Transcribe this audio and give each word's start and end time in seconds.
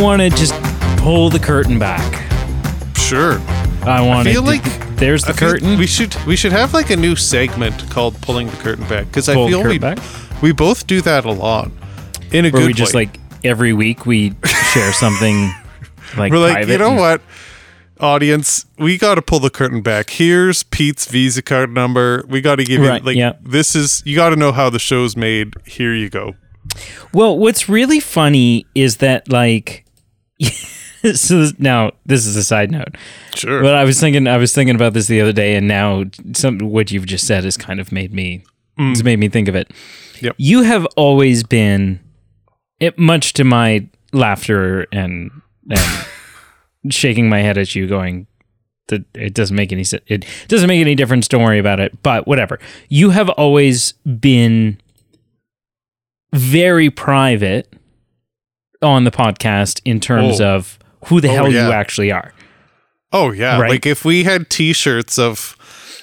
want 0.00 0.20
to. 0.20 0.24
I 0.24 0.28
want 0.28 0.32
to 0.32 0.38
just 0.38 0.54
pull 0.98 1.30
the 1.30 1.38
curtain 1.38 1.78
back. 1.78 2.26
Sure. 2.96 3.38
I 3.82 4.00
want 4.06 4.26
to. 4.26 4.32
feel 4.32 4.42
like- 4.42 4.96
there's 4.96 5.22
the 5.22 5.30
I 5.30 5.32
feel 5.32 5.48
curtain. 5.52 5.78
We 5.78 5.86
should 5.86 6.14
we 6.26 6.36
should 6.36 6.52
have 6.52 6.74
like 6.74 6.90
a 6.90 6.96
new 6.96 7.16
segment 7.16 7.88
called 7.90 8.20
"Pulling 8.20 8.48
the 8.50 8.56
Curtain 8.58 8.86
Back" 8.86 9.06
because 9.06 9.30
I 9.30 9.34
Pull 9.34 9.46
the 9.46 9.52
feel 9.52 9.62
we 9.64 9.78
back? 9.78 9.98
we 10.42 10.52
both 10.52 10.86
do 10.86 11.00
that 11.00 11.24
a 11.24 11.32
lot 11.32 11.70
in 12.32 12.44
a 12.44 12.50
where 12.50 12.60
good 12.62 12.66
we 12.66 12.72
just 12.74 12.92
way. 12.94 13.06
like 13.06 13.18
every 13.42 13.72
week 13.72 14.04
we 14.04 14.34
share 14.44 14.92
something 14.92 15.50
like 16.18 16.30
We're 16.30 16.38
like, 16.38 16.52
private 16.52 16.72
you 16.72 16.78
know 16.78 16.90
and- 16.90 16.98
what, 17.00 17.22
audience, 17.98 18.66
we 18.78 18.98
got 18.98 19.14
to 19.14 19.22
pull 19.22 19.40
the 19.40 19.48
curtain 19.48 19.80
back. 19.80 20.10
Here's 20.10 20.62
Pete's 20.64 21.06
Visa 21.06 21.40
card 21.40 21.70
number. 21.70 22.24
We 22.28 22.42
got 22.42 22.56
to 22.56 22.64
give 22.64 22.82
Right, 22.82 23.00
you 23.00 23.06
like 23.06 23.16
yeah. 23.16 23.32
this 23.42 23.74
is 23.74 24.02
you 24.04 24.16
got 24.16 24.30
to 24.30 24.36
know 24.36 24.52
how 24.52 24.68
the 24.68 24.78
show's 24.78 25.16
made. 25.16 25.54
Here 25.66 25.94
you 25.94 26.10
go. 26.10 26.34
Well, 27.14 27.38
what's 27.38 27.70
really 27.70 28.00
funny 28.00 28.66
is 28.74 28.98
that 28.98 29.30
like 29.32 29.86
so 31.14 31.38
this, 31.38 31.58
now 31.58 31.92
this 32.06 32.26
is 32.26 32.36
a 32.36 32.44
side 32.44 32.70
note. 32.70 32.96
Sure. 33.34 33.62
But 33.62 33.74
I 33.74 33.84
was 33.84 34.00
thinking 34.00 34.26
I 34.26 34.36
was 34.36 34.54
thinking 34.54 34.74
about 34.74 34.92
this 34.92 35.06
the 35.06 35.20
other 35.20 35.32
day 35.32 35.54
and 35.54 35.68
now 35.68 36.04
some 36.32 36.58
what 36.58 36.90
you've 36.90 37.06
just 37.06 37.26
said 37.26 37.44
has 37.44 37.56
kind 37.56 37.80
of 37.80 37.92
made 37.92 38.12
me 38.12 38.44
it's 38.78 39.02
made 39.02 39.18
me 39.18 39.28
think 39.28 39.48
of 39.48 39.54
it. 39.54 39.68
Mm. 39.68 40.22
Yep. 40.22 40.34
You 40.38 40.62
have 40.62 40.86
always 40.96 41.42
been 41.42 42.00
it 42.78 42.98
much 42.98 43.34
to 43.34 43.44
my 43.44 43.86
laughter 44.12 44.86
and 44.92 45.30
and 45.70 46.06
shaking 46.90 47.28
my 47.28 47.40
head 47.40 47.58
at 47.58 47.74
you 47.74 47.86
going 47.86 48.26
that 48.88 49.04
it 49.14 49.34
doesn't 49.34 49.56
make 49.56 49.72
any 49.72 49.84
sense. 49.84 50.02
It 50.06 50.24
doesn't 50.48 50.68
make 50.68 50.80
any 50.80 50.94
difference. 50.94 51.28
Don't 51.28 51.42
worry 51.42 51.58
about 51.58 51.78
it. 51.78 52.02
But 52.02 52.26
whatever. 52.26 52.58
You 52.88 53.10
have 53.10 53.28
always 53.30 53.92
been 53.92 54.80
very 56.32 56.90
private 56.90 57.72
on 58.82 59.04
the 59.04 59.10
podcast 59.10 59.80
in 59.84 60.00
terms 60.00 60.40
Oh. 60.40 60.56
of 60.56 60.78
who 61.06 61.20
the 61.20 61.28
Oh, 61.28 61.32
hell 61.34 61.52
yeah. 61.52 61.66
you 61.66 61.72
actually 61.72 62.10
are. 62.12 62.32
oh 63.12 63.30
yeah. 63.32 63.58
Right. 63.60 63.70
Like 63.70 63.86
if 63.86 64.04
we 64.04 64.24
had 64.24 64.48
T-shirts 64.50 65.18
of 65.18 65.56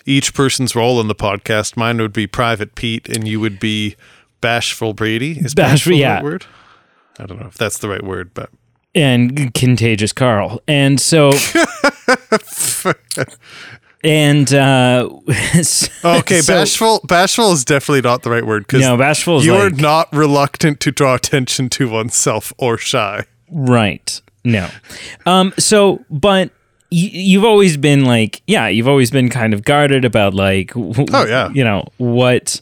each 0.05 0.33
person's 0.33 0.75
role 0.75 0.99
in 1.01 1.07
the 1.07 1.15
podcast, 1.15 1.75
mine 1.77 1.97
would 1.97 2.13
be 2.13 2.27
Private 2.27 2.75
Pete, 2.75 3.09
and 3.09 3.27
you 3.27 3.39
would 3.39 3.59
be 3.59 3.95
Bashful 4.41 4.93
Brady. 4.93 5.31
Is 5.39 5.53
Bashful, 5.53 5.71
bashful 5.73 5.91
the 5.93 5.97
yeah. 5.97 6.15
right 6.15 6.23
word? 6.23 6.45
I 7.19 7.25
don't 7.25 7.39
know 7.39 7.47
if 7.47 7.55
that's 7.57 7.79
the 7.79 7.89
right 7.89 8.03
word, 8.03 8.31
but 8.33 8.49
and 8.95 9.53
contagious 9.53 10.13
Carl. 10.13 10.61
And 10.67 10.99
so 10.99 11.31
and 14.07 14.53
uh 14.53 15.07
okay, 15.27 15.61
so- 16.41 16.53
bashful. 16.53 17.01
Bashful 17.03 17.51
is 17.51 17.65
definitely 17.65 18.01
not 18.01 18.23
the 18.23 18.29
right 18.29 18.45
word 18.45 18.65
because 18.65 18.81
No, 18.81 18.97
bashful 18.97 19.43
you 19.43 19.53
are 19.55 19.69
like- 19.69 19.79
not 19.81 20.11
reluctant 20.13 20.79
to 20.81 20.91
draw 20.91 21.15
attention 21.15 21.69
to 21.69 21.89
oneself 21.89 22.53
or 22.57 22.77
shy. 22.77 23.25
Right. 23.51 24.21
No. 24.43 24.69
Um. 25.25 25.53
So, 25.59 26.05
but 26.09 26.51
you've 26.89 27.43
always 27.43 27.75
been 27.75 28.05
like, 28.05 28.41
yeah, 28.47 28.67
you've 28.69 28.87
always 28.87 29.11
been 29.11 29.29
kind 29.29 29.53
of 29.53 29.63
guarded 29.65 30.05
about 30.05 30.33
like, 30.33 30.71
oh 30.75 31.25
yeah. 31.27 31.49
you 31.49 31.63
know 31.63 31.85
what, 31.97 32.61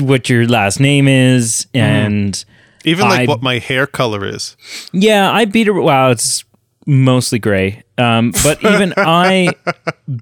what 0.00 0.28
your 0.30 0.46
last 0.46 0.80
name 0.80 1.06
is, 1.08 1.66
and 1.74 2.44
Even 2.84 3.08
like 3.08 3.20
I- 3.20 3.24
what 3.26 3.42
my 3.42 3.58
hair 3.58 3.86
color 3.86 4.26
is. 4.26 4.56
yeah, 4.92 5.30
I 5.30 5.44
beat. 5.44 5.68
ar- 5.68 5.80
Well, 5.80 6.10
it's 6.12 6.44
mostly 6.86 7.38
gray. 7.38 7.82
Um. 7.98 8.32
But 8.42 8.62
even 8.64 8.94
I 8.96 9.52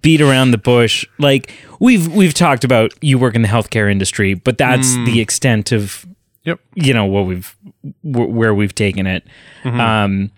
beat 0.02 0.20
around 0.20 0.50
the 0.52 0.58
bush. 0.58 1.04
Like 1.19 1.52
we've 1.80 2.08
we've 2.12 2.34
talked 2.34 2.64
about 2.64 2.92
you 3.02 3.19
work 3.19 3.34
in 3.34 3.42
the 3.42 3.48
healthcare 3.48 3.91
industry, 3.91 4.34
but 4.34 4.58
that's 4.58 4.94
the 5.04 5.20
extent 5.20 5.70
of 5.72 6.06
Yep. 6.44 6.60
you 6.74 6.92
know 6.92 7.06
what 7.06 7.24
we've 7.24 7.56
wh- 8.03 8.28
where 8.28 8.54
we've 8.54 8.74
taken 8.74 9.06
it 9.06 9.26
um 9.64 10.30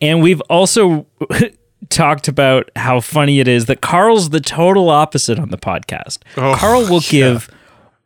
and 0.00 0.22
we've 0.22 0.40
also 0.48 1.06
talked 1.90 2.26
about 2.26 2.70
how 2.74 3.00
funny 3.00 3.38
it 3.38 3.46
is 3.46 3.66
that 3.66 3.82
carl's 3.82 4.30
the 4.30 4.40
total 4.40 4.88
opposite 4.88 5.38
on 5.38 5.50
the 5.50 5.58
podcast 5.58 6.20
Oh, 6.38 6.54
carl 6.56 6.80
will 6.88 7.02
yeah. 7.02 7.10
give 7.10 7.50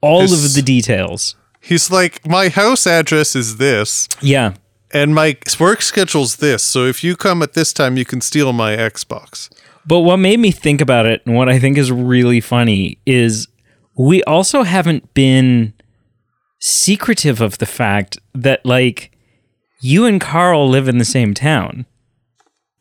all 0.01 0.23
His- 0.23 0.45
of 0.45 0.55
the 0.55 0.63
details 0.63 1.37
He's 1.61 1.89
like, 1.89 2.27
my 2.27 2.49
house 2.49 2.85
address 2.85 3.37
is 3.37 3.59
this, 3.59 4.09
yeah 4.21 4.55
and 4.93 5.15
my 5.15 5.37
work 5.61 5.83
schedule's 5.83 6.37
this. 6.37 6.63
So 6.63 6.85
if 6.87 7.03
you 7.05 7.17
come 7.17 7.43
at 7.43 7.53
this 7.55 7.73
time, 7.73 7.97
you 7.97 8.05
can 8.05 8.21
steal 8.21 8.53
my 8.53 8.77
Xbox. 8.77 9.49
but 9.87 10.01
what 10.01 10.17
made 10.19 10.41
me 10.41 10.51
think 10.51 10.81
about 10.81 11.07
it 11.07 11.23
and 11.27 11.35
what 11.37 11.49
i 11.49 11.59
think 11.61 11.79
is 11.79 11.93
really 11.93 12.41
funny 12.41 12.99
is 13.07 13.47
we 13.97 14.23
also 14.25 14.63
haven't 14.65 15.15
been 15.15 15.73
secretive 16.59 17.41
of 17.41 17.59
the 17.59 17.67
fact 17.67 18.19
that 18.35 18.65
like 18.67 19.13
you 19.81 20.05
and 20.05 20.21
carl 20.21 20.69
live 20.69 20.89
in 20.89 20.99
the 20.99 21.05
same 21.05 21.35
town 21.35 21.87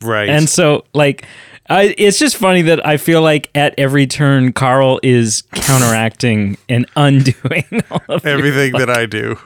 Right. 0.02 0.28
And 0.28 0.46
so, 0.46 0.84
like, 0.92 1.24
I, 1.70 1.94
it's 1.96 2.18
just 2.18 2.36
funny 2.36 2.60
that 2.62 2.86
I 2.86 2.98
feel 2.98 3.22
like 3.22 3.48
at 3.54 3.74
every 3.78 4.06
turn, 4.06 4.52
Carl 4.52 5.00
is 5.02 5.42
counteracting 5.54 6.58
and 6.68 6.84
undoing 6.96 7.64
all 7.90 8.02
of 8.10 8.22
your- 8.22 8.34
everything 8.34 8.72
that 8.72 8.90
I 8.90 9.06
do. 9.06 9.38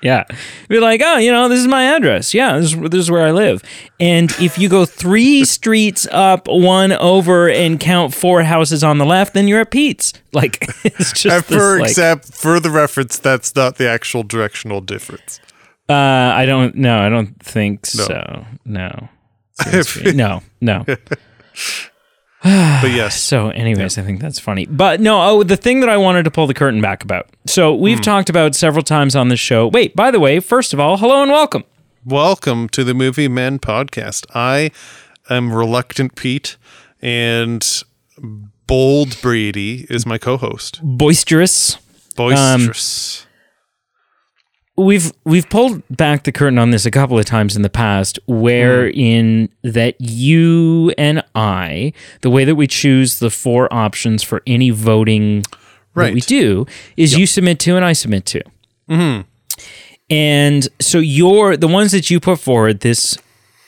Yeah. 0.00 0.24
Be 0.68 0.78
like, 0.78 1.00
oh, 1.04 1.16
you 1.16 1.32
know, 1.32 1.48
this 1.48 1.58
is 1.58 1.66
my 1.66 1.82
address. 1.96 2.32
Yeah, 2.32 2.58
this 2.58 2.72
is, 2.72 2.80
this 2.90 3.00
is 3.00 3.10
where 3.10 3.26
I 3.26 3.32
live. 3.32 3.62
And 3.98 4.30
if 4.40 4.56
you 4.56 4.68
go 4.68 4.84
three 4.84 5.44
streets 5.56 6.06
up, 6.12 6.46
one 6.46 6.92
over, 6.92 7.48
and 7.50 7.80
count 7.80 8.14
four 8.14 8.42
houses 8.44 8.84
on 8.84 8.98
the 8.98 9.04
left, 9.06 9.34
then 9.34 9.48
you're 9.48 9.60
at 9.60 9.70
Pete's. 9.70 10.12
Like, 10.32 10.62
it's 10.84 11.12
just 11.20 11.48
this, 11.48 11.58
for 11.58 11.80
like, 11.80 11.90
except 11.90 12.32
for 12.32 12.60
the 12.60 12.70
reference, 12.70 13.18
that's 13.18 13.54
not 13.56 13.76
the 13.76 13.88
actual 13.88 14.22
directional 14.22 14.80
difference. 14.80 15.40
uh, 15.88 15.92
I 15.94 16.46
don't, 16.46 16.76
no, 16.76 17.00
I 17.00 17.08
don't 17.08 17.42
think 17.42 17.86
so. 17.86 18.46
No. 18.64 19.08
No, 20.14 20.42
no. 20.60 20.84
But 22.80 22.92
yes, 22.92 23.20
So, 23.20 23.48
anyways, 23.50 23.98
I 23.98 24.02
think 24.02 24.20
that's 24.20 24.38
funny. 24.38 24.66
But 24.66 25.00
no, 25.00 25.20
oh, 25.22 25.42
the 25.42 25.56
thing 25.56 25.80
that 25.80 25.88
I 25.88 25.96
wanted 25.96 26.22
to 26.22 26.30
pull 26.30 26.46
the 26.46 26.54
curtain 26.54 26.80
back 26.80 27.02
about. 27.02 27.28
So, 27.46 27.74
we've 27.74 27.98
hmm. 27.98 28.02
talked 28.02 28.30
about 28.30 28.54
several 28.54 28.84
times 28.84 29.16
on 29.16 29.28
the 29.28 29.36
show. 29.36 29.66
Wait, 29.66 29.96
by 29.96 30.12
the 30.12 30.20
way, 30.20 30.38
first 30.38 30.72
of 30.72 30.78
all, 30.78 30.98
hello 30.98 31.22
and 31.22 31.32
welcome. 31.32 31.64
welcome 32.04 32.68
to 32.68 32.84
the 32.84 32.94
Movie 32.94 33.26
Men 33.26 33.58
podcast. 33.58 34.24
I 34.34 34.70
am 35.28 35.52
Reluctant 35.52 36.14
Pete, 36.14 36.56
and 37.02 37.82
Bold 38.68 39.20
Brady 39.20 39.86
is 39.90 40.06
my 40.06 40.18
co-host. 40.18 40.80
Boisterous. 40.82 41.78
Boisterous. 42.14 43.22
Um, 43.22 43.27
We've 44.78 45.12
we've 45.24 45.48
pulled 45.50 45.82
back 45.90 46.22
the 46.22 46.30
curtain 46.30 46.56
on 46.56 46.70
this 46.70 46.86
a 46.86 46.92
couple 46.92 47.18
of 47.18 47.24
times 47.24 47.56
in 47.56 47.62
the 47.62 47.68
past, 47.68 48.18
wherein 48.28 49.48
mm. 49.48 49.50
that 49.64 50.00
you 50.00 50.94
and 50.96 51.24
I, 51.34 51.92
the 52.20 52.30
way 52.30 52.44
that 52.44 52.54
we 52.54 52.68
choose 52.68 53.18
the 53.18 53.28
four 53.28 53.72
options 53.74 54.22
for 54.22 54.40
any 54.46 54.70
voting 54.70 55.42
that 55.42 55.58
Right. 55.94 56.14
we 56.14 56.20
do, 56.20 56.64
is 56.96 57.18
you 57.18 57.26
submit 57.26 57.58
to 57.60 57.74
and 57.74 57.84
I 57.84 57.92
submit 57.92 58.24
to. 58.26 58.42
Mm-hmm. 58.88 59.22
And 60.10 60.68
so 60.80 60.98
your 61.00 61.56
the 61.56 61.66
ones 61.66 61.90
that 61.90 62.08
you 62.08 62.20
put 62.20 62.38
forward 62.38 62.80
this 62.80 63.18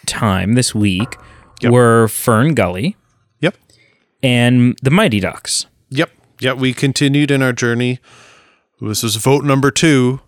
time 0.07 0.53
this 0.55 0.75
week 0.75 1.17
Yep. 1.61 1.73
were 1.73 2.09
Fern 2.09 2.55
Gully 2.55 2.97
yep. 3.41 3.57
and 4.23 4.79
the 4.81 4.91
Mighty 4.91 5.21
Ducks. 5.21 5.67
Yep. 5.91 6.11
Yep. 6.39 6.57
We 6.57 6.73
continued 6.73 7.31
in 7.31 7.43
our 7.43 7.53
journey. 7.53 7.99
This 8.81 9.05
is 9.05 9.17
vote 9.17 9.45
number 9.45 9.71
two 9.71 10.21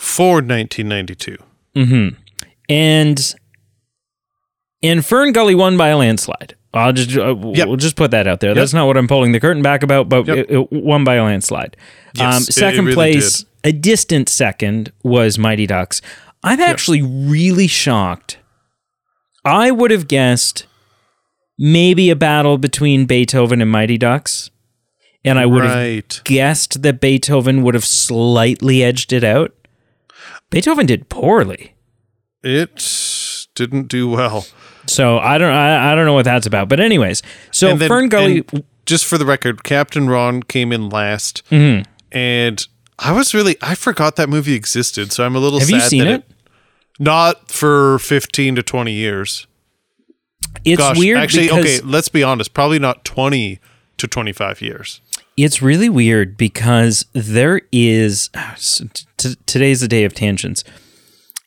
for 0.00 0.36
1992. 0.40 1.36
and 2.68 3.34
and 4.82 5.04
Fern 5.04 5.32
Gully 5.32 5.54
won 5.54 5.76
by 5.76 5.88
a 5.88 5.96
landslide. 5.98 6.56
I'll 6.72 6.92
just 6.92 7.16
uh, 7.16 7.34
Yep. 7.36 7.68
we'll 7.68 7.76
just 7.76 7.96
put 7.96 8.10
that 8.12 8.26
out 8.26 8.40
there. 8.40 8.54
That's 8.54 8.72
not 8.72 8.86
what 8.86 8.96
I'm 8.96 9.08
pulling 9.08 9.32
the 9.32 9.40
curtain 9.40 9.62
back 9.62 9.82
about, 9.82 10.08
but 10.08 10.26
Yep. 10.26 10.38
it, 10.38 10.50
it 10.50 10.72
won 10.72 11.04
by 11.04 11.16
a 11.16 11.24
landslide. 11.24 11.76
Yes, 12.14 12.34
um, 12.36 12.42
second 12.44 12.84
really 12.86 12.94
place, 12.94 13.44
a 13.64 13.72
distant 13.72 14.28
second, 14.28 14.92
was 15.02 15.38
Mighty 15.38 15.66
Ducks. 15.66 16.00
I'm 16.42 16.60
actually 16.60 17.02
really 17.02 17.66
shocked. 17.66 18.38
I 19.44 19.70
would 19.70 19.90
have 19.90 20.08
guessed 20.08 20.66
maybe 21.58 22.08
a 22.08 22.16
battle 22.16 22.56
between 22.56 23.04
Beethoven 23.04 23.60
and 23.60 23.70
Mighty 23.70 23.98
Ducks, 23.98 24.50
and 25.24 25.38
I 25.38 25.44
would 25.46 25.64
have 25.64 26.24
guessed 26.24 26.82
that 26.82 27.00
Beethoven 27.00 27.62
would 27.62 27.74
have 27.74 27.84
slightly 27.84 28.82
edged 28.82 29.12
it 29.12 29.24
out. 29.24 29.52
Beethoven 30.50 30.86
did 30.86 31.08
poorly. 31.08 31.74
It 32.42 33.46
didn't 33.54 33.88
do 33.88 34.08
well. 34.08 34.46
So 34.86 35.18
I 35.18 35.38
don't 35.38 35.52
I, 35.52 35.92
I 35.92 35.94
don't 35.94 36.06
know 36.06 36.14
what 36.14 36.24
that's 36.24 36.46
about. 36.46 36.68
But 36.68 36.80
anyways, 36.80 37.22
so 37.50 37.76
then- 37.76 37.88
Fern 37.88 38.08
Gully 38.08 38.44
just 38.86 39.04
for 39.04 39.18
the 39.18 39.26
record, 39.26 39.62
Captain 39.62 40.08
Ron 40.08 40.42
came 40.42 40.72
in 40.72 40.88
last, 40.88 41.42
Mm-hmm. 41.50 41.88
and 42.10 42.66
I 42.98 43.12
was 43.12 43.32
really 43.34 43.56
I 43.62 43.74
forgot 43.74 44.16
that 44.16 44.28
movie 44.28 44.54
existed. 44.54 45.12
So 45.12 45.24
I'm 45.24 45.36
a 45.36 45.38
little. 45.38 45.58
Have 45.60 45.68
sad 45.68 45.74
you 45.76 45.80
seen 45.82 46.04
that 46.04 46.20
it? 46.20 46.24
Not 46.98 47.50
for 47.50 47.98
15 48.00 48.56
to 48.56 48.62
20 48.62 48.92
years. 48.92 49.46
it's 50.64 50.78
Gosh, 50.78 50.98
weird 50.98 51.18
actually, 51.18 51.50
okay. 51.50 51.80
Let's 51.80 52.08
be 52.08 52.22
honest. 52.22 52.52
Probably 52.52 52.78
not 52.78 53.04
20 53.04 53.58
to 53.98 54.06
25 54.08 54.60
years. 54.60 55.00
It's 55.36 55.62
really 55.62 55.88
weird 55.88 56.36
because 56.36 57.06
there 57.12 57.62
is 57.72 58.30
t- 59.16 59.36
today's 59.46 59.80
the 59.80 59.88
day 59.88 60.04
of 60.04 60.14
tangents. 60.14 60.64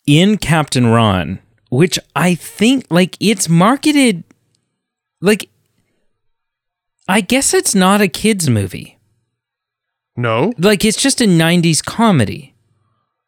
in 0.05 0.37
Captain 0.37 0.87
Ron, 0.87 1.39
which 1.69 1.97
I 2.15 2.35
think 2.35 2.85
like 2.89 3.15
it's 3.19 3.47
marketed 3.47 4.23
like 5.21 5.49
I 7.07 7.21
guess 7.21 7.53
it's 7.53 7.73
not 7.75 8.01
a 8.01 8.07
kids 8.07 8.49
movie. 8.49 8.97
No. 10.15 10.53
Like 10.57 10.85
it's 10.85 11.01
just 11.01 11.21
a 11.21 11.25
90s 11.25 11.83
comedy. 11.83 12.53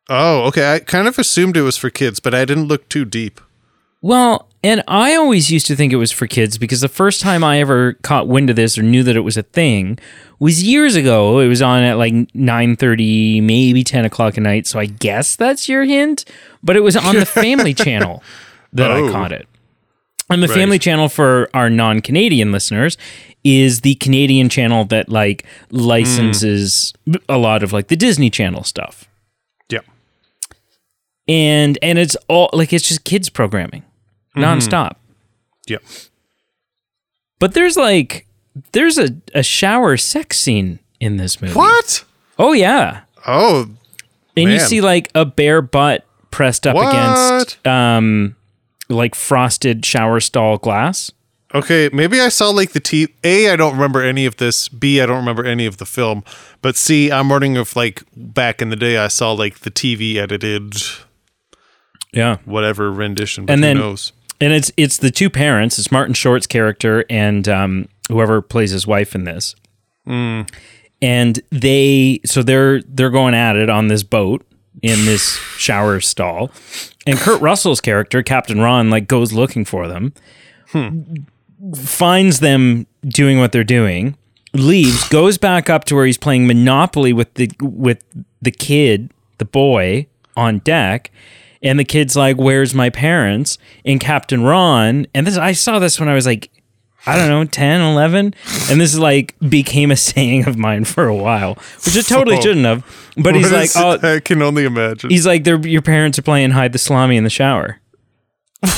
Oh, 0.10 0.44
okay. 0.44 0.74
I 0.76 0.80
kind 0.80 1.08
of 1.08 1.18
assumed 1.18 1.58
it 1.58 1.64
was 1.64 1.78
for 1.78 1.90
kids, 1.90 2.20
but 2.20 2.34
I 2.36 2.46
didn't 2.46 2.68
look 2.68 2.88
too 2.90 3.06
deep. 3.06 3.42
Well, 4.02 4.50
and 4.66 4.82
I 4.88 5.14
always 5.16 5.52
used 5.52 5.68
to 5.68 5.76
think 5.76 5.94
it 5.94 5.98
was 5.98 6.12
for 6.12 6.26
kids 6.26 6.58
because 6.58 6.82
the 6.82 6.88
first 6.90 7.22
time 7.22 7.44
I 7.44 7.60
ever 7.60 7.94
caught 8.02 8.28
wind 8.28 8.50
of 8.50 8.56
this 8.56 8.78
or 8.80 8.82
knew 8.82 9.04
that 9.04 9.16
it 9.16 9.20
was 9.20 9.38
a 9.38 9.44
thing 9.44 10.00
was 10.40 10.64
years 10.64 10.96
ago. 10.96 11.38
It 11.40 11.48
was 11.48 11.62
on 11.62 11.84
at 11.84 11.98
like 12.00 12.14
nine 12.34 12.76
thirty, 12.76 13.42
maybe 13.42 13.84
ten 13.84 14.06
o'clock 14.06 14.38
at 14.38 14.44
night. 14.44 14.66
So 14.66 14.80
I 14.80 14.88
guess 14.88 15.36
that's 15.36 15.70
your 15.70 15.84
hint. 15.84 16.26
But 16.64 16.76
it 16.76 16.80
was 16.82 16.98
on 16.98 17.16
the 17.16 17.26
Family 17.44 17.74
Channel 17.76 18.24
that 18.74 18.92
I 18.92 19.02
Oh. 19.02 19.12
caught 19.12 19.32
it. 19.32 19.48
And 20.32 20.42
the 20.42 20.48
Right. 20.48 20.56
Family 20.58 20.80
Channel 20.80 21.10
for 21.10 21.48
our 21.54 21.70
non-Canadian 21.70 22.52
listeners 22.52 22.98
is 23.44 23.82
the 23.82 23.94
Canadian 23.96 24.50
channel 24.50 24.84
that 24.86 25.08
like 25.08 25.46
licenses 25.70 26.92
a 27.30 27.38
lot 27.38 27.62
of 27.62 27.72
like 27.72 27.90
the 27.90 27.96
Disney 27.96 28.32
Channel 28.32 28.64
stuff. 28.64 29.08
Yeah. 29.70 29.82
And 31.28 31.78
and 31.84 32.00
it's 32.00 32.16
all 32.28 32.50
like 32.54 32.74
it's 32.74 32.88
just 32.88 33.04
kids 33.04 33.30
programming 33.30 33.84
nonstop. 34.36 34.94
Yeah. 35.68 35.78
But 37.40 37.54
there's 37.54 37.76
like 37.78 38.28
there's 38.72 38.98
a, 38.98 39.10
a 39.34 39.44
shower 39.44 39.98
sex 39.98 40.40
scene 40.40 40.80
in 41.00 41.18
this 41.18 41.42
movie. 41.42 41.54
What? 41.54 42.04
Oh 42.40 42.54
yeah. 42.54 43.02
Oh, 43.28 43.70
And 44.38 44.50
you 44.52 44.60
see 44.60 44.82
like 44.82 45.10
a 45.16 45.26
bare 45.26 45.62
butt 45.62 46.06
pressed 46.32 46.68
up 46.68 46.76
What? 46.76 46.90
against 46.90 47.66
um 47.68 48.36
like 48.90 49.16
frosted 49.16 49.86
shower 49.86 50.20
stall 50.20 50.58
glass. 50.58 51.12
okay. 51.54 51.90
Maybe 51.92 52.20
I 52.22 52.30
saw 52.30 52.50
like 52.50 52.72
the 52.74 52.80
T. 52.80 53.08
A, 53.24 53.50
I 53.52 53.56
don't 53.56 53.74
remember 53.74 54.02
any 54.04 54.26
of 54.26 54.38
this. 54.38 54.70
B, 54.70 55.02
I 55.02 55.06
don't 55.06 55.18
remember 55.18 55.44
any 55.46 55.66
of 55.66 55.78
the 55.78 55.86
film. 55.86 56.24
But 56.62 56.76
C, 56.76 57.12
I'm 57.12 57.30
wondering 57.30 57.56
if 57.56 57.76
like 57.76 58.04
back 58.16 58.62
in 58.62 58.70
the 58.70 58.76
day 58.76 58.98
I 58.98 59.08
saw 59.08 59.32
like 59.32 59.60
the 59.60 59.72
TV 59.72 60.16
edited 60.18 60.76
Yeah. 62.14 62.38
whatever 62.46 62.92
rendition. 62.92 63.46
And 63.50 63.60
who 63.62 63.68
then- 63.68 63.78
knows? 63.78 64.12
And 64.42 64.54
it's 64.54 64.72
it's 64.78 64.98
the 64.98 65.12
two 65.12 65.30
parents, 65.30 65.80
it's 65.80 65.92
Martin 65.92 66.14
Short's 66.14 66.48
character 66.48 67.06
and 67.10 67.48
um 67.48 67.88
whoever 68.10 68.42
plays 68.42 68.72
his 68.72 68.86
wife 68.86 69.16
in 69.16 69.24
this. 69.24 69.56
And 71.02 71.40
they 71.52 72.20
so 72.26 72.44
they're 72.44 72.82
they're 72.82 73.10
going 73.10 73.34
at 73.34 73.56
it 73.56 73.70
on 73.70 73.88
this 73.88 74.04
boat 74.04 74.46
in 74.82 75.06
this 75.06 75.38
shower 75.58 76.00
stall. 76.02 76.52
And 77.08 77.18
Kurt 77.18 77.42
Russell's 77.42 77.82
character, 77.82 78.22
Captain 78.24 78.60
Ron, 78.60 78.90
like 78.90 79.08
goes 79.08 79.32
looking 79.34 79.64
for 79.66 79.88
them. 79.88 80.14
Finds 81.76 82.40
them 82.42 82.86
doing 83.08 83.40
what 83.40 83.52
they're 83.52 83.64
doing, 83.64 84.18
leaves, 84.54 85.08
goes 85.10 85.38
back 85.38 85.70
up 85.70 85.86
to 85.86 85.96
where 85.96 86.06
he's 86.06 86.18
playing 86.18 86.46
Monopoly 86.48 87.14
with 87.14 87.34
the 87.36 87.50
with 87.62 88.04
the 88.42 88.52
kid, 88.52 89.12
the 89.38 89.46
boy, 89.46 90.08
on 90.36 90.60
deck. 90.60 91.12
And 91.66 91.78
the 91.78 91.84
kid's 91.84 92.16
like, 92.16 92.38
Where's 92.38 92.74
my 92.74 92.90
parents? 92.90 93.58
And 93.84 94.00
Captain 94.00 94.44
Ron, 94.44 95.08
and 95.14 95.28
this 95.28 95.38
I 95.38 95.52
saw 95.52 95.80
this 95.80 96.00
when 96.00 96.08
I 96.08 96.14
was 96.14 96.26
like 96.26 96.50
I 97.08 97.18
don't 97.18 97.28
know, 97.30 97.44
10, 97.46 97.82
11. 97.82 98.34
And 98.72 98.82
this 98.82 98.92
is 98.94 98.98
like 99.00 99.36
became 99.48 99.92
a 99.92 99.96
saying 99.96 100.48
of 100.48 100.58
mine 100.58 100.86
for 100.86 101.08
a 101.08 101.16
while, 101.16 101.54
which 101.86 101.96
it 101.96 102.06
totally 102.08 102.42
shouldn't 102.42 102.66
have. 102.66 102.84
But 103.16 103.36
he's 103.36 103.52
like, 103.52 103.70
oh. 103.76 104.00
I 104.02 104.20
can 104.20 104.42
only 104.42 104.66
imagine. 104.66 105.10
he's 105.12 105.26
like, 105.28 105.46
your 105.46 105.82
parents 105.84 106.18
are 106.18 106.24
playing 106.24 106.52
hide 106.52 106.72
the 106.74 106.80
salami 106.80 107.18
in 107.18 107.24
the 107.24 107.30
shower. 107.30 107.80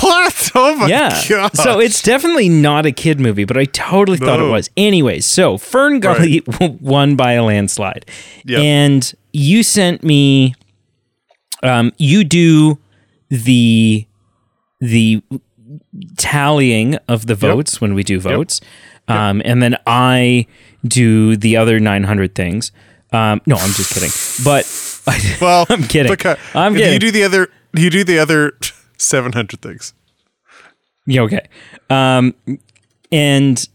what? 0.02 0.52
Oh 0.56 0.76
my 0.76 0.88
Yeah. 0.88 1.22
god! 1.30 1.56
So 1.56 1.80
it's 1.80 2.02
definitely 2.02 2.50
not 2.50 2.86
a 2.86 2.92
kid 2.92 3.20
movie, 3.20 3.46
but 3.46 3.58
I 3.58 3.66
totally 3.66 4.18
thought 4.18 4.40
it 4.42 4.50
was. 4.50 4.70
Anyways, 4.76 5.26
so 5.26 5.58
Fern 5.58 6.00
Gully 6.02 6.44
won 6.82 7.16
by 7.16 7.34
a 7.34 7.44
landslide. 7.44 8.06
Yep. 8.44 8.60
And 8.60 9.14
you 9.32 9.64
sent 9.64 10.04
me 10.04 10.56
um 11.64 11.92
you 11.98 12.24
do 12.24 12.78
the 13.30 14.06
the 14.80 15.22
tallying 16.18 16.96
of 17.08 17.28
the 17.28 17.36
votes 17.36 17.82
when 17.82 17.94
we 17.94 18.04
do 18.04 18.20
votes. 18.20 18.62
Um 19.08 19.42
and 19.46 19.62
then 19.62 19.78
I 19.86 20.48
do 20.86 21.36
the 21.36 21.58
other 21.58 21.80
900 21.80 22.36
things. 22.36 22.72
Um 23.12 23.42
no, 23.46 23.56
I'm 23.56 23.72
just 23.74 23.94
kidding. 23.94 24.12
But 24.44 24.66
well, 25.42 25.66
I'm 25.70 25.84
kidding. 25.84 26.16
I'm 26.54 26.76
if 26.76 26.94
You 26.94 27.00
do 27.00 27.12
the 27.12 27.24
other. 27.24 27.50
You 27.74 27.90
do 27.90 28.04
the 28.04 28.20
other 28.20 28.58
seven 28.98 29.32
hundred 29.34 29.62
things. 29.62 29.94
Yeah, 31.06 31.22
okay. 31.22 31.48
Um, 31.90 32.36
and 33.12 33.68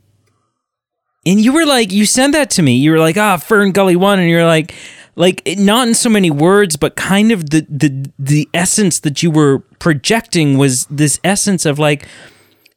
and 1.25 1.41
you 1.41 1.53
were 1.53 1.65
like, 1.65 1.93
you 1.93 2.05
sent 2.05 2.33
that 2.35 2.51
to 2.51 2.63
me. 2.63 2.77
You 2.77 2.91
were 2.91 2.99
like, 2.99 3.17
ah, 3.17 3.37
Fern 3.39 3.73
Gully 3.73 3.97
one, 3.97 4.19
and 4.19 4.29
you're 4.29 4.47
like, 4.47 4.75
like 5.15 5.43
not 5.59 5.89
in 5.89 5.95
so 5.95 6.09
many 6.09 6.31
words, 6.31 6.77
but 6.77 6.97
kind 6.97 7.33
of 7.33 7.51
the 7.51 7.67
the 7.69 8.11
the 8.19 8.49
essence 8.55 8.99
that 9.01 9.23
you 9.23 9.31
were 9.31 9.61
projecting 9.79 10.57
was 10.59 10.87
this 10.87 11.21
essence 11.25 11.67
of 11.67 11.79
like, 11.79 12.07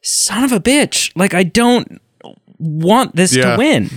son 0.02 0.44
of 0.44 0.52
a 0.52 0.60
bitch, 0.60 1.12
like 1.16 1.34
I 1.34 1.44
don't 1.44 2.02
want 2.58 3.16
this 3.16 3.36
Yeah. 3.36 3.52
to 3.54 3.58
win. 3.58 3.90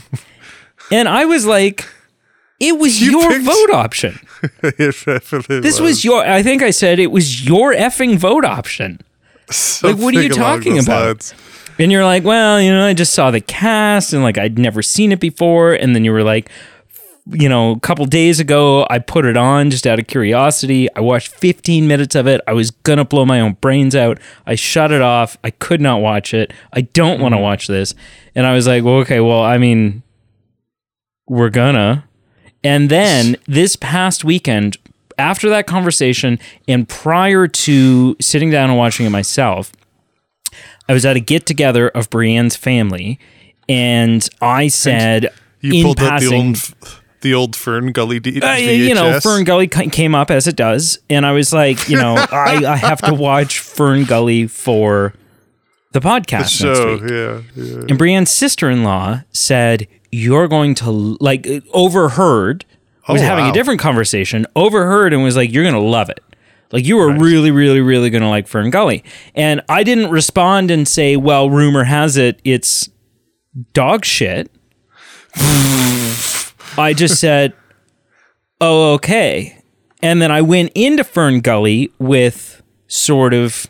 and 0.93 1.09
I 1.09 1.25
was 1.25 1.47
like, 1.47 1.85
it 2.61 2.79
was 2.79 3.01
You 3.01 3.21
your 3.21 3.31
picked- 3.31 3.45
vote 3.45 3.71
option. 3.73 4.19
This 4.79 5.81
was 5.81 6.05
your. 6.05 6.25
I 6.25 6.43
think 6.43 6.63
I 6.63 6.71
said 6.71 6.99
it 6.99 7.11
was 7.11 7.45
your 7.47 7.75
effing 7.75 8.17
vote 8.19 8.45
option. 8.45 9.01
like, 9.83 9.97
what 9.97 10.15
are 10.15 10.23
you 10.23 10.29
talking 10.29 10.79
about? 10.79 11.07
lines. 11.07 11.35
And 11.81 11.91
you're 11.93 12.05
like, 12.05 12.25
well, 12.25 12.61
you 12.61 12.71
know, 12.71 12.85
I 12.87 12.93
just 12.95 13.13
saw 13.15 13.31
the 13.31 13.41
cast 13.41 14.13
and 14.13 14.23
like 14.23 14.37
I'd 14.39 14.59
never 14.59 14.83
seen 14.83 15.11
it 15.13 15.21
before. 15.21 15.73
And 15.73 15.95
then 15.95 16.05
you 16.05 16.13
were 16.13 16.23
like, 16.25 16.51
you 17.31 17.49
know, 17.49 17.73
a 17.73 17.81
couple 17.81 18.05
days 18.07 18.41
ago, 18.41 18.87
I 18.89 18.99
put 18.99 19.25
it 19.25 19.37
on 19.37 19.71
just 19.71 19.87
out 19.87 19.99
of 19.99 20.07
curiosity. 20.07 20.89
I 20.95 21.01
watched 21.01 21.29
15 21.29 21.87
minutes 21.87 22.15
of 22.15 22.27
it. 22.27 22.41
I 22.47 22.53
was 22.53 22.71
going 22.71 22.99
to 22.99 23.05
blow 23.05 23.27
my 23.27 23.41
own 23.41 23.55
brains 23.61 23.95
out. 23.95 24.19
I 24.47 24.55
shut 24.55 24.93
it 24.93 25.03
off. 25.03 25.37
I 25.45 25.51
could 25.51 25.81
not 25.81 26.01
watch 26.01 26.33
it. 26.33 26.53
I 26.73 26.83
don't 26.83 27.21
want 27.21 27.33
to 27.33 27.37
mm-hmm. 27.37 27.45
watch 27.45 27.67
this. 27.67 27.95
And 28.35 28.47
I 28.47 28.55
was 28.55 28.67
like, 28.67 28.85
well, 28.85 28.97
okay, 28.97 29.21
well, 29.21 29.43
I 29.43 29.59
mean, 29.59 30.03
we're 31.29 31.51
gonna. 31.51 32.05
And 32.65 32.91
then 32.91 33.37
this 33.47 33.77
past 33.77 34.25
weekend, 34.25 34.77
after 35.19 35.49
that 35.49 35.67
conversation 35.67 36.39
and 36.67 36.89
prior 36.89 37.47
to 37.47 38.17
sitting 38.21 38.51
down 38.51 38.71
and 38.71 38.79
watching 38.79 39.07
it 39.07 39.11
myself, 39.11 39.73
I 40.89 40.93
was 40.93 41.05
at 41.05 41.17
a 41.17 41.21
get 41.21 41.47
together 41.47 41.89
of 41.89 42.09
Brienne's 42.11 42.57
family, 42.57 43.19
and 43.69 44.27
I 44.41 44.69
said, 44.69 45.29
You 45.61 45.75
in 45.75 45.83
pulled 45.85 45.99
passing, 45.99 46.53
the 46.55 46.75
old, 46.83 46.98
the 47.21 47.35
old 47.35 47.57
Fern 47.57 47.93
Gully 47.93 48.21
D- 48.21 48.41
uh, 48.41 48.55
you 48.57 48.95
know, 48.95 49.19
Fern 49.21 49.45
Gully 49.45 49.67
came 49.69 50.15
up 50.15 50.31
as 50.31 50.47
it 50.47 50.57
does, 50.57 50.99
and 51.11 51.27
I 51.27 51.33
was 51.33 51.53
like, 51.53 51.89
you 51.89 51.97
know, 51.97 52.15
I, 52.31 52.65
I 52.67 52.77
have 52.77 53.01
to 53.03 53.15
watch 53.15 53.59
Fern 53.59 54.05
Gully 54.05 54.47
for 54.47 55.15
the 55.93 56.01
podcast 56.01 56.51
show. 56.51 56.95
Yeah, 57.05 57.43
yeah. 57.57 57.81
And 57.89 57.99
Brienne's 57.99 58.31
sister-in-law 58.31 59.23
said, 59.33 59.89
"You're 60.13 60.49
going 60.49 60.75
to 60.77 60.91
like 61.21 61.47
overheard." 61.73 62.65
Was 63.09 63.23
Oh, 63.23 63.25
having 63.25 63.47
wow. 63.47 63.51
a 63.51 63.55
different 63.55 63.81
conversation, 63.81 64.45
overheard, 64.55 65.15
and 65.15 65.23
was 65.23 65.35
like, 65.35 65.51
"You're 65.51 65.65
going 65.65 65.75
to 65.75 65.81
love 65.81 66.11
it." 66.11 66.21
Like 66.71 66.85
you 66.85 66.99
were 66.99 67.11
really, 67.11 67.51
really, 67.51 67.81
really 67.81 68.11
going 68.11 68.21
to 68.23 68.29
like 68.29 68.47
Fern 68.47 68.69
Gully, 68.69 69.03
and 69.35 69.63
I 69.71 69.83
didn't 69.83 70.11
respond 70.11 70.71
and 70.71 70.87
say, 70.87 71.17
"Well, 71.17 71.49
rumor 71.49 71.85
has 71.85 72.19
it 72.19 72.39
it's 72.45 72.91
dog 73.73 74.05
shit." 74.05 74.51
I 76.79 76.95
just 76.95 77.19
said, 77.21 77.53
"Oh, 78.61 78.95
okay," 78.95 79.61
and 80.03 80.23
then 80.23 80.31
I 80.31 80.41
went 80.43 80.73
into 80.75 81.05
Fern 81.05 81.41
Gully 81.41 81.91
with 81.99 82.63
sort 82.87 83.35
of 83.35 83.67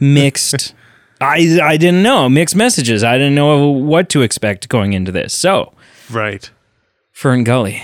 mixed. 0.00 0.74
I 1.20 1.58
I 1.62 1.76
didn't 1.76 2.02
know 2.02 2.28
mixed 2.28 2.54
messages. 2.56 3.02
I 3.02 3.18
didn't 3.18 3.34
know 3.34 3.68
what 3.68 4.08
to 4.10 4.22
expect 4.22 4.68
going 4.68 4.92
into 4.92 5.10
this. 5.12 5.34
So 5.34 5.72
Right. 6.10 6.48
Fern 7.12 7.42
Gully, 7.44 7.82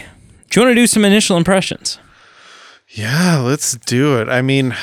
do 0.50 0.60
you 0.60 0.66
want 0.66 0.76
to 0.76 0.80
do 0.80 0.86
some 0.86 1.04
initial 1.04 1.36
impressions? 1.36 1.98
Yeah, 2.88 3.38
let's 3.38 3.76
do 3.76 4.20
it. 4.20 4.28
I 4.28 4.40
mean, 4.40 4.76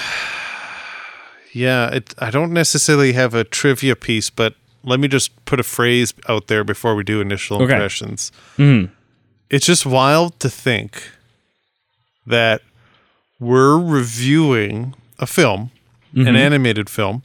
yeah, 1.54 1.90
it, 1.96 2.14
I 2.20 2.30
don't 2.32 2.52
necessarily 2.54 3.14
have 3.14 3.34
a 3.34 3.44
trivia 3.46 3.96
piece, 3.96 4.30
but 4.30 4.56
let 4.84 5.00
me 5.00 5.08
just 5.08 5.46
put 5.46 5.60
a 5.60 5.64
phrase 5.64 6.14
out 6.28 6.48
there 6.48 6.64
before 6.66 6.96
we 6.96 7.04
do 7.04 7.22
initial 7.22 7.62
Okay. 7.62 7.74
impressions. 7.74 8.32
Mm-hmm. 8.58 8.92
It's 9.52 9.66
just 9.66 9.86
wild 9.86 10.40
to 10.40 10.50
think 10.50 11.12
that 12.26 12.62
we're 13.38 13.78
reviewing 13.78 14.96
a 15.20 15.28
film, 15.28 15.72
an 16.14 16.24
mm-hmm. 16.24 16.36
animated 16.38 16.90
film, 16.90 17.24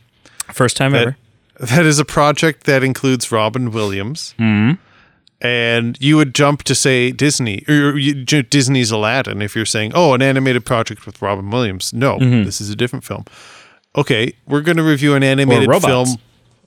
First 0.53 0.77
time 0.77 0.91
that, 0.93 1.03
ever. 1.03 1.17
that 1.61 1.87
is 1.87 2.01
a 2.01 2.05
project 2.05 2.65
that 2.65 2.83
includes 2.83 3.31
Robin 3.31 3.71
Williams 3.71 4.35
mm-hmm. 4.39 4.81
and 5.41 5.97
you 6.01 6.17
would 6.17 6.35
jump 6.35 6.65
to 6.65 6.75
say 6.75 7.13
Disney 7.13 7.65
or 7.69 7.97
you, 7.97 8.25
Disney's 8.25 8.91
Aladdin 8.91 9.41
if 9.41 9.55
you're 9.55 9.65
saying, 9.65 9.93
"Oh, 9.95 10.15
an 10.15 10.23
animated 10.23 10.65
project 10.65 11.07
with 11.07 11.23
Robin 11.23 11.49
Williams." 11.51 11.93
No, 11.93 12.19
mm-hmm. 12.19 12.43
this 12.45 12.61
is 12.61 12.71
a 12.71 12.77
different 12.77 13.05
film. 13.05 13.25
Okay, 13.95 14.35
we're 14.47 14.63
going 14.63 14.77
to 14.77 14.83
review 14.83 15.15
an 15.15 15.23
animated 15.23 15.71
film. 15.83 16.09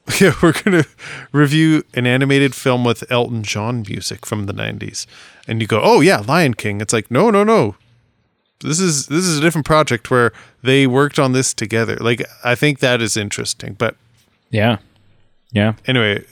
Yeah, 0.19 0.33
we're 0.41 0.53
going 0.53 0.83
to 0.83 0.87
review 1.31 1.83
an 1.93 2.07
animated 2.07 2.55
film 2.55 2.83
with 2.83 3.09
Elton 3.11 3.43
John 3.43 3.83
music 3.87 4.25
from 4.25 4.45
the 4.47 4.53
90s. 4.53 5.05
And 5.47 5.61
you 5.61 5.67
go, 5.67 5.79
"Oh 5.83 6.01
yeah, 6.01 6.19
Lion 6.27 6.53
King." 6.53 6.81
It's 6.81 6.93
like, 6.93 7.09
"No, 7.11 7.29
no, 7.29 7.43
no. 7.43 7.75
This 8.61 8.79
is 8.79 9.07
this 9.07 9.23
is 9.25 9.37
a 9.37 9.41
different 9.41 9.65
project 9.65 10.09
where 10.11 10.31
they 10.63 10.85
worked 10.87 11.19
on 11.19 11.31
this 11.33 11.53
together." 11.53 11.95
Like 11.97 12.23
I 12.43 12.55
think 12.55 12.79
that 12.79 13.01
is 13.01 13.15
interesting, 13.17 13.73
but 13.77 13.95
Yeah. 14.51 14.77
Yeah. 15.51 15.73
anyway, 15.87 16.23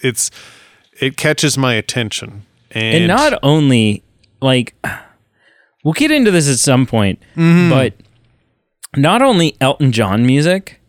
it's 0.00 0.30
it 1.00 1.16
catches 1.16 1.56
my 1.58 1.74
attention. 1.74 2.42
And, 2.70 2.94
And 2.96 3.06
not 3.08 3.38
only 3.42 4.02
like 4.40 4.74
we'll 5.84 5.94
get 5.94 6.10
into 6.10 6.30
this 6.30 6.48
at 6.50 6.58
some 6.58 6.86
point, 6.86 7.20
Mm-hmm. 7.36 7.70
but 7.70 7.94
not 8.96 9.22
only 9.22 9.56
Elton 9.60 9.92
John 9.92 10.24
music, 10.26 10.80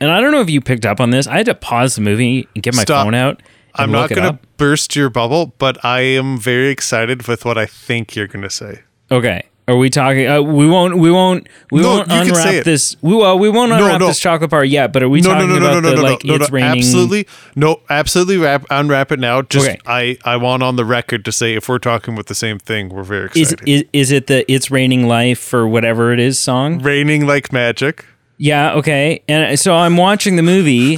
and 0.00 0.10
I 0.10 0.20
don't 0.20 0.32
know 0.32 0.40
if 0.40 0.50
you 0.50 0.60
picked 0.60 0.86
up 0.86 1.00
on 1.00 1.10
this. 1.10 1.26
I 1.26 1.36
had 1.38 1.46
to 1.46 1.54
pause 1.54 1.94
the 1.96 2.00
movie 2.00 2.48
and 2.54 2.62
get 2.62 2.74
my 2.74 2.82
Stop. 2.82 3.04
phone 3.04 3.14
out. 3.14 3.42
I'm 3.74 3.92
not 3.92 4.10
going 4.10 4.32
to 4.32 4.38
burst 4.56 4.96
your 4.96 5.10
bubble, 5.10 5.54
but 5.58 5.82
I 5.84 6.00
am 6.00 6.38
very 6.38 6.68
excited 6.70 7.28
with 7.28 7.44
what 7.44 7.56
I 7.56 7.66
think 7.66 8.16
you're 8.16 8.26
going 8.26 8.42
to 8.42 8.50
say. 8.50 8.80
Okay. 9.10 9.44
Are 9.68 9.76
we 9.76 9.88
talking? 9.88 10.26
Uh, 10.26 10.42
we 10.42 10.66
won't. 10.66 10.98
We 10.98 11.12
won't. 11.12 11.46
We 11.70 11.82
No, 11.82 11.88
won't 11.98 12.08
you 12.10 12.22
can 12.24 12.34
say 12.34 12.48
unwrap 12.48 12.64
this. 12.64 12.96
We, 13.02 13.14
well, 13.14 13.38
we 13.38 13.48
won't 13.48 13.70
unwrap 13.70 14.00
no. 14.00 14.08
this 14.08 14.18
chocolate 14.18 14.50
bar 14.50 14.64
yet. 14.64 14.92
But 14.92 15.04
are 15.04 15.08
we 15.08 15.20
No, 15.20 15.28
no, 15.28 15.34
talking 15.34 15.48
no, 15.50 15.54
no, 15.54 15.58
about 15.60 15.74
no, 15.74 15.80
no, 15.80 15.90
the 15.90 15.96
no, 15.96 16.02
like 16.02 16.24
no, 16.24 16.36
no, 16.36 16.42
it's 16.42 16.50
raining? 16.50 16.78
Absolutely, 16.78 17.28
no, 17.54 17.80
absolutely. 17.88 18.38
Wrap, 18.38 18.66
unwrap 18.68 19.12
it 19.12 19.20
now. 19.20 19.42
Just 19.42 19.68
Okay. 19.68 19.78
I, 19.86 20.18
I 20.24 20.38
want 20.38 20.64
on 20.64 20.74
the 20.74 20.84
record 20.84 21.24
to 21.26 21.30
say 21.30 21.54
if 21.54 21.68
we're 21.68 21.78
talking 21.78 22.14
about 22.14 22.26
the 22.26 22.34
same 22.34 22.58
thing, 22.58 22.88
we're 22.88 23.04
very 23.04 23.30
Is, 23.36 23.52
excited. 23.52 23.68
is 23.68 23.84
is 23.92 24.10
it 24.10 24.26
the 24.26 24.50
"It's 24.50 24.72
Raining 24.72 25.06
Life" 25.06 25.54
or 25.54 25.68
whatever 25.68 26.12
it 26.12 26.18
is 26.18 26.36
song? 26.40 26.82
Raining 26.82 27.24
like 27.28 27.52
magic. 27.52 28.06
Yeah, 28.42 28.72
okay. 28.76 29.22
And 29.28 29.58
so 29.60 29.74
I'm 29.74 29.98
watching 29.98 30.36
the 30.36 30.42
movie, 30.42 30.96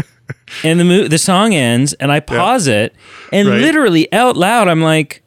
and 0.64 0.80
the 0.80 0.84
mo- 0.84 1.06
the 1.06 1.16
song 1.18 1.54
ends, 1.54 1.92
and 1.94 2.10
I 2.10 2.18
pause 2.18 2.66
it, 2.66 2.92
and 3.32 3.48
Right. 3.48 3.60
literally 3.60 4.12
out 4.12 4.36
loud, 4.36 4.66
I'm 4.66 4.82
like, 4.82 5.22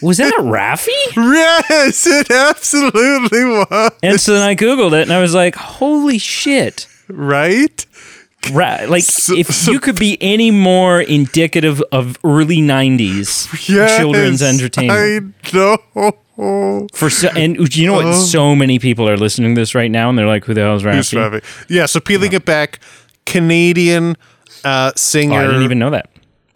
"Was 0.00 0.16
that 0.16 0.32
Raffi?" 0.40 0.88
Yes, 1.16 2.06
it 2.06 2.30
absolutely 2.30 3.44
was. 3.44 3.90
And 4.02 4.18
so 4.18 4.32
then 4.32 4.42
I 4.48 4.54
googled 4.54 4.94
it, 4.98 5.02
and 5.02 5.12
I 5.12 5.20
was 5.20 5.34
like, 5.34 5.54
"Holy 5.54 6.16
shit!" 6.16 6.86
Right? 7.08 7.84
Ra- 8.52 8.86
like, 8.88 9.04
So- 9.04 9.36
if 9.36 9.52
so- 9.52 9.70
you 9.70 9.80
could 9.80 9.98
be 9.98 10.16
any 10.22 10.50
more 10.50 11.02
indicative 11.02 11.82
of 11.92 12.18
early 12.24 12.62
'90s 12.62 13.68
Yes, 13.68 13.98
children's 13.98 14.40
entertainment, 14.42 15.34
I 15.52 15.56
know. 15.94 16.12
For 16.36 17.10
so, 17.10 17.28
and 17.36 17.74
you 17.76 17.86
know 17.86 17.94
what? 17.94 18.14
So 18.14 18.54
many 18.54 18.78
people 18.78 19.08
are 19.08 19.16
listening 19.16 19.54
to 19.54 19.60
this 19.60 19.74
right 19.74 19.90
now, 19.90 20.08
and 20.08 20.18
they're 20.18 20.26
like, 20.26 20.44
"Who 20.44 20.54
the 20.54 20.62
hell 20.62 20.76
is 20.76 20.82
Who's 20.82 21.10
Raffi?" 21.10 21.42
Yeah, 21.68 21.86
so 21.86 22.00
peeling 22.00 22.32
it 22.32 22.44
back, 22.44 22.80
Canadian 23.26 24.16
uh, 24.64 24.92
singer. 24.96 25.34
Oh, 25.34 25.44
I 25.44 25.46
didn't 25.46 25.62
even 25.62 25.78
know 25.78 25.90
that. 25.90 26.08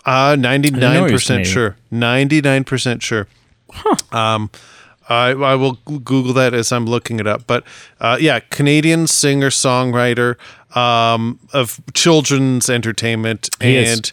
Uh, 0.05 0.37
99% 0.37 1.45
sure. 1.45 1.77
99% 1.93 3.03
sure. 3.03 3.27
Um, 4.13 4.51
I, 5.09 5.31
I 5.31 5.55
will 5.57 5.73
Google 5.85 6.33
that 6.35 6.55
as 6.55 6.73
I'm 6.73 6.87
looking 6.87 7.21
it 7.21 7.27
up. 7.27 7.47
But 7.47 7.65
uh, 8.01 8.17
yeah, 8.21 8.39
Canadian 8.39 9.07
singer 9.09 9.51
songwriter 9.51 10.37
um, 10.77 11.41
of 11.53 11.81
children's 11.95 12.71
entertainment 12.71 13.51
He 13.61 13.79
and 13.79 14.13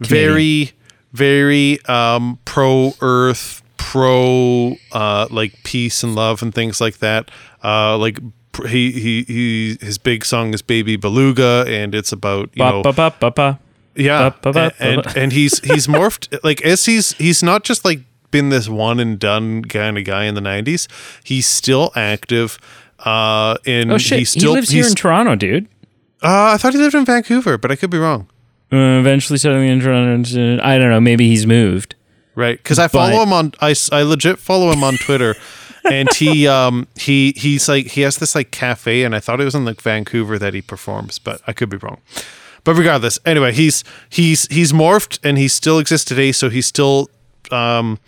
very, 0.00 0.72
very 1.12 1.82
um, 1.86 2.38
pro 2.44 2.92
earth, 3.00 3.62
pro 3.80 4.76
uh, 4.92 5.26
like 5.30 5.52
peace 5.64 6.02
and 6.02 6.14
love 6.14 6.42
and 6.42 6.54
things 6.54 6.80
like 6.80 6.98
that. 6.98 7.30
Uh, 7.64 7.96
like 7.96 8.18
he, 8.68 8.92
he, 8.92 9.22
he, 9.24 9.76
his 9.80 9.96
big 9.98 10.24
song 10.24 10.52
is 10.52 10.60
Baby 10.62 10.96
Beluga, 10.96 11.64
and 11.66 11.94
it's 11.94 12.12
about, 12.12 12.50
you 12.54 12.64
know, 12.64 12.82
Ba, 12.82 12.92
ba, 12.92 13.14
ba, 13.18 13.30
ba, 13.30 13.58
yeah, 13.94 14.32
and, 14.44 14.72
and 14.78 15.16
and 15.16 15.32
he's 15.32 15.58
he's 15.70 15.86
morphed 15.86 16.38
like 16.44 16.62
as 16.62 16.84
he's 16.84 17.12
he's 17.14 17.42
not 17.42 17.64
just 17.64 17.84
like 17.84 18.00
been 18.30 18.50
this 18.50 18.68
one 18.68 19.00
and 19.00 19.18
done 19.18 19.64
kind 19.64 19.98
of 19.98 20.04
guy 20.04 20.24
in 20.24 20.34
the 20.34 20.40
'90s. 20.40 20.86
He's 21.24 21.46
still 21.46 21.90
active. 21.96 22.58
Uh, 23.00 23.56
in 23.64 23.90
Oh 23.90 23.98
shit! 23.98 24.18
he's 24.20 24.30
still 24.30 24.52
he 24.52 24.56
lives 24.56 24.70
here 24.70 24.86
in 24.86 24.94
Toronto, 24.94 25.34
dude. 25.34 25.66
uh, 26.22 26.52
I 26.54 26.58
thought 26.58 26.74
he 26.74 26.78
lived 26.78 26.94
in 26.94 27.04
Vancouver, 27.06 27.56
but 27.56 27.70
I 27.72 27.76
could 27.76 27.90
be 27.90 27.98
wrong. 27.98 28.28
Uh, 28.72 29.00
eventually 29.00 29.38
settling 29.38 29.68
in 29.68 29.80
Toronto. 29.80 30.62
I 30.62 30.76
don't 30.78 30.90
know. 30.90 31.00
Maybe 31.00 31.26
he's 31.28 31.46
moved. 31.46 31.94
Right, 32.34 32.56
because 32.56 32.78
I 32.78 32.88
follow 32.88 33.16
But- 33.16 33.22
him 33.24 33.32
on 33.32 33.52
I, 33.60 33.74
I 33.92 34.02
legit 34.02 34.38
follow 34.38 34.70
him 34.70 34.82
on 34.84 34.94
Twitter, 34.96 35.34
and 35.90 36.08
he 36.14 36.46
um 36.46 36.86
he 36.96 37.32
he's 37.36 37.68
like 37.68 37.86
he 37.88 38.02
has 38.02 38.16
this 38.18 38.34
like 38.34 38.50
cafe, 38.50 39.02
and 39.02 39.14
I 39.14 39.20
thought 39.20 39.40
it 39.40 39.44
was 39.44 39.54
in 39.54 39.64
like 39.64 39.80
Vancouver 39.80 40.38
that 40.38 40.54
he 40.54 40.62
performs, 40.62 41.18
but 41.18 41.40
I 41.46 41.52
could 41.52 41.68
be 41.68 41.76
wrong. 41.76 41.98
But 42.62 42.74
regardless, 42.74 43.18
anyway, 43.26 43.52
he's 43.52 43.82
he's 44.08 44.46
he's 44.46 44.72
morphed 44.72 45.18
and 45.24 45.38
he 45.38 45.48
still 45.48 45.78
exists 45.78 46.04
today, 46.06 46.30
so 46.32 46.50
he 46.50 46.62
still 46.62 47.08
um 47.50 47.98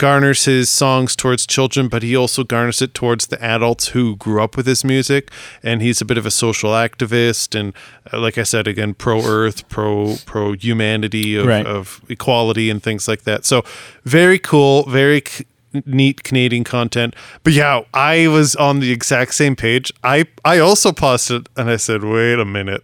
garners 0.00 0.44
his 0.46 0.68
songs 0.70 1.14
towards 1.14 1.46
children, 1.46 1.88
but 1.88 2.02
he 2.02 2.16
also 2.16 2.42
garners 2.44 2.80
it 2.82 2.92
towards 2.94 3.26
the 3.28 3.38
adults 3.42 3.88
who 3.94 4.16
grew 4.16 4.42
up 4.42 4.56
with 4.56 4.66
his 4.66 4.82
music. 4.84 5.30
And 5.62 5.82
he's 5.82 6.00
a 6.00 6.04
bit 6.04 6.18
of 6.18 6.26
a 6.26 6.30
social 6.30 6.70
activist, 6.70 7.54
and 7.58 7.72
uh, 8.12 8.18
like 8.18 8.38
I 8.38 8.44
said 8.44 8.66
again, 8.66 8.94
pro 8.94 9.22
Earth, 9.22 9.68
pro 9.68 10.16
pro 10.26 10.52
humanity 10.54 11.36
of, 11.36 11.46
Right. 11.46 11.66
of 11.66 12.00
equality 12.08 12.70
and 12.70 12.82
things 12.82 13.06
like 13.06 13.22
that. 13.24 13.44
So 13.44 13.62
very 14.04 14.38
cool, 14.38 14.84
very 14.88 15.22
c- 15.26 15.44
neat 15.84 16.24
Canadian 16.24 16.64
content. 16.64 17.14
But 17.44 17.52
yeah, 17.52 17.82
I 17.94 18.26
was 18.28 18.56
on 18.56 18.80
the 18.80 18.90
exact 18.92 19.34
same 19.34 19.54
page. 19.54 19.92
I 20.02 20.24
I 20.44 20.58
also 20.58 20.92
paused 20.92 21.30
it 21.30 21.48
and 21.56 21.70
I 21.70 21.76
said, 21.78 22.02
wait 22.02 22.38
a 22.40 22.44
minute. 22.44 22.82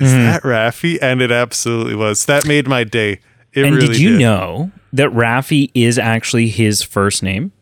Is 0.00 0.10
Mm-hmm. 0.12 0.24
that 0.24 0.42
Raffi? 0.42 0.98
And 1.02 1.20
it 1.22 1.30
absolutely 1.30 1.94
was. 1.94 2.24
That 2.26 2.46
made 2.46 2.66
my 2.66 2.84
day. 2.84 3.20
It 3.52 3.64
and 3.66 3.74
really 3.76 3.88
did 3.88 3.98
you 4.00 4.10
did. 4.12 4.20
know 4.20 4.70
that 4.92 5.10
Raffi 5.10 5.70
is 5.74 5.98
actually 5.98 6.48
his 6.48 6.82
first 6.82 7.22
name? 7.22 7.52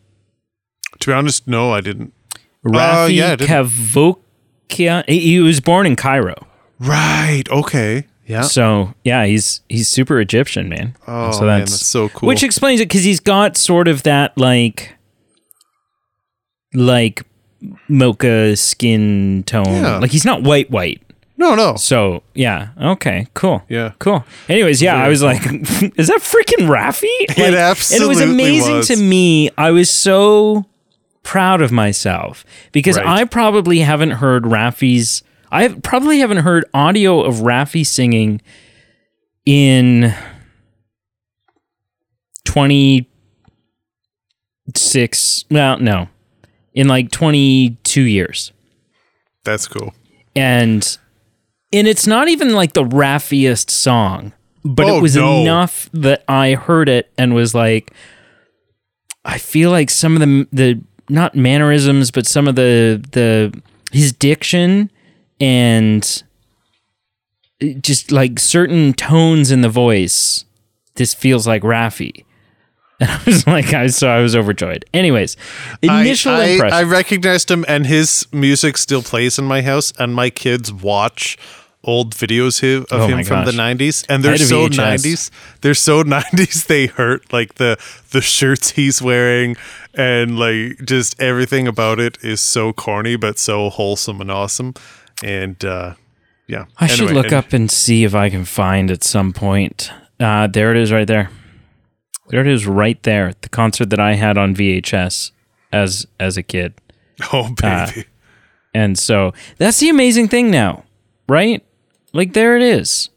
To 0.99 1.07
be 1.07 1.13
honest, 1.13 1.47
no, 1.47 1.71
I 1.71 1.81
didn't. 1.81 2.13
Rafi 2.65 3.03
oh, 3.03 3.05
yeah, 3.07 3.35
I. 3.35 3.47
Cavoukian. 3.47 5.07
He 5.07 5.39
was 5.39 5.59
born 5.59 5.85
in 5.85 5.95
Cairo. 5.95 6.35
Right. 6.79 7.43
Okay. 7.49 8.05
Yeah. 8.25 8.41
So 8.41 8.93
yeah, 9.03 9.25
he's 9.25 9.61
he's 9.69 9.87
super 9.87 10.19
Egyptian, 10.19 10.69
man. 10.69 10.95
Oh, 11.07 11.31
so 11.31 11.45
man, 11.45 11.61
that's 11.61 11.85
so 11.85 12.09
cool. 12.09 12.27
Which 12.27 12.43
explains 12.43 12.79
it 12.79 12.87
because 12.87 13.03
he's 13.03 13.19
got 13.19 13.57
sort 13.57 13.87
of 13.87 14.03
that 14.03 14.37
like, 14.37 14.95
like 16.73 17.25
mocha 17.87 18.55
skin 18.55 19.43
tone. 19.47 19.65
Yeah. 19.65 19.97
Like 19.97 20.11
he's 20.11 20.25
not 20.25 20.43
white 20.43 20.69
white. 20.69 21.01
No, 21.39 21.55
no. 21.55 21.75
So 21.77 22.21
yeah, 22.35 22.69
okay, 22.79 23.25
cool. 23.33 23.63
Yeah. 23.69 23.93
Cool. 23.97 24.23
Anyways, 24.49 24.81
yeah, 24.81 25.01
I 25.01 25.07
was 25.07 25.23
like, 25.23 25.41
is 25.51 26.07
that 26.09 26.19
freaking 26.19 26.67
Raffi? 26.67 27.07
Like, 27.29 27.37
it 27.39 27.53
absolutely 27.53 28.03
And 28.03 28.03
it 28.03 28.07
was 28.07 28.21
amazing 28.33 28.75
was. 28.75 28.87
to 28.89 28.97
me. 28.97 29.49
I 29.57 29.71
was 29.71 29.89
so 29.89 30.65
proud 31.23 31.61
of 31.61 31.71
myself 31.71 32.43
because 32.73 32.97
Right. 32.97 33.05
I 33.07 33.23
probably 33.23 33.79
haven't 33.79 34.11
heard 34.11 34.43
Raffi's. 34.43 35.23
I 35.51 35.69
probably 35.69 36.19
haven't 36.19 36.37
heard 36.39 36.65
audio 36.73 37.21
of 37.21 37.35
Raffy 37.35 37.85
singing 37.85 38.41
in 39.45 40.13
twenty 42.43 43.07
six. 44.75 45.45
Well, 45.49 45.79
no, 45.79 46.07
in 46.73 46.87
like 46.87 47.11
twenty 47.11 47.77
two 47.83 48.03
years 48.03 48.51
That's 49.43 49.67
cool. 49.67 49.93
and 50.35 50.97
and 51.71 51.87
it's 51.87 52.07
not 52.07 52.27
even 52.27 52.53
like 52.53 52.73
the 52.73 52.85
raffiest 52.85 53.69
song 53.69 54.33
but 54.65 54.85
Oh, 54.87 54.97
it 54.97 55.01
was 55.01 55.15
no. 55.15 55.41
enough 55.41 55.89
that 55.93 56.23
i 56.27 56.53
heard 56.53 56.89
it 56.89 57.11
and 57.17 57.33
was 57.33 57.53
like 57.55 57.91
i 59.25 59.37
feel 59.37 59.71
like 59.71 59.89
some 59.89 60.15
of 60.15 60.19
the 60.21 60.47
the 60.51 60.81
not 61.09 61.35
mannerisms 61.35 62.11
but 62.11 62.25
some 62.27 62.47
of 62.47 62.55
the 62.55 63.03
the 63.11 63.61
his 63.91 64.11
diction 64.11 64.91
and 65.41 66.23
uh, 67.63 67.67
just 67.81 68.11
like 68.11 68.39
certain 68.39 68.93
tones 68.93 69.51
in 69.51 69.61
the 69.61 69.69
voice 69.69 70.45
this 70.95 71.13
feels 71.13 71.47
like 71.47 71.61
Raffi. 71.63 72.25
And 73.01 73.09
I 73.09 73.21
was 73.25 73.47
like, 73.47 73.73
I 73.73 73.87
so 73.87 74.09
I 74.09 74.19
was 74.19 74.35
overjoyed. 74.35 74.83
Anyways, 74.93 75.37
initial 75.81 76.33
I, 76.33 76.35
I, 76.35 76.45
impression. 76.47 76.77
I 76.77 76.83
recognized 76.83 77.49
him, 77.49 77.63
and 77.67 77.85
his 77.87 78.27
music 78.33 78.75
still 78.77 79.01
plays 79.01 79.39
in 79.39 79.45
my 79.45 79.61
house, 79.61 79.93
and 79.97 80.13
my 80.13 80.29
kids 80.29 80.71
watch 80.73 81.37
old 81.81 82.13
videos 82.13 82.61
of 82.61 82.85
Oh 82.91 83.07
him 83.07 83.23
from 83.23 83.45
the 83.45 83.51
90s 83.53 84.05
and 84.09 84.21
they're 84.21 84.37
so 84.37 84.67
90s 84.67 85.31
they're 85.61 85.73
so 85.73 86.03
90s 86.17 86.67
they 86.67 86.87
hurt 86.87 87.31
like 87.31 87.55
the 87.55 87.77
the 88.11 88.19
shirts 88.19 88.71
he's 88.71 89.01
wearing 89.01 89.55
and 89.93 90.37
like 90.37 90.83
just 90.83 91.17
everything 91.21 91.69
about 91.69 91.97
it 91.97 92.17
is 92.21 92.41
so 92.41 92.73
corny 92.73 93.15
but 93.15 93.39
so 93.39 93.69
wholesome 93.69 94.19
and 94.19 94.29
awesome 94.29 94.73
and 95.23 95.63
uh 95.63 95.93
yeah 96.47 96.65
I 96.79 96.87
should 96.87 97.11
look 97.11 97.27
and- 97.27 97.33
up 97.35 97.53
and 97.53 97.71
see 97.71 98.03
if 98.03 98.13
I 98.13 98.29
can 98.29 98.43
find 98.43 98.91
at 98.91 99.01
some 99.05 99.31
point 99.31 99.89
Uh, 100.19 100.47
there 100.47 100.71
it 100.75 100.77
is, 100.77 100.91
right 100.91 101.07
there. 101.07 101.29
There 102.29 102.41
it 102.41 102.47
is, 102.47 102.67
right 102.67 103.01
there. 103.03 103.33
The 103.41 103.49
concert 103.49 103.89
that 103.89 103.99
I 103.99 104.13
had 104.15 104.37
on 104.37 104.55
VHS 104.55 105.31
as 105.71 106.07
as 106.19 106.37
a 106.37 106.43
kid, 106.43 106.73
Oh 107.33 107.53
baby. 107.55 107.61
Uh, 107.63 108.03
and 108.73 108.97
so 108.97 109.33
that's 109.57 109.79
the 109.79 109.89
amazing 109.89 110.27
thing 110.27 110.51
now, 110.51 110.83
right? 111.27 111.63
Like 112.13 112.33
there 112.33 112.55
it 112.55 112.61
is. 112.61 113.09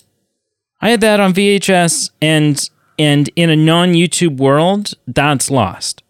I 0.80 0.90
had 0.90 1.00
that 1.02 1.20
on 1.20 1.32
VHS, 1.32 2.10
and 2.20 2.68
and 2.98 3.30
in 3.36 3.50
a 3.50 3.56
non 3.56 3.92
YouTube 3.92 4.38
world, 4.38 4.94
that's 5.06 5.50
lost. 5.50 6.02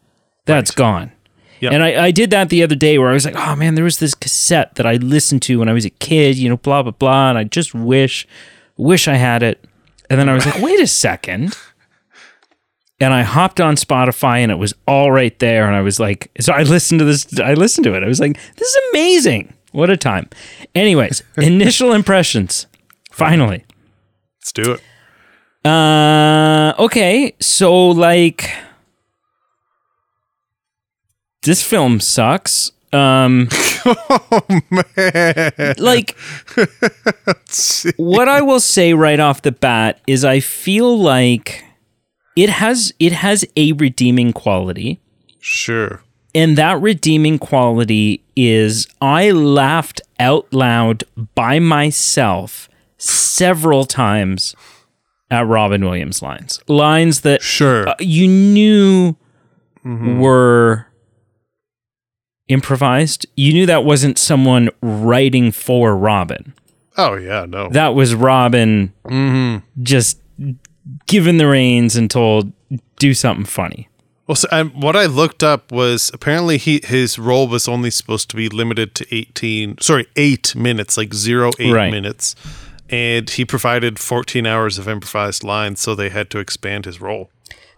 That's 0.46 0.70
gone. 0.70 1.12
Yep. 1.60 1.72
And 1.72 1.84
I, 1.84 2.06
I 2.06 2.10
did 2.10 2.30
that 2.30 2.48
the 2.48 2.64
other 2.64 2.74
day 2.74 2.98
where 2.98 3.10
I 3.10 3.12
was 3.12 3.24
like, 3.24 3.36
oh 3.36 3.54
man, 3.54 3.76
there 3.76 3.84
was 3.84 3.98
this 3.98 4.14
cassette 4.14 4.74
that 4.74 4.86
I 4.86 4.96
listened 4.96 5.42
to 5.42 5.60
when 5.60 5.68
I 5.68 5.72
was 5.72 5.84
a 5.84 5.90
kid, 5.90 6.36
you 6.36 6.48
know, 6.48 6.56
blah 6.56 6.82
blah 6.82 6.90
blah, 6.90 7.30
and 7.30 7.38
I 7.38 7.44
just 7.44 7.74
wish, 7.74 8.26
wish 8.76 9.06
I 9.06 9.14
had 9.14 9.42
it. 9.42 9.64
And 10.10 10.18
then 10.18 10.28
I 10.28 10.34
was 10.34 10.44
like, 10.44 10.60
wait 10.60 10.80
a 10.80 10.86
second. 10.86 11.56
And 13.00 13.12
I 13.12 13.22
hopped 13.22 13.60
on 13.60 13.74
Spotify 13.74 14.38
and 14.38 14.52
it 14.52 14.56
was 14.56 14.74
all 14.86 15.10
right 15.10 15.36
there. 15.40 15.66
And 15.66 15.74
I 15.74 15.80
was 15.80 15.98
like, 15.98 16.30
so 16.40 16.52
I 16.52 16.62
listened 16.62 17.00
to 17.00 17.04
this, 17.04 17.40
I 17.40 17.54
listened 17.54 17.84
to 17.84 17.94
it. 17.94 18.04
I 18.04 18.06
was 18.06 18.20
like, 18.20 18.38
this 18.56 18.68
is 18.68 18.78
amazing. 18.92 19.54
What 19.72 19.90
a 19.90 19.96
time. 19.96 20.28
Anyways, 20.74 21.22
initial 21.36 21.92
impressions. 21.92 22.66
Finally. 23.10 23.64
Let's 24.40 24.52
do 24.52 24.72
it. 24.74 24.80
Uh, 25.68 26.74
okay. 26.78 27.34
So, 27.40 27.88
like, 27.88 28.50
this 31.42 31.62
film 31.62 32.00
sucks. 32.00 32.72
Um, 32.92 33.48
like, 35.78 36.16
what 37.96 38.28
I 38.28 38.42
will 38.42 38.60
say 38.60 38.92
right 38.92 39.18
off 39.18 39.42
the 39.42 39.52
bat 39.52 40.00
is 40.06 40.24
I 40.24 40.40
feel 40.40 40.98
like 40.98 41.64
it 42.36 42.48
has 42.50 42.92
it 42.98 43.12
has 43.12 43.44
a 43.56 43.72
redeeming 43.72 44.32
quality. 44.32 45.00
Sure. 45.40 46.02
And 46.34 46.56
that 46.56 46.80
redeeming 46.80 47.38
quality 47.38 48.22
is 48.36 48.86
I 49.00 49.30
laughed 49.32 50.00
out 50.18 50.50
loud 50.52 51.04
by 51.34 51.58
myself 51.58 52.68
several 52.96 53.84
times 53.84 54.54
at 55.30 55.46
Robin 55.46 55.84
Williams 55.84 56.22
lines. 56.22 56.60
Lines 56.68 57.20
that 57.22 57.42
Sure. 57.42 57.88
uh, 57.88 57.94
you 58.00 58.28
knew 58.28 59.16
were 59.84 60.86
improvised. 62.48 63.26
You 63.36 63.52
knew 63.52 63.66
that 63.66 63.84
wasn't 63.84 64.18
someone 64.18 64.70
writing 64.80 65.52
for 65.52 65.96
Robin. 65.96 66.54
oh 66.96 67.16
yeah, 67.16 67.44
no. 67.48 67.68
That 67.70 67.94
was 67.94 68.14
Robin 68.14 68.92
just 69.82 70.20
given 71.06 71.36
the 71.36 71.46
reins 71.46 71.96
and 71.96 72.10
told, 72.10 72.52
do 72.98 73.14
something 73.14 73.44
funny. 73.44 73.88
Well, 74.26 74.36
so, 74.36 74.48
and 74.52 74.72
what 74.82 74.96
I 74.96 75.06
looked 75.06 75.42
up 75.42 75.72
was 75.72 76.10
apparently 76.14 76.56
he 76.56 76.80
his 76.84 77.18
role 77.18 77.48
was 77.48 77.66
only 77.68 77.90
supposed 77.90 78.30
to 78.30 78.36
be 78.36 78.48
limited 78.48 78.94
to 78.94 79.14
eighteen, 79.14 79.76
sorry, 79.80 80.06
eight 80.16 80.54
minutes, 80.54 80.96
like 80.96 81.12
zero 81.12 81.50
eight 81.58 81.72
Right. 81.72 81.90
minutes, 81.90 82.36
and 82.88 83.28
he 83.28 83.44
provided 83.44 83.98
fourteen 83.98 84.46
hours 84.46 84.78
of 84.78 84.88
improvised 84.88 85.42
lines, 85.42 85.80
so 85.80 85.94
they 85.94 86.08
had 86.08 86.30
to 86.30 86.38
expand 86.38 86.84
his 86.84 87.00
role. 87.00 87.30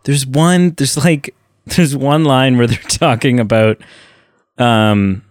There's 0.04 0.26
one, 0.26 0.75
there's 0.76 0.99
like, 0.99 1.34
there's 1.64 1.96
one 1.96 2.25
line 2.25 2.58
where 2.58 2.66
they're 2.66 2.78
talking 2.88 3.40
about 3.40 3.81
um, 4.59 5.24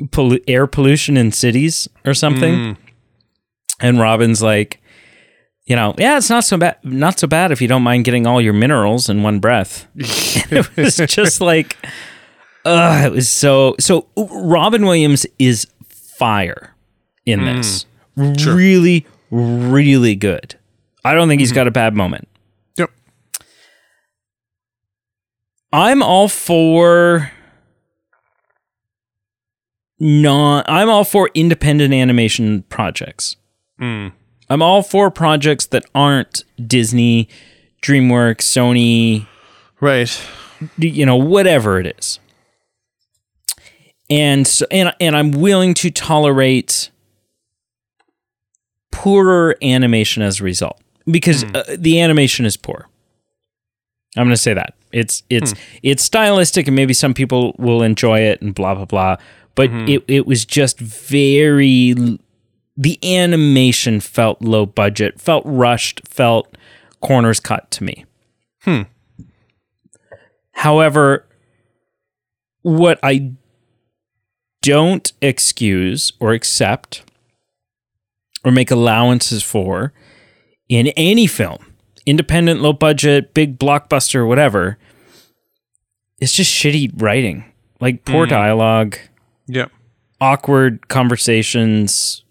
pollu- 0.00 0.42
air 0.46 0.66
pollution 0.68 1.16
in 1.16 1.32
cities 1.32 1.88
or 2.06 2.14
something. 2.14 2.76
And 3.80 3.98
Robin's 3.98 4.40
like, 4.40 4.80
you 5.66 5.76
know, 5.76 5.94
yeah, 5.96 6.18
it's 6.18 6.28
not 6.28 6.44
so 6.44 6.56
bad, 6.58 6.76
not 6.82 7.18
so 7.18 7.26
bad 7.26 7.50
if 7.50 7.62
you 7.62 7.68
don't 7.68 7.82
mind 7.82 8.04
getting 8.04 8.26
all 8.26 8.40
your 8.40 8.52
minerals 8.52 9.08
in 9.08 9.22
one 9.22 9.38
breath. 9.38 9.86
it 9.96 10.76
was 10.76 10.96
just 10.96 11.40
like, 11.40 11.76
uh, 12.64 13.02
it 13.06 13.12
was 13.12 13.28
so. 13.28 13.74
So 13.80 14.06
Robin 14.16 14.84
Williams 14.84 15.26
is 15.38 15.66
fire 15.88 16.74
in 17.24 17.44
this. 17.44 17.86
Really, 18.16 19.06
really 19.30 20.14
good. 20.14 20.54
I 21.04 21.14
don't 21.14 21.28
think 21.28 21.40
he's 21.40 21.52
got 21.52 21.66
a 21.66 21.70
bad 21.70 21.94
moment. 21.94 22.28
Yep. 22.76 22.90
I'm 25.72 26.02
all 26.02 26.28
for 26.28 27.30
non 29.98 30.64
I'm 30.66 30.88
all 30.88 31.04
for 31.04 31.30
independent 31.34 31.94
animation 31.94 32.62
projects. 32.68 33.36
I'm 34.48 34.62
all 34.62 34.82
for 34.82 35.10
projects 35.10 35.66
that 35.66 35.84
aren't 35.94 36.44
Disney, 36.66 37.28
DreamWorks, 37.82 38.42
Sony, 38.42 39.26
Right. 39.80 40.20
you 40.78 41.04
know, 41.04 41.16
whatever 41.16 41.78
it 41.78 41.94
is. 41.98 42.20
And 44.10 44.46
so, 44.46 44.66
and 44.70 44.94
and 45.00 45.16
I'm 45.16 45.30
willing 45.30 45.74
to 45.74 45.90
tolerate 45.90 46.90
poorer 48.92 49.56
animation 49.62 50.22
as 50.22 50.40
a 50.40 50.44
result 50.44 50.80
because 51.06 51.42
hmm. 51.42 51.56
uh, 51.56 51.62
the 51.76 52.00
animation 52.00 52.44
is 52.44 52.56
poor. 52.56 52.88
I'm 54.16 54.24
going 54.24 54.34
to 54.34 54.36
say 54.36 54.54
that. 54.54 54.74
It's 54.92 55.22
it's 55.28 55.52
hmm. 55.52 55.58
it's 55.82 56.04
stylistic 56.04 56.66
and 56.68 56.76
maybe 56.76 56.94
some 56.94 57.14
people 57.14 57.54
will 57.58 57.82
enjoy 57.82 58.20
it 58.20 58.40
and 58.40 58.54
blah 58.54 58.74
blah 58.74 58.84
blah, 58.84 59.16
but 59.54 59.70
hmm. 59.70 59.88
it 59.88 60.04
it 60.06 60.26
was 60.26 60.44
just 60.44 60.78
very 60.78 61.94
the 62.76 62.98
animation 63.04 64.00
felt 64.00 64.42
low 64.42 64.66
budget, 64.66 65.20
felt 65.20 65.44
rushed, 65.46 66.00
felt 66.06 66.56
corners 67.00 67.40
cut 67.40 67.70
to 67.72 67.84
me. 67.84 68.04
Hmm. 68.62 68.82
However, 70.52 71.26
what 72.62 72.98
I 73.02 73.32
don't 74.62 75.12
excuse 75.20 76.12
or 76.20 76.32
accept 76.32 77.02
or 78.44 78.50
make 78.50 78.70
allowances 78.70 79.42
for 79.42 79.92
in 80.68 80.88
any 80.96 81.26
film, 81.26 81.74
independent, 82.06 82.60
low 82.60 82.72
budget, 82.72 83.34
big 83.34 83.58
blockbuster, 83.58 84.26
whatever, 84.26 84.78
it's 86.18 86.32
just 86.32 86.52
shitty 86.52 86.90
writing. 87.00 87.44
Like 87.80 88.04
poor 88.04 88.24
dialogue, 88.26 88.96
Yep. 89.48 89.70
awkward 90.20 90.88
conversations, 90.88 92.23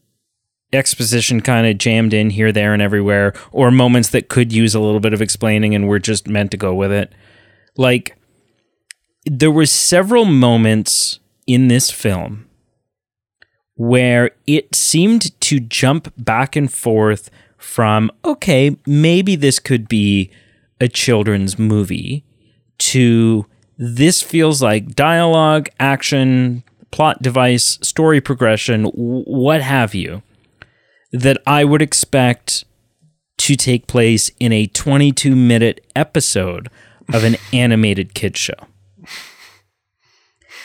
exposition 0.73 1.41
kind 1.41 1.67
of 1.67 1.77
jammed 1.77 2.13
in 2.13 2.29
here, 2.29 2.51
there, 2.51 2.73
and 2.73 2.81
everywhere, 2.81 3.33
or 3.51 3.71
moments 3.71 4.09
that 4.09 4.29
could 4.29 4.51
use 4.51 4.73
a 4.73 4.79
little 4.79 4.99
bit 4.99 5.13
of 5.13 5.21
explaining 5.21 5.75
and 5.75 5.87
we're 5.87 5.99
just 5.99 6.27
meant 6.27 6.51
to 6.51 6.57
go 6.57 6.73
with 6.73 6.91
it. 6.91 7.11
Like, 7.77 8.17
there 9.25 9.51
were 9.51 9.65
several 9.65 10.25
moments 10.25 11.19
in 11.47 11.67
this 11.67 11.89
film 11.89 12.47
where 13.75 14.31
it 14.45 14.75
seemed 14.75 15.39
to 15.41 15.59
jump 15.59 16.13
back 16.17 16.55
and 16.55 16.71
forth 16.71 17.29
from, 17.57 18.11
okay, 18.23 18.77
maybe 18.85 19.35
this 19.35 19.59
could 19.59 19.87
be 19.87 20.29
a 20.79 20.87
children's 20.87 21.57
movie, 21.57 22.23
to 22.77 23.45
this 23.77 24.21
feels 24.21 24.61
like 24.61 24.95
dialogue, 24.95 25.69
action, 25.79 26.63
plot 26.91 27.21
device, 27.21 27.79
story 27.81 28.19
progression, 28.21 28.83
what 28.85 29.61
have 29.61 29.95
you, 29.95 30.21
that 31.13 31.37
I 31.47 31.63
would 31.63 31.81
expect 31.81 32.65
to 33.37 33.55
take 33.55 33.87
place 33.87 34.31
in 34.39 34.51
a 34.51 34.67
22 34.67 35.35
minute 35.35 35.85
episode 35.95 36.69
of 37.13 37.23
an 37.23 37.37
animated 37.53 38.13
kid 38.13 38.35
show. 38.35 38.55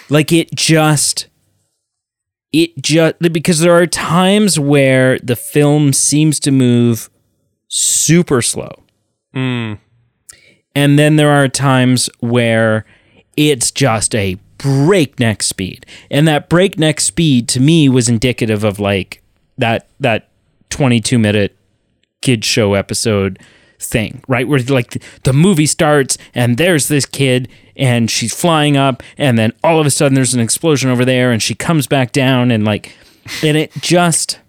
Like 0.09 0.33
it 0.33 0.55
just 0.55 1.29
it 2.51 2.81
just 2.81 3.19
because 3.21 3.61
there 3.61 3.77
are 3.77 3.87
times 3.87 4.59
where 4.59 5.19
the 5.19 5.37
film 5.37 5.93
seems 5.93 6.41
to 6.41 6.51
move 6.51 7.11
super 7.69 8.41
slow. 8.41 8.73
Hmm. 9.35 9.75
And 10.75 10.99
then 10.99 11.17
there 11.17 11.31
are 11.31 11.49
times 11.49 12.09
where 12.21 12.87
it's 13.37 13.71
just 13.71 14.15
a 14.15 14.39
breakneck 14.57 15.43
speed. 15.43 15.85
And 16.11 16.27
that 16.27 16.49
breakneck 16.49 17.01
speed 17.01 17.49
to 17.51 17.61
me 17.61 17.89
was 17.89 18.09
indicative 18.09 18.65
of 18.65 18.81
like 18.81 19.23
that 19.59 19.89
that 20.01 20.29
22 20.71 21.19
minute 21.19 21.57
kid 22.23 22.45
show 22.45 22.75
episode 22.75 23.39
thing, 23.79 24.23
right? 24.29 24.47
Where 24.49 24.61
like 24.61 25.03
the 25.25 25.33
movie 25.33 25.67
starts 25.67 26.19
and 26.35 26.57
there's 26.57 26.89
this 26.89 27.07
kid 27.07 27.49
and 27.77 28.11
she's 28.11 28.35
flying 28.35 28.77
up 28.77 29.03
and 29.17 29.39
then 29.39 29.53
all 29.63 29.81
of 29.81 29.87
a 29.87 29.91
sudden 29.91 30.15
there's 30.15 30.35
an 30.35 30.41
explosion 30.41 30.91
over 30.91 31.05
there 31.05 31.31
and 31.31 31.43
she 31.43 31.55
comes 31.55 31.87
back 31.87 32.13
down 32.13 32.51
and 32.51 32.65
like 32.65 32.95
and 33.43 33.57
it 33.57 33.73
just 33.75 34.41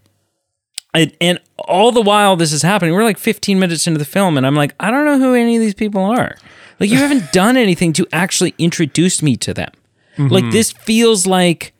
and, 0.93 1.15
and 1.21 1.39
all 1.57 1.91
the 1.91 2.01
while 2.01 2.35
this 2.35 2.51
is 2.51 2.63
happening, 2.63 2.95
we're 2.95 3.03
like 3.03 3.19
15 3.19 3.59
minutes 3.59 3.85
into 3.85 3.99
the 3.99 4.05
film 4.05 4.37
and 4.37 4.47
I'm 4.47 4.55
like, 4.55 4.73
I 4.79 4.89
don't 4.89 5.05
know 5.05 5.19
who 5.19 5.35
any 5.35 5.55
of 5.55 5.61
these 5.61 5.75
people 5.75 6.03
are. 6.03 6.35
Like 6.79 6.89
you 6.89 6.97
haven't 6.97 7.31
done 7.31 7.57
anything 7.57 7.93
to 7.93 8.07
actually 8.11 8.55
introduce 8.57 9.21
me 9.21 9.35
to 9.37 9.53
them. 9.53 9.71
Mm-hmm. 10.17 10.33
Like 10.33 10.51
this 10.51 10.71
feels 10.71 11.27
like 11.27 11.73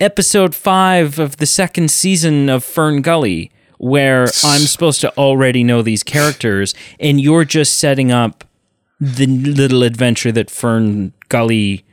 episode 0.00 0.54
5 0.54 1.20
of 1.20 1.36
the 1.36 1.46
second 1.46 1.90
season 1.90 2.48
of 2.48 2.64
Fern 2.64 3.00
Gully 3.02 3.52
where 3.84 4.22
I'm 4.44 4.62
supposed 4.62 5.02
to 5.02 5.10
already 5.18 5.62
know 5.62 5.82
these 5.82 6.02
characters 6.02 6.74
and 6.98 7.20
you're 7.20 7.44
just 7.44 7.78
setting 7.78 8.10
up 8.10 8.44
the 8.98 9.26
little 9.26 9.82
adventure 9.82 10.32
that 10.32 10.48
Fern 10.50 11.12
Gully 11.28 11.84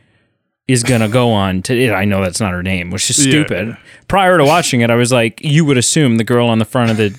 is 0.70 0.84
gonna 0.84 1.10
go 1.10 1.32
on 1.32 1.62
to 1.64 1.92
I 1.92 2.06
know 2.06 2.22
that's 2.22 2.40
not 2.40 2.54
her 2.54 2.64
name, 2.64 2.92
which 2.92 3.10
is 3.10 3.18
Yeah. 3.26 3.32
stupid. 3.32 3.78
Prior 4.08 4.38
to 4.38 4.46
watching 4.46 4.80
it, 4.80 4.90
I 4.90 4.96
was 4.96 5.12
like, 5.12 5.42
you 5.44 5.66
would 5.66 5.78
assume 5.78 6.16
the 6.16 6.24
girl 6.24 6.48
on 6.48 6.60
the 6.60 6.66
front 6.66 6.92
of 6.92 6.98
the 6.98 7.14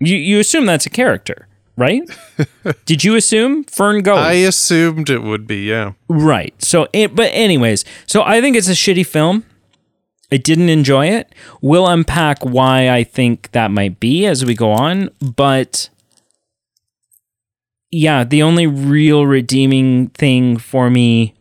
you 0.00 0.16
you 0.16 0.40
assume 0.40 0.66
that's 0.66 0.84
a 0.86 0.90
character, 0.90 1.46
right? 1.76 2.02
Did 2.86 3.04
you 3.04 3.14
assume 3.14 3.62
Fern 3.64 4.02
Gully? 4.02 4.18
I 4.20 4.32
assumed 4.32 5.10
it 5.10 5.22
would 5.22 5.46
be, 5.46 5.58
yeah. 5.68 5.92
Right. 6.08 6.54
So, 6.60 6.88
it, 6.92 7.14
but 7.14 7.30
anyways, 7.32 7.84
so 8.06 8.22
I 8.24 8.40
think 8.40 8.56
it's 8.56 8.68
a 8.68 8.72
shitty 8.72 9.06
film. 9.06 9.44
I 10.32 10.38
didn't 10.38 10.70
enjoy 10.70 11.06
it. 11.08 11.32
We'll 11.60 11.86
unpack 11.86 12.42
why 12.42 12.88
I 12.88 13.04
think 13.04 13.50
that 13.52 13.70
might 13.70 14.00
be 14.00 14.26
as 14.26 14.44
we 14.44 14.54
go 14.54 14.72
on, 14.72 15.10
but 15.20 15.90
yeah, 17.90 18.24
the 18.24 18.42
only 18.42 18.66
real 18.66 19.26
redeeming 19.26 20.08
thing 20.08 20.56
for 20.56 20.88
me, 20.88 21.34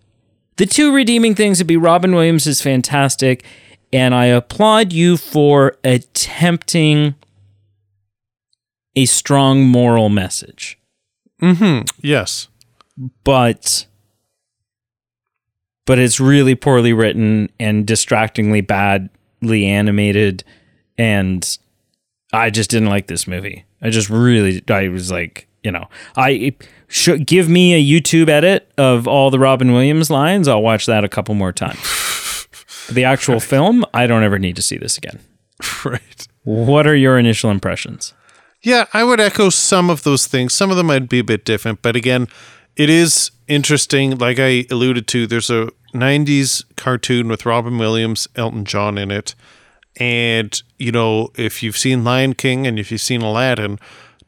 the 0.57 0.65
two 0.65 0.93
redeeming 0.93 1.33
things 1.35 1.59
would 1.59 1.67
be 1.67 1.77
Robin 1.77 2.13
Williams 2.13 2.45
is 2.45 2.61
fantastic, 2.61 3.45
and 3.93 4.13
I 4.13 4.25
applaud 4.25 4.91
you 4.91 5.15
for 5.15 5.77
attempting 5.85 7.15
a 8.95 9.05
strong 9.05 9.63
moral 9.63 10.09
message. 10.09 10.77
Mhm, 11.41 11.89
yes. 12.01 12.49
but 13.23 13.85
but 15.85 15.99
it's 15.99 16.19
really 16.19 16.55
poorly 16.55 16.93
written 16.93 17.49
and 17.59 17.85
distractingly 17.85 18.61
badly 18.61 19.65
animated 19.65 20.43
and 20.97 21.57
I 22.33 22.49
just 22.49 22.69
didn't 22.69 22.89
like 22.89 23.07
this 23.07 23.27
movie. 23.27 23.65
I 23.81 23.89
just 23.89 24.09
really 24.09 24.63
I 24.69 24.87
was 24.89 25.11
like, 25.11 25.47
you 25.63 25.71
know, 25.71 25.87
I 26.15 26.53
should 26.87 27.25
give 27.25 27.49
me 27.49 27.73
a 27.73 28.01
YouTube 28.01 28.29
edit 28.29 28.71
of 28.77 29.07
all 29.07 29.29
the 29.29 29.39
Robin 29.39 29.71
Williams 29.73 30.09
lines. 30.09 30.47
I'll 30.47 30.61
watch 30.61 30.85
that 30.85 31.03
a 31.03 31.09
couple 31.09 31.35
more 31.35 31.51
times. 31.51 31.79
the 32.91 33.03
actual 33.03 33.39
film, 33.39 33.85
I 33.93 34.07
don't 34.07 34.23
ever 34.23 34.39
need 34.39 34.55
to 34.55 34.61
see 34.61 34.77
this 34.77 34.97
again. 34.97 35.19
Right. 35.85 36.27
What 36.43 36.87
are 36.87 36.95
your 36.95 37.19
initial 37.19 37.51
impressions? 37.51 38.15
Yeah, 38.63 38.85
I 38.93 39.03
would 39.03 39.19
echo 39.19 39.49
some 39.49 39.91
of 39.91 40.01
those 40.01 40.25
things. 40.25 40.55
Some 40.55 40.71
of 40.71 40.77
them 40.77 40.87
might 40.87 41.07
be 41.07 41.19
a 41.19 41.23
bit 41.23 41.45
different, 41.45 41.83
but 41.83 41.95
again, 41.95 42.27
it 42.75 42.89
is 42.89 43.29
interesting. 43.51 44.17
Like 44.17 44.39
I 44.39 44.65
alluded 44.71 45.07
to, 45.07 45.27
there's 45.27 45.49
a 45.49 45.69
90s 45.93 46.63
cartoon 46.77 47.27
with 47.27 47.45
Robin 47.45 47.77
Williams, 47.77 48.27
Elton 48.35 48.65
John 48.65 48.97
in 48.97 49.11
it. 49.11 49.35
And, 49.97 50.59
you 50.79 50.91
know, 50.91 51.31
if 51.35 51.61
you've 51.61 51.77
seen 51.77 52.03
Lion 52.03 52.33
King 52.33 52.65
and 52.65 52.79
if 52.79 52.91
you've 52.91 53.01
seen 53.01 53.21
Aladdin, 53.21 53.77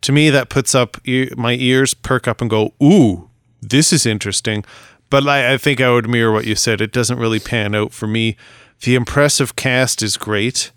to 0.01 0.11
me, 0.11 0.29
that 0.29 0.49
puts 0.49 0.75
up 0.75 0.97
my 1.37 1.53
ears 1.53 1.93
perk 1.93 2.27
up 2.27 2.41
and 2.41 2.49
go, 2.49 2.73
ooh, 2.83 3.29
this 3.61 3.93
is 3.93 4.05
interesting. 4.05 4.65
But 5.09 5.25
I, 5.25 5.53
I 5.53 5.57
think 5.57 5.79
I 5.79 5.89
would 5.89 6.09
mirror 6.09 6.33
what 6.33 6.45
you 6.45 6.55
said. 6.55 6.81
It 6.81 6.91
doesn't 6.91 7.17
really 7.17 7.39
pan 7.39 7.73
out 7.73 7.93
for 7.93 8.07
me. 8.07 8.35
The 8.81 8.95
impressive 8.95 9.55
cast 9.55 10.01
is 10.03 10.17
great. 10.17 10.71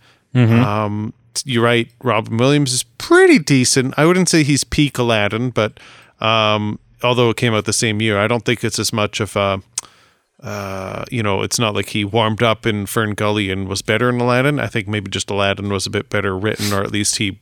Um, 0.62 1.12
you're 1.44 1.64
right. 1.64 1.90
Robin 2.02 2.36
Williams 2.36 2.72
is 2.72 2.84
pretty 2.84 3.38
decent. 3.40 3.94
I 3.96 4.06
wouldn't 4.06 4.28
say 4.28 4.44
he's 4.44 4.62
peak 4.62 4.98
Aladdin, 4.98 5.50
but 5.50 5.80
um, 6.20 6.78
although 7.02 7.30
it 7.30 7.36
came 7.36 7.54
out 7.54 7.64
the 7.64 7.72
same 7.72 8.00
year, 8.00 8.18
I 8.18 8.26
don't 8.26 8.44
think 8.44 8.64
it's 8.64 8.78
as 8.78 8.92
much 8.92 9.20
of 9.20 9.36
a. 9.36 9.62
Uh, 10.38 11.02
you 11.10 11.22
know, 11.22 11.40
it's 11.40 11.58
not 11.58 11.74
like 11.74 11.88
he 11.88 12.04
warmed 12.04 12.42
up 12.42 12.66
in 12.66 12.84
Fern 12.84 13.14
Gully 13.14 13.50
and 13.50 13.66
was 13.66 13.80
better 13.80 14.10
in 14.10 14.20
Aladdin. 14.20 14.60
I 14.60 14.66
think 14.66 14.86
maybe 14.86 15.10
just 15.10 15.30
Aladdin 15.30 15.70
was 15.70 15.86
a 15.86 15.90
bit 15.90 16.10
better 16.10 16.36
written, 16.36 16.74
or 16.74 16.82
at 16.82 16.92
least 16.92 17.16
he 17.16 17.40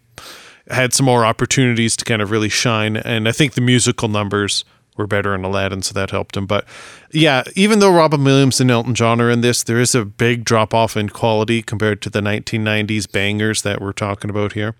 had 0.69 0.95
some 0.95 1.05
more 1.05 1.27
opportunities 1.27 1.97
to 1.97 2.05
kind 2.05 2.23
of 2.23 2.31
really 2.31 2.49
shine. 2.49 2.97
And 2.97 3.29
I 3.29 3.33
think 3.33 3.55
the 3.55 3.61
musical 3.61 4.09
numbers 4.09 4.65
were 4.97 5.07
better 5.07 5.35
in 5.35 5.45
Aladdin, 5.45 5.83
so 5.83 5.93
that 5.95 6.11
helped 6.11 6.37
him. 6.37 6.47
But 6.47 6.65
yeah, 7.11 7.43
even 7.57 7.81
though 7.81 7.93
Robin 7.93 8.23
Williams 8.23 8.61
and 8.61 8.71
Elton 8.71 8.95
John 8.95 9.21
are 9.21 9.31
in 9.31 9.41
this, 9.41 9.63
there 9.63 9.81
is 9.81 9.95
a 9.95 10.05
big 10.05 10.45
drop 10.45 10.73
off 10.73 10.97
in 10.97 11.09
quality 11.09 11.63
compared 11.63 12.01
to 12.03 12.11
the 12.11 12.21
1990s 12.21 13.11
bangers 13.11 13.63
that 13.63 13.81
we're 13.81 13.93
talking 13.93 14.31
about 14.31 14.53
here. 14.53 14.75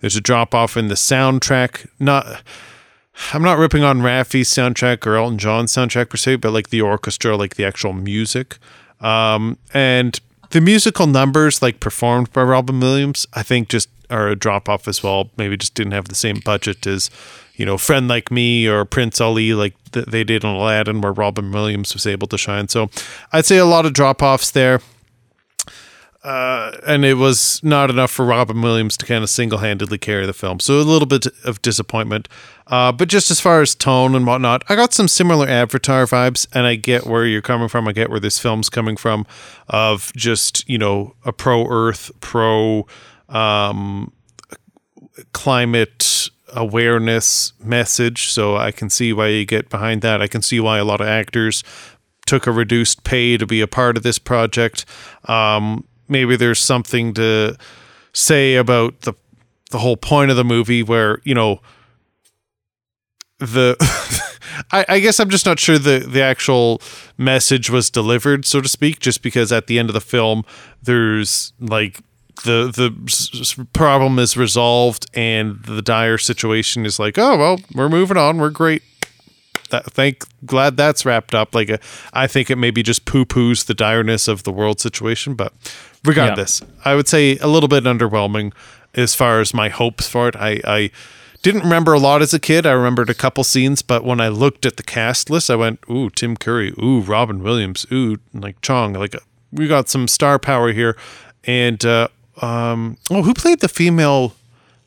There's 0.00 0.16
a 0.16 0.20
drop 0.20 0.54
off 0.54 0.76
in 0.76 0.88
the 0.88 0.94
soundtrack. 0.94 1.88
Not. 1.98 2.42
I'm 3.32 3.42
not 3.42 3.58
ripping 3.58 3.84
on 3.84 4.00
Raffi's 4.02 4.48
soundtrack 4.48 5.06
or 5.06 5.16
Elton 5.16 5.38
John's 5.38 5.72
soundtrack 5.72 6.10
per 6.10 6.16
se, 6.16 6.36
but 6.36 6.52
like 6.52 6.70
the 6.70 6.80
orchestra, 6.80 7.36
like 7.36 7.56
the 7.56 7.64
actual 7.64 7.92
music. 7.92 8.58
Um, 9.00 9.58
and 9.72 10.18
the 10.50 10.60
musical 10.60 11.06
numbers, 11.06 11.62
like 11.62 11.80
performed 11.80 12.32
by 12.32 12.42
Robin 12.42 12.80
Williams, 12.80 13.26
I 13.32 13.42
think 13.42 13.68
just 13.68 13.88
are 14.10 14.28
a 14.28 14.36
drop 14.36 14.68
off 14.68 14.88
as 14.88 15.02
well. 15.02 15.30
Maybe 15.36 15.56
just 15.56 15.74
didn't 15.74 15.92
have 15.92 16.08
the 16.08 16.14
same 16.14 16.40
budget 16.44 16.86
as, 16.86 17.10
you 17.54 17.64
know, 17.64 17.78
Friend 17.78 18.08
Like 18.08 18.30
Me 18.30 18.66
or 18.66 18.84
Prince 18.84 19.20
Ali, 19.20 19.54
like 19.54 19.74
th- 19.92 20.06
they 20.06 20.24
did 20.24 20.44
on 20.44 20.56
Aladdin, 20.56 21.00
where 21.00 21.12
Robin 21.12 21.52
Williams 21.52 21.94
was 21.94 22.06
able 22.06 22.26
to 22.28 22.38
shine. 22.38 22.68
So 22.68 22.90
I'd 23.32 23.46
say 23.46 23.58
a 23.58 23.64
lot 23.64 23.86
of 23.86 23.92
drop 23.92 24.22
offs 24.22 24.50
there. 24.50 24.80
Uh, 26.22 26.72
and 26.86 27.04
it 27.04 27.14
was 27.14 27.62
not 27.62 27.88
enough 27.88 28.10
for 28.10 28.26
Robin 28.26 28.60
Williams 28.60 28.96
to 28.98 29.06
kind 29.06 29.24
of 29.24 29.30
single 29.30 29.60
handedly 29.60 29.96
carry 29.96 30.26
the 30.26 30.34
film. 30.34 30.60
So 30.60 30.74
a 30.74 30.82
little 30.82 31.06
bit 31.06 31.26
of 31.44 31.62
disappointment. 31.62 32.28
Uh, 32.70 32.92
but 32.92 33.08
just 33.08 33.30
as 33.30 33.40
far 33.40 33.60
as 33.60 33.74
tone 33.74 34.14
and 34.14 34.24
whatnot, 34.24 34.62
I 34.68 34.76
got 34.76 34.94
some 34.94 35.08
similar 35.08 35.46
Avatar 35.48 36.06
vibes, 36.06 36.46
and 36.54 36.66
I 36.66 36.76
get 36.76 37.04
where 37.04 37.26
you're 37.26 37.42
coming 37.42 37.68
from. 37.68 37.88
I 37.88 37.92
get 37.92 38.10
where 38.10 38.20
this 38.20 38.38
film's 38.38 38.70
coming 38.70 38.96
from, 38.96 39.26
of 39.68 40.12
just 40.14 40.66
you 40.68 40.78
know 40.78 41.14
a 41.24 41.32
pro 41.32 41.66
Earth, 41.68 42.12
pro 42.20 42.86
um, 43.28 44.12
climate 45.32 46.30
awareness 46.52 47.52
message. 47.62 48.30
So 48.30 48.56
I 48.56 48.70
can 48.70 48.88
see 48.88 49.12
why 49.12 49.28
you 49.28 49.44
get 49.44 49.68
behind 49.68 50.02
that. 50.02 50.22
I 50.22 50.28
can 50.28 50.42
see 50.42 50.60
why 50.60 50.78
a 50.78 50.84
lot 50.84 51.00
of 51.00 51.06
actors 51.08 51.64
took 52.26 52.46
a 52.46 52.52
reduced 52.52 53.02
pay 53.02 53.36
to 53.36 53.46
be 53.46 53.60
a 53.60 53.66
part 53.66 53.96
of 53.96 54.04
this 54.04 54.18
project. 54.18 54.84
Um, 55.24 55.84
maybe 56.08 56.36
there's 56.36 56.60
something 56.60 57.14
to 57.14 57.56
say 58.12 58.54
about 58.54 59.00
the 59.00 59.14
the 59.72 59.78
whole 59.78 59.96
point 59.96 60.30
of 60.30 60.36
the 60.36 60.44
movie 60.44 60.82
where 60.84 61.20
you 61.24 61.34
know 61.34 61.60
the 63.40 63.76
I, 64.72 64.84
I 64.88 65.00
guess 65.00 65.18
I'm 65.18 65.30
just 65.30 65.46
not 65.46 65.58
sure 65.58 65.78
the 65.78 66.00
the 66.00 66.22
actual 66.22 66.80
message 67.18 67.70
was 67.70 67.90
delivered, 67.90 68.44
so 68.44 68.60
to 68.60 68.68
speak, 68.68 69.00
just 69.00 69.22
because 69.22 69.50
at 69.52 69.66
the 69.66 69.78
end 69.78 69.88
of 69.90 69.94
the 69.94 70.00
film 70.00 70.44
there's 70.82 71.52
like 71.60 72.00
the 72.44 72.70
the 72.70 73.66
problem 73.72 74.18
is 74.18 74.36
resolved 74.36 75.06
and 75.14 75.62
the 75.64 75.82
dire 75.82 76.18
situation 76.18 76.86
is 76.86 76.98
like, 76.98 77.18
oh 77.18 77.36
well, 77.36 77.60
we're 77.74 77.88
moving 77.88 78.16
on, 78.16 78.38
we're 78.38 78.50
great. 78.50 78.82
That, 79.70 79.84
thank 79.84 80.24
glad 80.44 80.76
that's 80.76 81.04
wrapped 81.04 81.32
up. 81.32 81.54
Like, 81.54 81.68
a, 81.68 81.78
I 82.12 82.26
think 82.26 82.50
it 82.50 82.56
maybe 82.56 82.82
just 82.82 83.04
poo 83.04 83.24
poos 83.24 83.66
the 83.66 83.74
direness 83.74 84.26
of 84.26 84.42
the 84.42 84.50
world 84.50 84.80
situation, 84.80 85.34
but 85.34 85.52
regardless, 86.04 86.60
I 86.84 86.96
would 86.96 87.06
say 87.06 87.38
a 87.38 87.46
little 87.46 87.68
bit 87.68 87.84
underwhelming 87.84 88.52
as 88.94 89.14
far 89.14 89.40
as 89.40 89.54
my 89.54 89.68
hopes 89.68 90.08
for 90.08 90.26
it. 90.28 90.34
I, 90.34 90.60
I 90.64 90.90
didn't 91.42 91.62
remember 91.62 91.92
a 91.92 91.98
lot 91.98 92.22
as 92.22 92.34
a 92.34 92.38
kid. 92.38 92.66
I 92.66 92.72
remembered 92.72 93.10
a 93.10 93.14
couple 93.14 93.44
scenes, 93.44 93.82
but 93.82 94.04
when 94.04 94.20
I 94.20 94.28
looked 94.28 94.66
at 94.66 94.76
the 94.76 94.82
cast 94.82 95.30
list, 95.30 95.50
I 95.50 95.56
went, 95.56 95.80
"Ooh, 95.90 96.10
Tim 96.10 96.36
Curry, 96.36 96.72
ooh, 96.82 97.00
Robin 97.00 97.42
Williams, 97.42 97.86
ooh, 97.92 98.18
like 98.34 98.60
Chong, 98.60 98.92
like 98.92 99.16
we 99.50 99.66
got 99.66 99.88
some 99.88 100.06
star 100.08 100.38
power 100.38 100.72
here." 100.72 100.96
And 101.44 101.84
uh, 101.84 102.08
um, 102.42 102.98
oh, 103.10 103.22
who 103.22 103.34
played 103.34 103.60
the 103.60 103.68
female, 103.68 104.34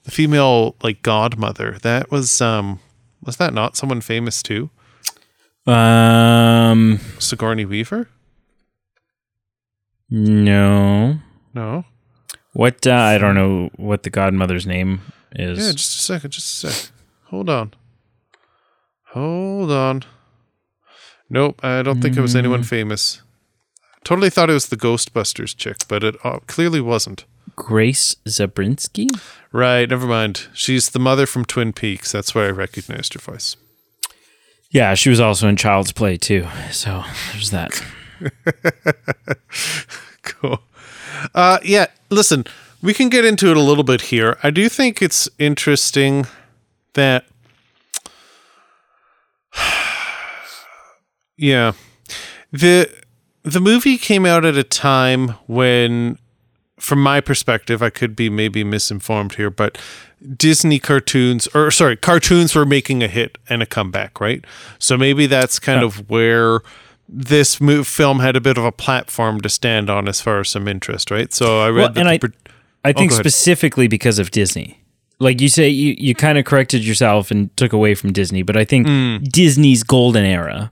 the 0.04 0.12
female 0.12 0.76
like 0.84 1.02
godmother? 1.02 1.78
That 1.82 2.12
was 2.12 2.42
um, 2.42 2.80
was 3.26 3.38
that 3.38 3.54
not 3.54 3.76
someone 3.76 4.02
famous 4.02 4.44
too? 4.44 4.70
Um 5.66 7.00
Sigourney 7.20 7.66
Weaver? 7.66 8.10
no. 10.10 11.20
No. 11.56 11.86
What 12.54 12.86
uh, 12.86 12.94
I 12.94 13.18
don't 13.18 13.36
know 13.36 13.70
what 13.78 14.04
the 14.04 14.10
godmother's 14.10 14.68
name 14.68 15.02
is. 15.40 15.60
Yeah, 15.60 15.72
just 15.72 15.96
a 15.96 16.02
second, 16.02 16.32
just 16.32 16.64
a 16.64 16.70
sec. 16.70 16.92
Hold 17.26 17.50
on. 17.50 17.74
Hold 19.10 19.72
on. 19.72 20.04
Nope, 21.30 21.64
I 21.64 21.82
don't 21.82 22.02
think 22.02 22.18
it 22.18 22.22
was 22.22 22.36
anyone 22.36 22.64
famous. 22.64 23.22
Totally 24.04 24.30
thought 24.30 24.50
it 24.50 24.54
was 24.54 24.68
the 24.68 24.78
Ghostbusters 24.78 25.56
chick, 25.56 25.78
but 25.88 26.04
it 26.04 26.16
uh, 26.24 26.40
clearly 26.48 26.82
wasn't. 26.82 27.26
Grace 27.56 28.16
Zabriskie? 28.28 29.08
Right, 29.52 29.90
never 29.90 30.08
mind. 30.08 30.48
She's 30.54 30.90
the 30.90 31.00
mother 31.00 31.26
from 31.26 31.46
Twin 31.46 31.74
Peaks. 31.74 32.12
That's 32.12 32.36
where 32.36 32.48
I 32.48 32.52
recognized 32.52 33.14
her 33.14 33.20
voice. 33.20 33.56
Yeah, 34.72 34.96
she 34.96 35.10
was 35.10 35.20
also 35.20 35.48
in 35.48 35.56
Child's 35.56 35.92
Play 35.92 36.18
too. 36.18 36.48
So 36.72 37.04
there's 37.32 37.52
that. 37.52 37.82
Cool. 40.24 40.62
Uh, 41.36 41.60
yeah, 41.64 41.88
listen, 42.10 42.46
we 42.84 42.94
can 42.94 43.10
get 43.10 43.26
into 43.26 43.50
it 43.50 43.58
a 43.58 43.62
little 43.62 43.84
bit 43.84 44.02
here. 44.02 44.38
I 44.44 44.52
do 44.52 44.70
think 44.70 45.02
it's 45.02 45.28
interesting 45.40 46.28
that. 46.94 47.26
yeah. 51.38 51.74
The 52.52 52.90
the 53.44 53.60
movie 53.60 53.98
came 53.98 54.26
out 54.26 54.46
at 54.46 54.56
a 54.56 54.64
time 54.64 55.30
when 55.48 56.18
from 56.80 57.02
my 57.02 57.22
perspective, 57.22 57.82
I 57.82 57.90
could 57.90 58.16
be 58.16 58.30
maybe 58.30 58.64
misinformed 58.64 59.36
here, 59.36 59.50
but 59.50 59.78
Disney 60.36 60.80
cartoons, 60.80 61.48
or 61.56 61.72
sorry, 61.72 61.96
cartoons 61.96 62.54
were 62.56 62.66
making 62.66 63.02
a 63.04 63.08
hit 63.08 63.38
and 63.50 63.62
a 63.64 63.66
comeback, 63.66 64.20
right? 64.20 64.44
So 64.80 64.98
maybe 64.98 65.26
that's 65.26 65.60
kind 65.60 65.80
Yeah. 65.82 65.86
of 65.88 66.10
where 66.10 66.60
this 67.08 67.62
move 67.62 67.88
film 67.88 68.20
had 68.20 68.36
a 68.36 68.42
bit 68.42 68.58
of 68.58 68.66
a 68.66 68.72
platform 68.72 69.40
to 69.42 69.50
stand 69.50 69.90
on 69.90 70.08
as 70.10 70.20
far 70.22 70.42
as 70.42 70.50
some 70.50 70.68
interest, 70.68 71.10
right? 71.12 71.34
So 71.34 71.62
I 71.62 71.68
read 71.70 71.76
Well, 71.76 71.90
that 71.94 72.04
the 72.04 72.10
I- 72.10 72.18
pro- 72.18 72.30
I 72.84 72.94
think 72.94 73.12
ahead. 73.12 73.22
specifically 73.24 73.88
because 73.88 74.20
of 74.20 74.32
Disney. 74.32 74.80
Like 75.20 75.40
you 75.42 75.48
say, 75.50 75.70
you, 75.70 75.96
you 75.98 76.16
kind 76.16 76.38
of 76.38 76.44
corrected 76.46 76.84
yourself 76.86 77.32
and 77.32 77.56
took 77.56 77.72
away 77.72 77.96
from 77.96 78.12
Disney, 78.12 78.42
but 78.42 78.58
I 78.58 78.66
think 78.66 78.88
Disney's 79.32 79.84
golden 79.84 80.26
era, 80.26 80.72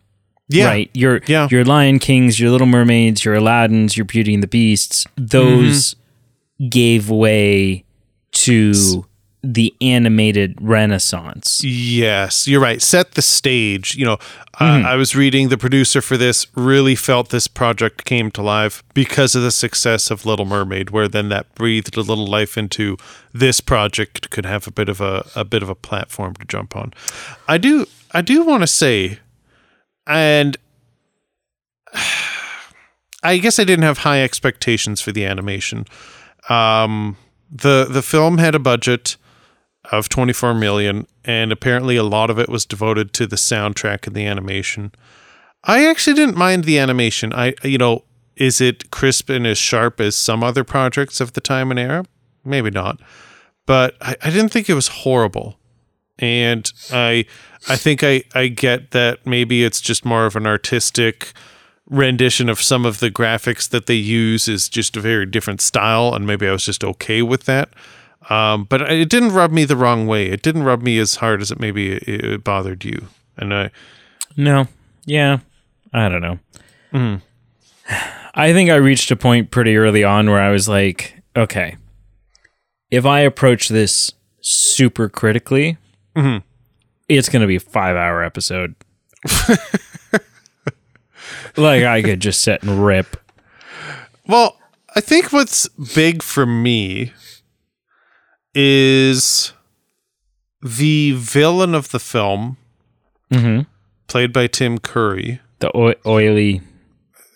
yeah, 0.49 0.65
right? 0.65 0.89
Your 0.93 1.21
Yeah. 1.27 1.47
your 1.49 1.63
Lion 1.63 1.99
Kings, 1.99 2.39
your 2.39 2.49
Little 2.51 2.67
Mermaids, 2.67 3.23
your 3.23 3.35
Aladdin's, 3.35 3.95
your 3.95 4.05
Beauty 4.05 4.33
and 4.33 4.43
the 4.43 4.47
Beasts, 4.47 5.05
those 5.15 5.95
Mm-hmm. 5.95 6.67
gave 6.69 7.09
way 7.09 7.85
to 8.33 9.05
the 9.43 9.73
animated 9.81 10.55
renaissance. 10.61 11.63
Yes, 11.63 12.47
you're 12.47 12.61
right. 12.61 12.81
Set 12.81 13.13
the 13.13 13.21
stage. 13.21 13.95
You 13.95 14.05
know, 14.05 14.17
uh, 14.59 14.83
I 14.85 14.95
was 14.95 15.15
reading 15.15 15.49
the 15.49 15.57
producer 15.57 16.01
for 16.01 16.15
this 16.15 16.45
really 16.55 16.95
felt 16.95 17.29
this 17.29 17.47
project 17.47 18.05
came 18.05 18.29
to 18.31 18.41
life 18.43 18.83
because 18.93 19.35
of 19.35 19.41
the 19.41 19.51
success 19.51 20.11
of 20.11 20.25
Little 20.25 20.45
Mermaid, 20.45 20.91
where 20.91 21.07
then 21.07 21.29
that 21.29 21.53
breathed 21.55 21.97
a 21.97 22.01
little 22.01 22.27
life 22.27 22.57
into 22.57 22.97
this 23.33 23.61
project 23.61 24.29
could 24.29 24.45
have 24.45 24.67
a 24.67 24.71
bit 24.71 24.89
of 24.89 25.01
a, 25.01 25.25
a 25.35 25.43
bit 25.43 25.63
of 25.63 25.69
a 25.69 25.75
platform 25.75 26.35
to 26.35 26.45
jump 26.45 26.75
on. 26.75 26.93
I 27.47 27.57
do 27.57 27.87
I 28.11 28.21
do 28.21 28.43
want 28.43 28.61
to 28.61 28.67
say, 28.67 29.19
and 30.05 30.55
I 33.23 33.37
guess 33.37 33.57
I 33.57 33.63
didn't 33.63 33.83
have 33.83 33.99
high 33.99 34.23
expectations 34.23 35.01
for 35.01 35.11
the 35.11 35.25
animation. 35.25 35.85
Um, 36.49 37.17
the 37.51 37.87
the 37.89 38.01
film 38.03 38.37
had 38.37 38.53
a 38.53 38.59
budget 38.59 39.17
of 39.91 40.09
24 40.09 40.53
million 40.53 41.07
and 41.25 41.51
apparently 41.51 41.95
a 41.95 42.03
lot 42.03 42.29
of 42.29 42.39
it 42.39 42.49
was 42.49 42.65
devoted 42.65 43.13
to 43.13 43.27
the 43.27 43.35
soundtrack 43.35 44.07
and 44.07 44.15
the 44.15 44.25
animation. 44.25 44.91
I 45.63 45.85
actually 45.85 46.15
didn't 46.15 46.37
mind 46.37 46.63
the 46.63 46.79
animation. 46.79 47.33
I 47.33 47.53
you 47.63 47.77
know, 47.77 48.03
is 48.35 48.61
it 48.61 48.91
crisp 48.91 49.29
and 49.29 49.45
as 49.45 49.57
sharp 49.57 49.99
as 49.99 50.15
some 50.15 50.43
other 50.43 50.63
projects 50.63 51.21
of 51.21 51.33
the 51.33 51.41
time 51.41 51.71
and 51.71 51.79
era? 51.79 52.05
Maybe 52.43 52.69
not. 52.69 52.99
But 53.65 53.95
I, 54.01 54.15
I 54.23 54.29
didn't 54.29 54.49
think 54.49 54.69
it 54.69 54.73
was 54.73 54.87
horrible. 54.87 55.57
And 56.19 56.71
I 56.91 57.25
I 57.67 57.75
think 57.75 58.03
I, 58.03 58.23
I 58.33 58.47
get 58.47 58.91
that 58.91 59.25
maybe 59.25 59.63
it's 59.63 59.81
just 59.81 60.05
more 60.05 60.25
of 60.25 60.35
an 60.35 60.47
artistic 60.47 61.33
rendition 61.89 62.47
of 62.47 62.61
some 62.61 62.85
of 62.85 62.99
the 62.99 63.11
graphics 63.11 63.69
that 63.69 63.85
they 63.85 63.95
use 63.95 64.47
is 64.47 64.69
just 64.69 64.95
a 64.95 65.01
very 65.01 65.25
different 65.25 65.61
style 65.61 66.13
and 66.13 66.25
maybe 66.25 66.47
I 66.47 66.51
was 66.51 66.65
just 66.65 66.83
okay 66.83 67.21
with 67.21 67.43
that. 67.43 67.69
Um, 68.31 68.63
but 68.63 68.81
it 68.89 69.09
didn't 69.09 69.33
rub 69.33 69.51
me 69.51 69.65
the 69.65 69.75
wrong 69.75 70.07
way. 70.07 70.27
It 70.27 70.41
didn't 70.41 70.63
rub 70.63 70.81
me 70.81 70.97
as 70.99 71.15
hard 71.15 71.41
as 71.41 71.51
it 71.51 71.59
maybe 71.59 71.91
it, 71.93 72.03
it 72.07 72.43
bothered 72.43 72.85
you. 72.85 73.07
And 73.37 73.53
I 73.53 73.71
No, 74.37 74.67
yeah, 75.05 75.39
I 75.93 76.07
don't 76.07 76.21
know. 76.21 76.39
Mm. 76.93 77.21
I 78.33 78.53
think 78.53 78.69
I 78.69 78.75
reached 78.75 79.11
a 79.11 79.15
point 79.17 79.51
pretty 79.51 79.75
early 79.75 80.03
on 80.05 80.29
where 80.29 80.39
I 80.39 80.49
was 80.51 80.69
like, 80.69 81.15
okay, 81.35 81.75
if 82.89 83.05
I 83.05 83.19
approach 83.21 83.67
this 83.67 84.13
super 84.39 85.09
critically, 85.09 85.77
Mhm. 86.15 86.43
it's 87.09 87.27
going 87.27 87.41
to 87.41 87.47
be 87.47 87.57
a 87.57 87.59
five 87.59 87.95
hour 87.97 88.23
episode. 88.23 88.75
like 91.57 91.83
I 91.83 92.01
could 92.01 92.19
just 92.21 92.41
sit 92.41 92.63
and 92.63 92.85
rip. 92.85 93.17
Well, 94.27 94.57
I 94.95 95.01
think 95.01 95.33
what's 95.33 95.67
big 95.95 96.23
for 96.23 96.45
me 96.45 97.11
is 98.53 99.53
the 100.61 101.13
villain 101.13 101.73
of 101.73 101.89
the 101.91 101.99
film, 101.99 102.57
Mhm. 103.31 103.65
played 104.07 104.31
by 104.33 104.47
Tim 104.47 104.77
Curry, 104.77 105.39
The 105.59 105.75
oi- 105.75 105.95
oily 106.05 106.61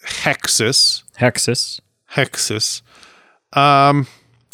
Hexxus. 0.06 1.04
Hexxus. 1.20 1.80
Hexxus. 2.14 2.82
Um, 3.54 4.08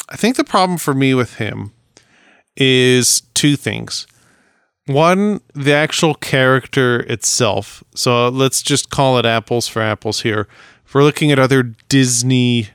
I 0.10 0.16
think 0.16 0.36
the 0.38 0.44
problem 0.44 0.78
for 0.78 0.94
me 0.94 1.14
with 1.14 1.36
him 1.36 1.72
is 2.56 3.22
two 3.34 3.56
things. 3.56 4.08
One, 4.88 5.42
the 5.54 5.74
actual 5.74 6.16
character 6.16 7.02
itself. 7.02 7.84
So 7.96 8.30
let's 8.30 8.62
just 8.62 8.90
call 8.90 9.18
it 9.18 9.26
apples 9.26 9.68
for 9.68 9.82
apples 9.82 10.22
here. 10.22 10.48
If 10.86 10.94
we're 10.94 11.04
looking 11.04 11.32
at 11.32 11.40
other 11.40 11.64
Disney 11.90 12.70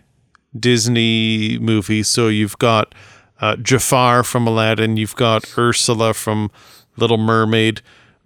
Disney 0.58 1.58
movies, 1.58 2.08
so 2.08 2.28
you've 2.28 2.56
got 2.58 2.94
uh, 3.40 3.56
Jafar 3.56 4.22
from 4.22 4.46
Aladdin, 4.46 4.96
you've 4.96 5.16
got 5.16 5.56
Ursula 5.58 6.14
from 6.14 6.50
Little 6.96 7.18
Mermaid. 7.18 7.82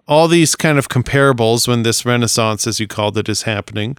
All 0.07 0.29
these 0.29 0.55
kind 0.57 0.79
of 0.79 0.89
comparables 0.89 1.69
when 1.69 1.83
this 1.83 2.05
renaissance, 2.05 2.67
as 2.67 2.81
you 2.81 2.87
called 2.87 3.17
it, 3.19 3.29
is 3.29 3.43
happening. 3.43 3.97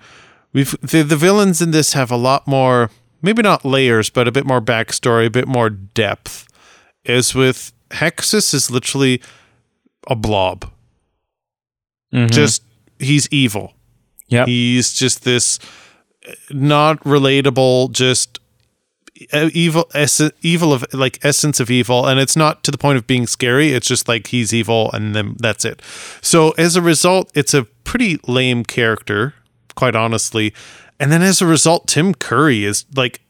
We've 0.53 0.75
the, 0.81 1.03
the 1.03 1.15
villains 1.15 1.61
in 1.61 1.71
this 1.71 1.93
have 1.93 2.11
a 2.11 2.17
lot 2.17 2.47
more, 2.47 2.89
maybe 3.21 3.41
not 3.41 3.63
layers, 3.63 4.09
but 4.09 4.27
a 4.27 4.31
bit 4.31 4.45
more 4.45 4.61
backstory, 4.61 5.25
a 5.27 5.29
bit 5.29 5.47
more 5.47 5.69
depth. 5.69 6.47
As 7.05 7.33
with 7.33 7.71
Hexxus 7.91 8.53
is 8.53 8.69
literally 8.69 9.21
a 10.07 10.15
blob. 10.15 10.69
Mhm. 12.13 12.31
Just 12.31 12.63
he's 12.99 13.27
evil. 13.31 13.73
Yep. 14.27 14.47
He's 14.47 14.93
just 14.93 15.23
this 15.23 15.59
uh, 16.27 16.33
not 16.51 16.99
relatable, 17.03 17.91
just 17.91 18.39
evil, 19.33 19.89
ess- 19.93 20.31
evil 20.41 20.73
of 20.73 20.85
like 20.93 21.19
essence 21.23 21.59
of 21.59 21.69
evil, 21.71 22.07
and 22.07 22.19
it's 22.19 22.35
not 22.35 22.63
to 22.63 22.71
the 22.71 22.77
point 22.77 22.97
of 22.97 23.07
being 23.07 23.27
scary. 23.27 23.73
It's 23.73 23.87
just 23.87 24.07
like 24.07 24.27
he's 24.27 24.53
evil, 24.53 24.91
and 24.91 25.15
then 25.15 25.35
that's 25.39 25.65
it. 25.65 25.81
So 26.21 26.51
as 26.51 26.75
a 26.75 26.81
result, 26.81 27.31
it's 27.35 27.53
a 27.53 27.63
pretty 27.83 28.19
lame 28.27 28.63
character, 28.63 29.33
quite 29.75 29.95
honestly. 29.95 30.53
And 30.99 31.11
then 31.11 31.21
as 31.21 31.41
a 31.41 31.45
result, 31.47 31.87
Tim 31.87 32.13
Curry 32.13 32.63
is 32.63 32.85
like 32.95 33.21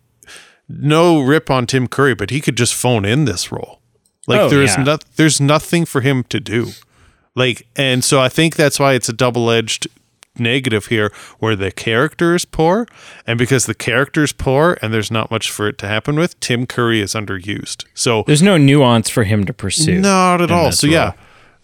no 0.68 1.22
rip 1.22 1.50
on 1.50 1.66
Tim 1.68 1.88
Curry, 1.88 2.16
but 2.16 2.30
he 2.30 2.42
could 2.42 2.56
just 2.58 2.74
phone 2.74 3.06
in 3.06 3.26
this 3.26 3.52
role. 3.52 3.80
Like 4.28 4.40
Oh, 4.42 4.50
there's 4.50 4.78
yeah. 4.78 4.84
no, 4.84 4.98
there's 5.16 5.42
nothing 5.42 5.86
for 5.86 6.02
him 6.02 6.24
to 6.26 6.40
do. 6.40 6.72
Like, 7.36 7.66
and 7.76 8.04
so 8.04 8.20
I 8.20 8.30
think 8.30 8.56
that's 8.56 8.80
why 8.80 8.94
it's 8.94 9.10
a 9.10 9.14
double 9.14 9.50
edged 9.50 9.88
negative 10.38 10.88
here, 10.88 11.12
where 11.40 11.56
the 11.56 11.72
character 11.72 12.36
is 12.36 12.46
poor, 12.46 12.88
and 13.28 13.38
because 13.38 13.66
the 13.66 13.74
character 13.76 14.24
is 14.24 14.32
poor 14.34 14.78
and 14.82 14.94
there's 14.94 15.12
not 15.12 15.30
much 15.32 15.52
for 15.52 15.68
it 15.68 15.78
to 15.80 15.88
happen 15.88 16.16
with, 16.16 16.40
Tim 16.40 16.66
Curry 16.66 17.02
is 17.02 17.14
underused. 17.14 17.86
So 17.94 18.24
There's 18.28 18.42
no 18.42 18.58
nuance 18.58 19.10
for 19.10 19.24
him 19.24 19.46
to 19.46 19.54
pursue. 19.54 20.00
not 20.00 20.42
at 20.42 20.52
all. 20.52 20.68
this 20.68 20.80
So 20.80 20.88
yeah, 20.88 21.14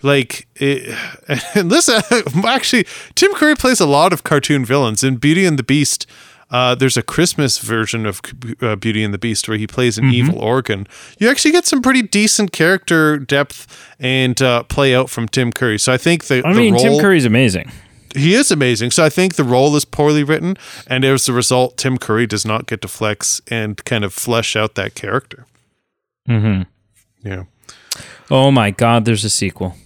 like 0.01 0.47
it, 0.55 0.95
and 1.55 1.69
listen, 1.69 2.01
actually, 2.45 2.85
Tim 3.15 3.33
Curry 3.33 3.55
plays 3.55 3.79
a 3.79 3.85
lot 3.87 4.13
of 4.13 4.23
cartoon 4.23 4.65
villains 4.65 5.03
in 5.03 5.15
Beauty 5.15 5.45
and 5.45 5.57
the 5.57 5.63
Beast. 5.63 6.05
Uh, 6.49 6.73
there's 6.75 6.95
a 6.95 7.03
Christmas 7.03 7.57
version 7.57 8.05
of 8.05 8.21
uh, 8.61 8.77
Beauty 8.77 9.03
and 9.03 9.13
the 9.13 9.17
Beast 9.17 9.49
where 9.49 9.57
he 9.57 9.67
plays 9.67 9.97
an 9.97 10.05
Mm-hmm. 10.05 10.13
evil 10.13 10.39
organ. 10.39 10.87
You 11.19 11.29
actually 11.29 11.51
get 11.51 11.65
some 11.65 11.81
pretty 11.81 12.01
decent 12.03 12.53
character 12.53 13.17
depth 13.17 13.67
and 13.99 14.41
uh, 14.41 14.63
play 14.63 14.95
out 14.95 15.09
from 15.09 15.27
Tim 15.27 15.51
Curry. 15.51 15.77
So 15.77 15.91
I 15.91 15.97
think 15.97 16.25
the, 16.25 16.41
I 16.45 16.53
the 16.53 16.59
mean, 16.59 16.73
role, 16.75 16.83
Tim 16.83 16.99
Curry's 17.01 17.25
amazing. 17.25 17.69
He 18.15 18.33
is 18.33 18.51
amazing. 18.51 18.91
So 18.91 19.03
I 19.03 19.09
think 19.09 19.35
the 19.35 19.43
role 19.43 19.75
is 19.75 19.85
poorly 19.85 20.23
written, 20.23 20.57
and 20.87 21.03
as 21.05 21.27
a 21.29 21.33
result, 21.33 21.77
Tim 21.77 21.97
Curry 21.97 22.27
does 22.27 22.45
not 22.45 22.67
get 22.67 22.81
to 22.81 22.87
flex 22.87 23.41
and 23.49 23.83
kind 23.85 24.03
of 24.03 24.13
flesh 24.13 24.55
out 24.55 24.75
that 24.75 24.95
character. 24.95 25.45
hmm 26.25 26.61
Yeah. 27.23 27.43
Oh 28.29 28.51
my 28.51 28.71
God, 28.71 29.05
there's 29.05 29.23
a 29.25 29.29
sequel. 29.29 29.75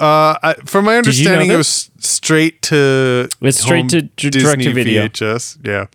Uh, 0.00 0.34
I, 0.42 0.54
from 0.64 0.84
my 0.86 0.92
you 0.92 0.94
know 0.94 0.98
understanding, 0.98 1.50
it 1.50 1.56
was 1.56 1.90
straight 1.98 2.62
to 2.62 3.28
It's 3.40 3.60
straight 3.60 3.88
to 3.90 4.02
d- 4.02 4.30
direct-to-video. 4.30 5.06
VHS. 5.08 5.58
Yeah, 5.64 5.86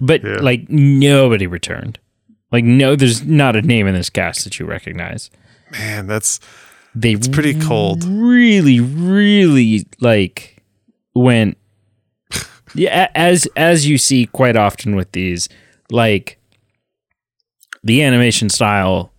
But 0.00 0.22
Yeah. 0.22 0.36
like 0.40 0.68
nobody 0.68 1.46
returned. 1.46 1.98
Like 2.52 2.64
no, 2.64 2.94
there's 2.96 3.24
not 3.24 3.56
a 3.56 3.62
name 3.62 3.86
in 3.86 3.94
this 3.94 4.10
cast 4.10 4.44
that 4.44 4.58
you 4.58 4.66
recognize. 4.66 5.30
man, 5.72 6.06
that's 6.06 6.40
They 7.00 7.12
it's 7.12 7.28
pretty 7.28 7.54
cold. 7.60 8.04
really, 8.04 8.80
really 8.80 9.86
like 10.00 10.62
went. 11.14 11.56
Yeah, 12.74 13.08
as 13.14 13.46
as 13.56 13.88
you 13.88 13.96
see 13.98 14.26
quite 14.26 14.56
often 14.56 14.94
with 14.94 15.12
these, 15.12 15.48
like 15.90 16.38
the 17.82 18.02
animation 18.02 18.50
style 18.50 19.10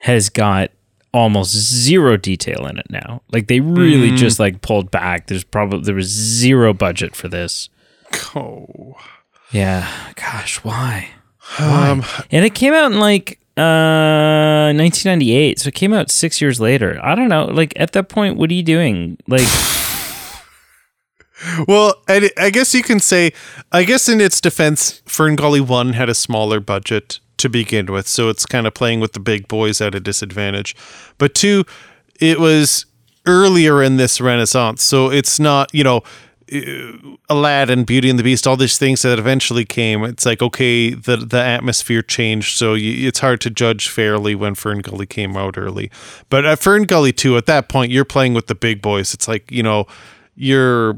has 0.00 0.28
got 0.28 0.70
almost 1.14 1.52
zero 1.52 2.16
detail 2.16 2.66
in 2.66 2.76
it 2.78 2.86
now. 2.90 3.22
Like 3.32 3.46
they 3.46 3.60
really 3.60 4.10
Mm. 4.10 4.16
just 4.18 4.38
like 4.40 4.60
pulled 4.62 4.90
back. 4.90 5.26
There's 5.28 5.44
probably 5.44 5.80
there 5.84 5.94
was 5.94 6.08
zero 6.08 6.72
budget 6.74 7.14
for 7.16 7.28
this. 7.28 7.68
Oh, 8.34 8.94
Yeah, 9.50 9.90
gosh, 10.16 10.56
why? 10.64 11.10
Why? 11.58 11.90
um, 11.90 12.04
And 12.30 12.44
it 12.44 12.54
came 12.54 12.74
out 12.74 12.92
in 12.92 12.98
like 13.00 13.38
uh 13.56 14.72
1998, 14.74 15.58
so 15.58 15.68
it 15.68 15.74
came 15.74 15.92
out 15.92 16.10
6 16.10 16.40
years 16.40 16.60
later. 16.60 16.98
I 17.02 17.14
don't 17.14 17.28
know, 17.28 17.46
like 17.46 17.72
at 17.76 17.92
that 17.92 18.08
point 18.08 18.36
what 18.36 18.50
are 18.50 18.54
you 18.54 18.62
doing? 18.62 19.18
Like 19.28 19.46
Well, 21.66 21.94
and 22.08 22.30
I 22.38 22.50
guess 22.50 22.74
you 22.74 22.82
can 22.82 23.00
say, 23.00 23.32
I 23.72 23.84
guess 23.84 24.08
in 24.08 24.20
its 24.20 24.40
defense, 24.40 25.02
Fern 25.06 25.36
Gully 25.36 25.60
1 25.60 25.94
had 25.94 26.08
a 26.08 26.14
smaller 26.14 26.60
budget 26.60 27.18
to 27.38 27.48
begin 27.48 27.86
with. 27.86 28.06
So 28.06 28.28
it's 28.28 28.46
kind 28.46 28.66
of 28.66 28.74
playing 28.74 29.00
with 29.00 29.12
the 29.12 29.20
big 29.20 29.48
boys 29.48 29.80
at 29.80 29.94
a 29.94 30.00
disadvantage. 30.00 30.76
But 31.18 31.34
two, 31.34 31.64
it 32.20 32.38
was 32.38 32.86
earlier 33.26 33.82
in 33.82 33.96
this 33.96 34.20
renaissance. 34.20 34.82
So 34.82 35.10
it's 35.10 35.40
not, 35.40 35.72
you 35.74 35.82
know, 35.82 36.02
Uh, 36.52 37.16
Aladdin, 37.28 37.84
Beauty 37.84 38.10
and 38.10 38.18
the 38.18 38.22
Beast, 38.22 38.46
all 38.46 38.56
these 38.56 38.76
things 38.76 39.02
that 39.02 39.18
eventually 39.18 39.64
came. 39.64 40.04
It's 40.04 40.26
like 40.26 40.42
okay, 40.42 40.90
the 40.90 41.16
the 41.16 41.42
atmosphere 41.42 42.02
changed, 42.02 42.58
so 42.58 42.74
you, 42.74 43.08
it's 43.08 43.20
hard 43.20 43.40
to 43.42 43.50
judge 43.50 43.88
fairly 43.88 44.34
when 44.34 44.54
Fern 44.54 44.80
Gully 44.80 45.06
came 45.06 45.36
out 45.36 45.56
early. 45.56 45.90
But 46.28 46.44
at 46.44 46.58
Fern 46.58 46.84
Gully 46.84 47.12
too, 47.12 47.36
at 47.36 47.46
that 47.46 47.68
point, 47.68 47.90
you're 47.92 48.04
playing 48.04 48.34
with 48.34 48.48
the 48.48 48.54
big 48.54 48.82
boys. 48.82 49.14
It's 49.14 49.28
like 49.28 49.50
you 49.50 49.62
know, 49.62 49.86
you're 50.34 50.96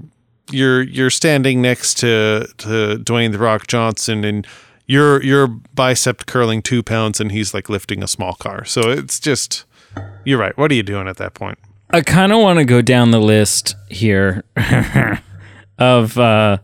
you're 0.50 0.82
you're 0.82 1.10
standing 1.10 1.62
next 1.62 1.98
to 1.98 2.48
to 2.58 2.98
Dwayne 2.98 3.32
the 3.32 3.38
Rock 3.38 3.66
Johnson, 3.66 4.24
and 4.24 4.46
you're 4.86 5.22
you're 5.22 5.46
bicep 5.46 6.26
curling 6.26 6.62
two 6.62 6.82
pounds, 6.82 7.20
and 7.20 7.30
he's 7.32 7.54
like 7.54 7.68
lifting 7.68 8.02
a 8.02 8.08
small 8.08 8.34
car. 8.34 8.64
So 8.64 8.90
it's 8.90 9.20
just 9.20 9.64
you're 10.24 10.38
right. 10.38 10.56
What 10.56 10.70
are 10.70 10.74
you 10.74 10.82
doing 10.82 11.08
at 11.08 11.16
that 11.18 11.34
point? 11.34 11.58
I 11.90 12.00
kind 12.00 12.32
of 12.32 12.40
want 12.40 12.58
to 12.58 12.64
go 12.64 12.82
down 12.82 13.10
the 13.10 13.20
list 13.20 13.76
here 13.88 14.42
of 15.78 16.18
uh, 16.18 16.58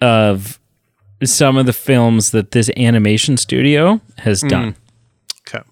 of 0.00 0.58
some 1.24 1.56
of 1.56 1.66
the 1.66 1.72
films 1.72 2.30
that 2.32 2.50
this 2.50 2.70
animation 2.76 3.36
studio 3.36 4.00
has 4.18 4.40
done. 4.42 4.74
Okay. 5.48 5.62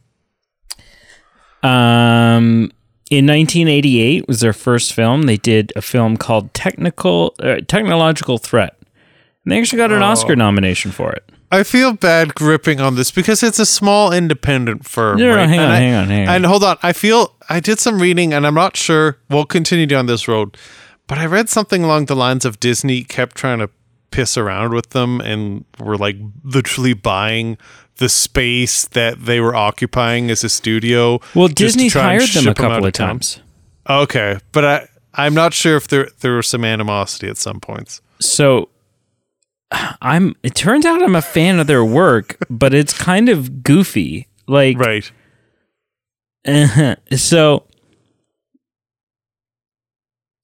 Um, 1.62 2.70
in 3.11 3.26
1988 3.26 4.29
was 4.29 4.40
their 4.40 4.53
first 4.53 4.92
film. 4.92 5.22
They 5.22 5.37
did 5.37 5.72
a 5.74 5.83
film 5.83 6.16
called 6.16 6.55
Technical 6.55 7.35
uh, 7.40 7.57
Technological 7.66 8.38
Threat. 8.38 8.76
And 9.44 9.53
they 9.53 9.59
actually 9.59 9.79
got 9.79 9.90
an 9.92 10.03
Oscar 10.03 10.37
nomination 10.37 10.92
for 10.92 11.12
it. 11.12 11.24
I 11.53 11.64
feel 11.64 11.92
bad 11.94 12.37
gripping 12.37 12.81
on 12.81 12.94
this 12.94 13.11
because 13.11 13.42
it's 13.42 13.59
a 13.59 13.66
small 13.66 14.12
independent 14.12 14.87
firm. 14.87 15.18
No, 15.18 15.35
right? 15.35 15.48
hang 15.48 15.59
on, 15.59 15.64
and 15.64 15.72
I- 15.72 15.79
hang 15.81 15.94
on, 15.94 16.09
hang 16.09 16.29
on. 16.29 16.35
And 16.37 16.46
hold 16.46 16.62
on, 16.62 16.76
I 16.83 16.92
feel 16.92 17.35
I 17.48 17.59
did 17.59 17.81
some 17.81 18.00
reading, 18.00 18.33
and 18.33 18.46
I'm 18.46 18.55
not 18.55 18.76
sure. 18.76 19.18
We'll 19.29 19.46
continue 19.46 19.87
down 19.87 20.07
this 20.07 20.29
road, 20.29 20.57
but 21.11 21.18
I 21.18 21.27
read 21.27 21.49
something 21.49 21.83
along 21.83 22.05
the 22.07 22.14
lines 22.14 22.44
of 22.44 22.61
Disney 22.61 23.03
kept 23.03 23.37
trying 23.37 23.59
to 23.59 23.68
piss 24.12 24.37
around 24.38 24.73
with 24.75 24.90
them, 24.90 25.20
and 25.20 25.64
were 25.81 25.96
like 25.96 26.14
literally 26.44 26.94
buying 26.94 27.59
the 27.96 28.09
space 28.09 28.85
that 28.87 29.25
they 29.25 29.40
were 29.40 29.53
occupying 29.57 30.31
as 30.31 30.44
a 30.44 30.49
studio. 30.49 31.18
Well, 31.35 31.49
just 31.49 31.57
to 31.59 31.64
Disney's 31.64 31.92
try 31.92 32.12
and 32.12 32.20
hired 32.20 32.31
them 32.31 32.42
a 32.42 32.42
ship 32.42 32.61
'em 32.61 32.64
out 32.66 32.68
couple 32.70 32.85
of 32.85 32.88
of 32.90 32.92
times. 32.92 33.40
Okay, 33.88 34.38
but 34.53 34.64
I 34.64 34.88
I'm 35.14 35.35
not 35.35 35.53
sure 35.53 35.77
if 35.77 35.88
there 35.88 36.09
there 36.20 36.37
was 36.37 36.46
some 36.46 36.64
animosity 36.64 37.27
at 37.27 37.37
some 37.38 37.59
points. 37.59 38.01
So 38.20 38.68
I'm 40.01 40.37
it 40.44 40.55
turns 40.55 40.87
out 40.87 41.03
I'm 41.03 41.16
a 41.16 41.23
fan 41.23 41.59
of 41.59 41.66
their 41.66 41.85
work, 41.85 42.37
but 42.51 42.73
it's 42.73 42.96
kind 42.96 43.29
of 43.29 43.64
goofy. 43.64 44.29
Like 44.46 44.79
Right. 44.79 45.11
Uh-huh. 46.46 46.94
So, 47.16 47.64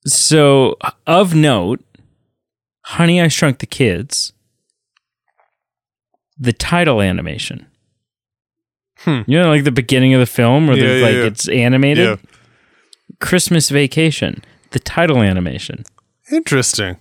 so 0.07 0.77
of 1.05 1.35
note, 1.35 1.83
Honey, 2.83 3.21
I 3.21 3.27
Shrunk 3.27 3.59
the 3.59 3.65
Kids, 3.65 4.33
the 6.37 6.53
title 6.53 7.01
animation. 7.01 7.67
Hmm. 8.99 9.21
You 9.27 9.39
know, 9.39 9.49
like 9.49 9.63
the 9.63 9.71
beginning 9.71 10.13
of 10.13 10.19
the 10.19 10.25
film 10.25 10.67
where 10.67 10.77
Yeah, 10.77 10.95
yeah, 10.97 11.05
like 11.05 11.15
yeah. 11.15 11.23
it's 11.25 11.47
animated. 11.47 12.05
Yeah. 12.07 12.15
Christmas 13.19 13.69
Vacation, 13.69 14.43
the 14.71 14.79
title 14.79 15.21
animation. 15.21 15.83
Interesting. 16.31 16.97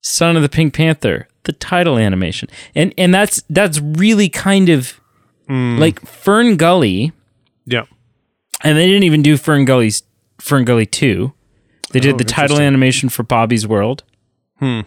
Son 0.00 0.36
of 0.36 0.42
the 0.42 0.48
Pink 0.48 0.72
Panther, 0.74 1.26
the 1.44 1.52
title 1.52 1.98
animation, 1.98 2.48
and 2.74 2.94
and 2.96 3.12
that's 3.12 3.42
that's 3.50 3.80
really 3.80 4.28
kind 4.28 4.68
of 4.68 5.00
Hmm. 5.48 5.78
like 5.78 6.00
Fern 6.00 6.56
Gully. 6.56 7.12
Yeah. 7.66 7.84
And 8.64 8.76
they 8.76 8.86
didn't 8.86 9.04
even 9.04 9.22
do 9.22 9.36
Fern 9.36 9.64
Gully's 9.64 10.02
Fern 10.40 10.64
Gully 10.64 10.86
2. 10.86 11.32
They 11.92 12.00
did 12.00 12.14
Oh, 12.14 12.18
the 12.18 12.24
title 12.24 12.58
animation 12.60 13.08
for 13.08 13.22
Bobby's 13.22 13.66
World. 13.66 14.02
Hmm. 14.58 14.80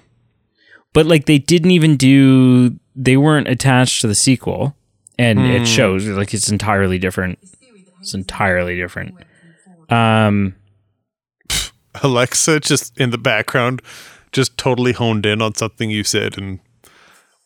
But 0.94 1.06
like 1.06 1.26
they 1.26 1.38
didn't 1.38 1.72
even 1.72 1.96
do 1.98 2.78
they 2.96 3.16
weren't 3.18 3.48
attached 3.48 4.02
to 4.02 4.08
the 4.08 4.16
sequel. 4.16 4.76
And 5.18 5.40
Hmm. 5.40 5.46
it 5.46 5.66
shows 5.68 6.06
like 6.08 6.34
it's 6.34 6.50
entirely 6.50 6.98
different. 6.98 7.40
It's 8.02 8.14
entirely 8.14 8.76
different. 8.76 9.16
Um 9.90 10.56
Alexa 12.04 12.60
just 12.60 12.98
in 13.00 13.10
the 13.12 13.18
background 13.18 13.82
just 14.32 14.58
totally 14.58 14.92
honed 14.94 15.26
in 15.26 15.42
on 15.42 15.56
something 15.56 15.90
you 15.90 16.04
said 16.04 16.38
and 16.38 16.60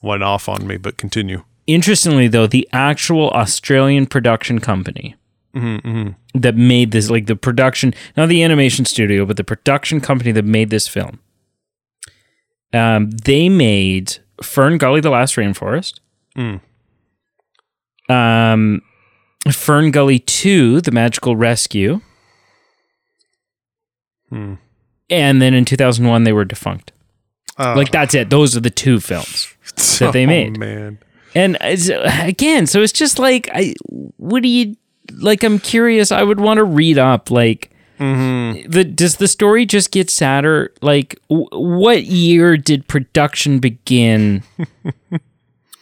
went 0.01 0.21
off 0.23 0.49
on 0.49 0.67
me, 0.67 0.75
but 0.77 0.97
continue. 0.97 1.43
interestingly 1.65 2.27
though, 2.27 2.45
the 2.47 2.67
actual 2.73 3.29
Australian 3.29 4.05
production 4.05 4.59
company 4.59 5.15
Mm-hmm, 5.55 6.39
that 6.39 6.55
made 6.55 6.91
this 6.91 7.11
like 7.11 7.27
the 7.27 7.35
production 7.35 7.93
not 8.17 8.27
the 8.27 8.41
animation 8.41 8.85
studio, 8.85 9.25
but 9.25 9.37
the 9.37 9.43
production 9.43 10.01
company 10.01 10.31
that 10.31 10.45
made 10.45 10.71
this 10.71 10.87
film. 10.87 11.19
Um, 12.73 13.11
they 13.11 13.49
made 13.49 14.17
Fern 14.41 14.77
Gully, 14.77 14.99
The 14.99 15.11
Last 15.11 15.35
Rainforest. 15.35 15.99
Mm. 16.35 16.59
Um, 18.09 18.81
Fern 19.51 19.91
Gully 19.91 20.19
2, 20.19 20.81
The 20.81 20.91
Magical 20.91 21.35
Rescue. 21.35 22.01
Hmm. 24.29 24.55
And 25.09 25.41
then 25.41 25.53
in 25.53 25.65
2001, 25.65 26.23
they 26.23 26.33
were 26.33 26.45
defunct. 26.45 26.91
Uh, 27.59 27.75
Like, 27.75 27.91
that's 27.91 28.15
it. 28.15 28.29
Those 28.29 28.57
are 28.57 28.61
the 28.61 28.71
two 28.71 28.99
films. 28.99 29.53
that 29.99 30.13
they 30.13 30.23
oh, 30.23 30.27
made. 30.27 30.57
man. 30.57 30.97
And 31.35 31.57
again, 31.61 32.67
so 32.67 32.81
it's 32.81 32.93
just 32.93 33.19
like, 33.19 33.49
I, 33.53 33.73
what 34.17 34.43
do 34.43 34.49
you, 34.49 34.75
like, 35.17 35.43
I'm 35.43 35.59
curious. 35.59 36.11
I 36.11 36.23
would 36.23 36.39
want 36.39 36.57
to 36.57 36.63
read 36.63 36.97
up, 36.97 37.29
like, 37.31 37.71
mm-hmm. 37.99 38.69
the 38.69 38.83
does 38.83 39.17
the 39.17 39.27
story 39.27 39.65
just 39.65 39.91
get 39.91 40.09
sadder? 40.09 40.71
Like, 40.81 41.17
w- 41.29 41.47
what 41.51 42.03
year 42.05 42.57
did 42.57 42.87
production 42.87 43.59
begin 43.59 44.43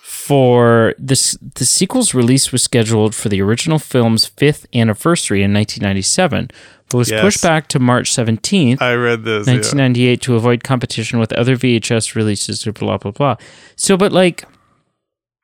for 0.01 0.93
this? 0.97 1.37
The 1.55 1.65
sequel's 1.65 2.13
release 2.13 2.51
was 2.51 2.63
scheduled 2.63 3.15
for 3.15 3.29
the 3.29 3.41
original 3.41 3.79
film's 3.79 4.25
fifth 4.25 4.65
anniversary 4.73 5.43
in 5.43 5.53
1997, 5.53 6.49
but 6.89 6.97
was 6.97 7.11
Yes. 7.11 7.21
pushed 7.21 7.41
back 7.41 7.67
to 7.69 7.79
March 7.79 8.11
17th. 8.11 8.81
I 8.81 8.93
read 8.93 9.23
this. 9.23 9.47
yeah. 9.47 9.53
1998 9.53 10.21
to 10.21 10.35
avoid 10.35 10.63
competition 10.63 11.19
with 11.19 11.31
other 11.33 11.55
VHS 11.55 12.15
releases, 12.15 12.63
blah 12.65 12.97
blah 12.97 13.11
blah. 13.11 13.35
So, 13.75 13.97
but 13.97 14.11
like, 14.11 14.45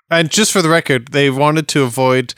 And 0.09 0.29
just 0.29 0.51
for 0.51 0.61
the 0.61 0.69
record, 0.69 1.09
they 1.11 1.29
wanted 1.29 1.67
to 1.69 1.83
avoid 1.83 2.33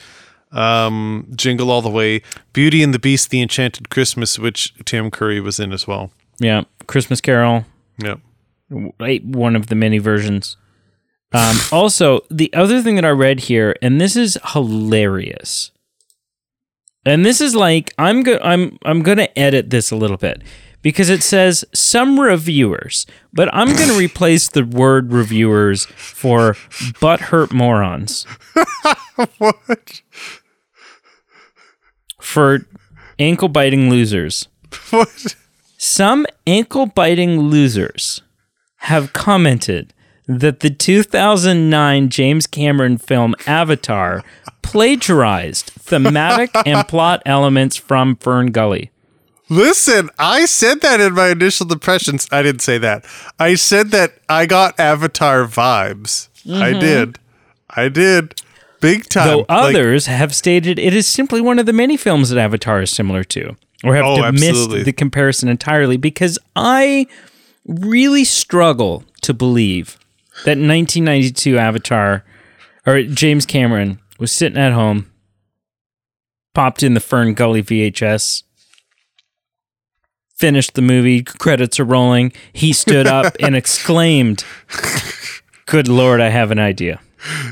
um, 0.51 1.27
Jingle 1.35 1.69
All 1.71 1.81
the 1.81 1.89
Way, 1.89 2.21
Beauty 2.53 2.81
and 2.83 2.93
the 2.93 2.99
Beast, 2.99 3.29
The 3.29 3.41
Enchanted 3.41 3.89
Christmas, 3.89 4.39
which 4.39 4.73
Tim 4.85 5.11
Curry 5.11 5.39
was 5.39 5.59
in 5.59 5.71
as 5.73 5.87
well. 5.87 6.11
yeah, 6.39 6.63
Christmas 6.87 7.21
Carol, 7.21 7.65
Yeah. 8.01 8.15
one 8.69 9.55
of 9.55 9.67
the 9.67 9.75
many 9.75 9.97
versions. 9.99 10.57
Um, 11.31 11.57
also, 11.71 12.21
the 12.31 12.51
other 12.53 12.81
thing 12.81 12.95
that 12.95 13.05
I 13.05 13.09
read 13.09 13.41
here, 13.41 13.75
and 13.81 13.99
this 14.01 14.15
is 14.15 14.37
hilarious, 14.53 15.71
and 17.05 17.25
this 17.25 17.39
is 17.41 17.55
like 17.55 17.93
I'm 17.97 18.23
go- 18.23 18.39
I'm 18.43 18.77
I'm 18.83 19.03
gonna 19.03 19.29
edit 19.35 19.69
this 19.69 19.91
a 19.91 19.95
little 19.95 20.17
bit 20.17 20.41
because 20.81 21.09
it 21.09 21.21
says 21.21 21.63
some 21.73 22.19
reviewers, 22.19 23.05
but 23.31 23.47
I'm 23.53 23.75
gonna 23.75 23.93
replace 23.97 24.49
the 24.49 24.63
word 24.65 25.11
reviewers 25.13 25.85
for 25.85 26.53
butthurt 26.99 27.51
morons 27.53 28.25
What? 29.37 30.01
For 32.29 32.65
ankle 33.17 33.49
biting 33.49 33.89
losers. 33.89 34.47
What? 34.91 35.35
Some 35.77 36.27
ankle 36.45 36.85
biting 36.85 37.39
losers 37.39 38.21
have 38.77 39.13
commented 39.13 39.93
that 40.27 40.59
the 40.59 40.69
2009 40.69 42.09
James 42.09 42.45
Cameron 42.45 42.97
film 42.97 43.33
Avatar 43.47 44.23
plagiarized 44.61 45.71
thematic 45.71 46.51
and 46.65 46.87
plot 46.87 47.21
elements 47.25 47.77
from 47.77 48.15
Fern 48.17 48.51
Gully. 48.51 48.91
Listen, 49.49 50.09
I 50.19 50.45
said 50.45 50.81
that 50.81 51.01
in 51.01 51.13
my 51.13 51.29
initial 51.29 51.71
impressions. 51.71 52.27
I 52.31 52.43
didn't 52.43 52.61
say 52.61 52.77
that. 52.77 53.05
I 53.39 53.55
said 53.55 53.89
that 53.91 54.19
I 54.27 54.45
got 54.45 54.79
Avatar 54.79 55.45
vibes. 55.45 56.27
I 56.45 56.71
mm-hmm. 56.71 56.79
did. 56.79 57.19
I 57.69 57.89
did. 57.89 58.39
Big 58.81 59.07
time. 59.09 59.27
Though 59.27 59.37
Like, 59.39 59.45
others 59.49 60.05
have 60.05 60.33
stated 60.33 60.79
it 60.79 60.93
is 60.93 61.07
simply 61.07 61.41
one 61.41 61.59
of 61.59 61.65
the 61.65 61.73
many 61.73 61.97
films 61.97 62.29
that 62.29 62.37
Avatar 62.39 62.81
is 62.81 62.91
similar 62.91 63.23
to, 63.25 63.55
or 63.83 63.95
have 63.95 64.05
Oh, 64.05 64.31
missed 64.31 64.69
the 64.85 64.93
comparison 64.93 65.49
entirely 65.49 65.97
because 65.97 66.39
I 66.55 67.07
really 67.65 68.23
struggle 68.23 69.03
to 69.21 69.33
believe 69.33 69.97
that 70.45 70.57
1992 70.57 71.57
Avatar 71.57 72.23
or 72.85 73.03
James 73.03 73.45
Cameron 73.45 73.99
was 74.17 74.31
sitting 74.31 74.57
at 74.57 74.71
home, 74.73 75.11
popped 76.53 76.81
in 76.83 76.93
the 76.93 76.99
Fern 76.99 77.33
Gully 77.33 77.61
VHS, 77.61 78.43
finished 80.35 80.73
the 80.75 80.81
movie, 80.81 81.21
credits 81.21 81.79
are 81.79 81.85
rolling. 81.85 82.31
He 82.53 82.71
stood 82.73 83.05
up 83.07 83.35
and 83.41 83.55
exclaimed, 83.57 84.43
Good 85.65 85.87
Lord, 85.89 86.21
I 86.21 86.29
have 86.29 86.51
an 86.51 86.59
idea. 86.59 86.99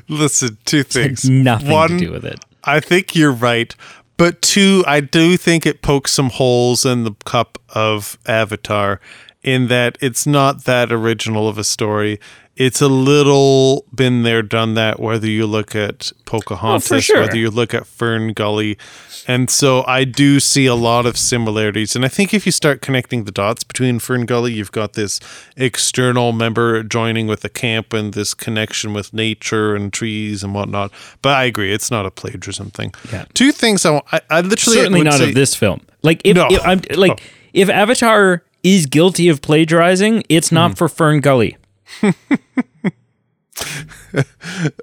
Listen, 0.07 0.57
two 0.65 0.83
things. 0.83 1.29
Nothing 1.29 1.71
One, 1.71 1.89
to 1.89 1.97
do 1.97 2.11
with 2.11 2.25
it. 2.25 2.43
I 2.63 2.79
think 2.79 3.15
you're 3.15 3.31
right. 3.31 3.75
But 4.17 4.41
two, 4.41 4.83
I 4.87 4.99
do 4.99 5.37
think 5.37 5.65
it 5.65 5.81
pokes 5.81 6.11
some 6.11 6.29
holes 6.29 6.85
in 6.85 7.03
the 7.03 7.13
cup 7.25 7.59
of 7.69 8.17
Avatar 8.25 8.99
in 9.47 9.69
that 9.69 9.97
it's 10.01 10.27
not 10.27 10.65
that 10.65 10.91
original 10.91 11.47
of 11.47 11.57
a 11.57 11.63
story. 11.63 12.19
It's 12.57 12.81
a 12.81 12.89
little 12.89 13.85
been 13.95 14.23
there, 14.23 14.41
done 14.41 14.73
that, 14.73 14.99
whether 14.99 15.27
you 15.27 15.45
look 15.45 15.73
at 15.73 16.11
Pocahontas, 16.25 16.91
oh, 16.91 16.99
sure. 16.99 17.21
whether 17.21 17.37
you 17.37 17.49
look 17.49 17.73
at 17.73 17.87
Fern 17.87 18.33
Gully. 18.33 18.77
And 19.25 19.49
so 19.49 19.85
I 19.87 20.03
do 20.03 20.41
see 20.41 20.65
a 20.65 20.75
lot 20.75 21.05
of 21.05 21.17
similarities. 21.17 21.95
And 21.95 22.03
I 22.03 22.09
think 22.09 22.33
if 22.33 22.45
you 22.45 22.51
start 22.51 22.81
connecting 22.81 23.23
the 23.23 23.31
dots 23.31 23.63
between 23.63 23.99
Fern 23.99 24.25
Gully, 24.25 24.51
you've 24.51 24.71
got 24.73 24.93
this 24.93 25.21
external 25.55 26.33
member 26.33 26.83
joining 26.83 27.27
with 27.27 27.39
the 27.39 27.49
camp 27.49 27.93
and 27.93 28.13
this 28.13 28.33
connection 28.33 28.91
with 28.91 29.13
nature 29.13 29.73
and 29.75 29.93
trees 29.93 30.43
and 30.43 30.53
whatnot. 30.53 30.91
But 31.21 31.35
I 31.37 31.45
agree, 31.45 31.71
it's 31.71 31.89
not 31.89 32.05
a 32.05 32.11
plagiarism 32.11 32.71
thing. 32.71 32.93
Yeah. 33.13 33.25
Two 33.33 33.53
things 33.53 33.85
I, 33.85 34.01
I, 34.11 34.19
I 34.29 34.41
literally 34.41 34.79
Certainly 34.79 35.03
not 35.03 35.13
say- 35.13 35.29
of 35.29 35.35
this 35.35 35.55
film. 35.55 35.81
Like 36.03 36.21
if, 36.25 36.35
No. 36.35 36.47
if 36.49 36.65
I'm 36.65 36.81
like 36.95 37.21
oh. 37.21 37.49
if 37.53 37.69
Avatar 37.69 38.43
is 38.63 38.85
guilty 38.85 39.29
of 39.29 39.41
plagiarizing, 39.41 40.23
it's 40.29 40.51
not 40.51 40.71
Hmm. 40.71 40.75
for 40.75 40.89
Fern 40.89 41.19
Gully. 41.21 41.57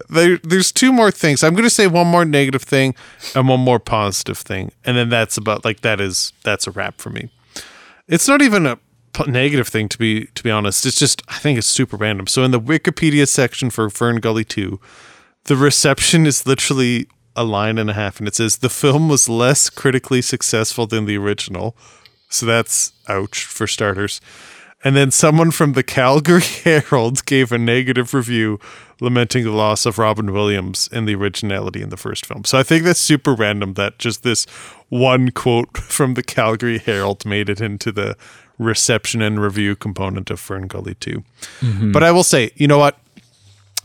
there, 0.08 0.38
there's 0.38 0.72
two 0.72 0.92
more 0.92 1.10
things. 1.10 1.42
I'm 1.42 1.52
going 1.54 1.64
to 1.64 1.70
say 1.70 1.86
one 1.86 2.06
more 2.06 2.24
negative 2.24 2.62
thing 2.62 2.94
and 3.34 3.48
one 3.48 3.60
more 3.60 3.78
positive 3.78 4.38
thing, 4.38 4.72
and 4.84 4.96
then 4.96 5.08
that's 5.08 5.36
about 5.36 5.64
like 5.64 5.80
that 5.80 6.00
is 6.00 6.32
that's 6.42 6.66
a 6.66 6.70
wrap 6.70 6.98
for 7.00 7.10
me. 7.10 7.30
It's 8.08 8.28
not 8.28 8.42
even 8.42 8.66
a 8.66 8.78
negative 9.26 9.68
thing 9.68 9.88
to 9.90 9.98
be 9.98 10.26
to 10.34 10.42
be 10.42 10.50
honest. 10.50 10.84
It's 10.86 10.98
just 10.98 11.22
I 11.28 11.38
think 11.38 11.58
it's 11.58 11.66
super 11.66 11.96
random. 11.96 12.26
So 12.26 12.42
in 12.42 12.50
the 12.50 12.60
Wikipedia 12.60 13.28
section 13.28 13.70
for 13.70 13.88
Fern 13.90 14.16
Gully 14.16 14.44
2, 14.44 14.80
the 15.44 15.56
reception 15.56 16.26
is 16.26 16.46
literally 16.46 17.06
a 17.36 17.44
line 17.44 17.78
and 17.78 17.90
a 17.90 17.94
half, 17.94 18.18
and 18.18 18.28
it 18.28 18.34
says 18.34 18.58
the 18.58 18.68
film 18.68 19.08
was 19.08 19.28
less 19.28 19.68
critically 19.70 20.22
successful 20.22 20.86
than 20.86 21.04
the 21.06 21.16
original. 21.16 21.76
So 22.34 22.46
that's 22.46 22.92
ouch 23.08 23.44
for 23.44 23.66
starters. 23.66 24.20
And 24.82 24.94
then 24.94 25.10
someone 25.10 25.50
from 25.50 25.72
the 25.72 25.82
Calgary 25.82 26.42
Herald 26.64 27.24
gave 27.24 27.52
a 27.52 27.58
negative 27.58 28.12
review 28.12 28.60
lamenting 29.00 29.44
the 29.44 29.50
loss 29.52 29.86
of 29.86 29.98
Robin 29.98 30.32
Williams 30.32 30.88
and 30.92 31.08
the 31.08 31.14
originality 31.14 31.80
in 31.80 31.88
the 31.88 31.96
first 31.96 32.26
film. 32.26 32.44
So 32.44 32.58
I 32.58 32.62
think 32.62 32.84
that's 32.84 33.00
super 33.00 33.34
random 33.34 33.74
that 33.74 33.98
just 33.98 34.22
this 34.22 34.44
one 34.88 35.30
quote 35.30 35.76
from 35.78 36.14
the 36.14 36.22
Calgary 36.22 36.78
Herald 36.78 37.24
made 37.24 37.48
it 37.48 37.60
into 37.60 37.90
the 37.92 38.16
reception 38.58 39.22
and 39.22 39.40
review 39.40 39.74
component 39.74 40.30
of 40.30 40.38
Fern 40.38 40.66
Gully 40.66 40.94
2. 40.94 41.22
But 41.92 42.02
I 42.02 42.12
will 42.12 42.22
say, 42.24 42.50
you 42.56 42.68
know 42.68 42.78
what? 42.78 42.98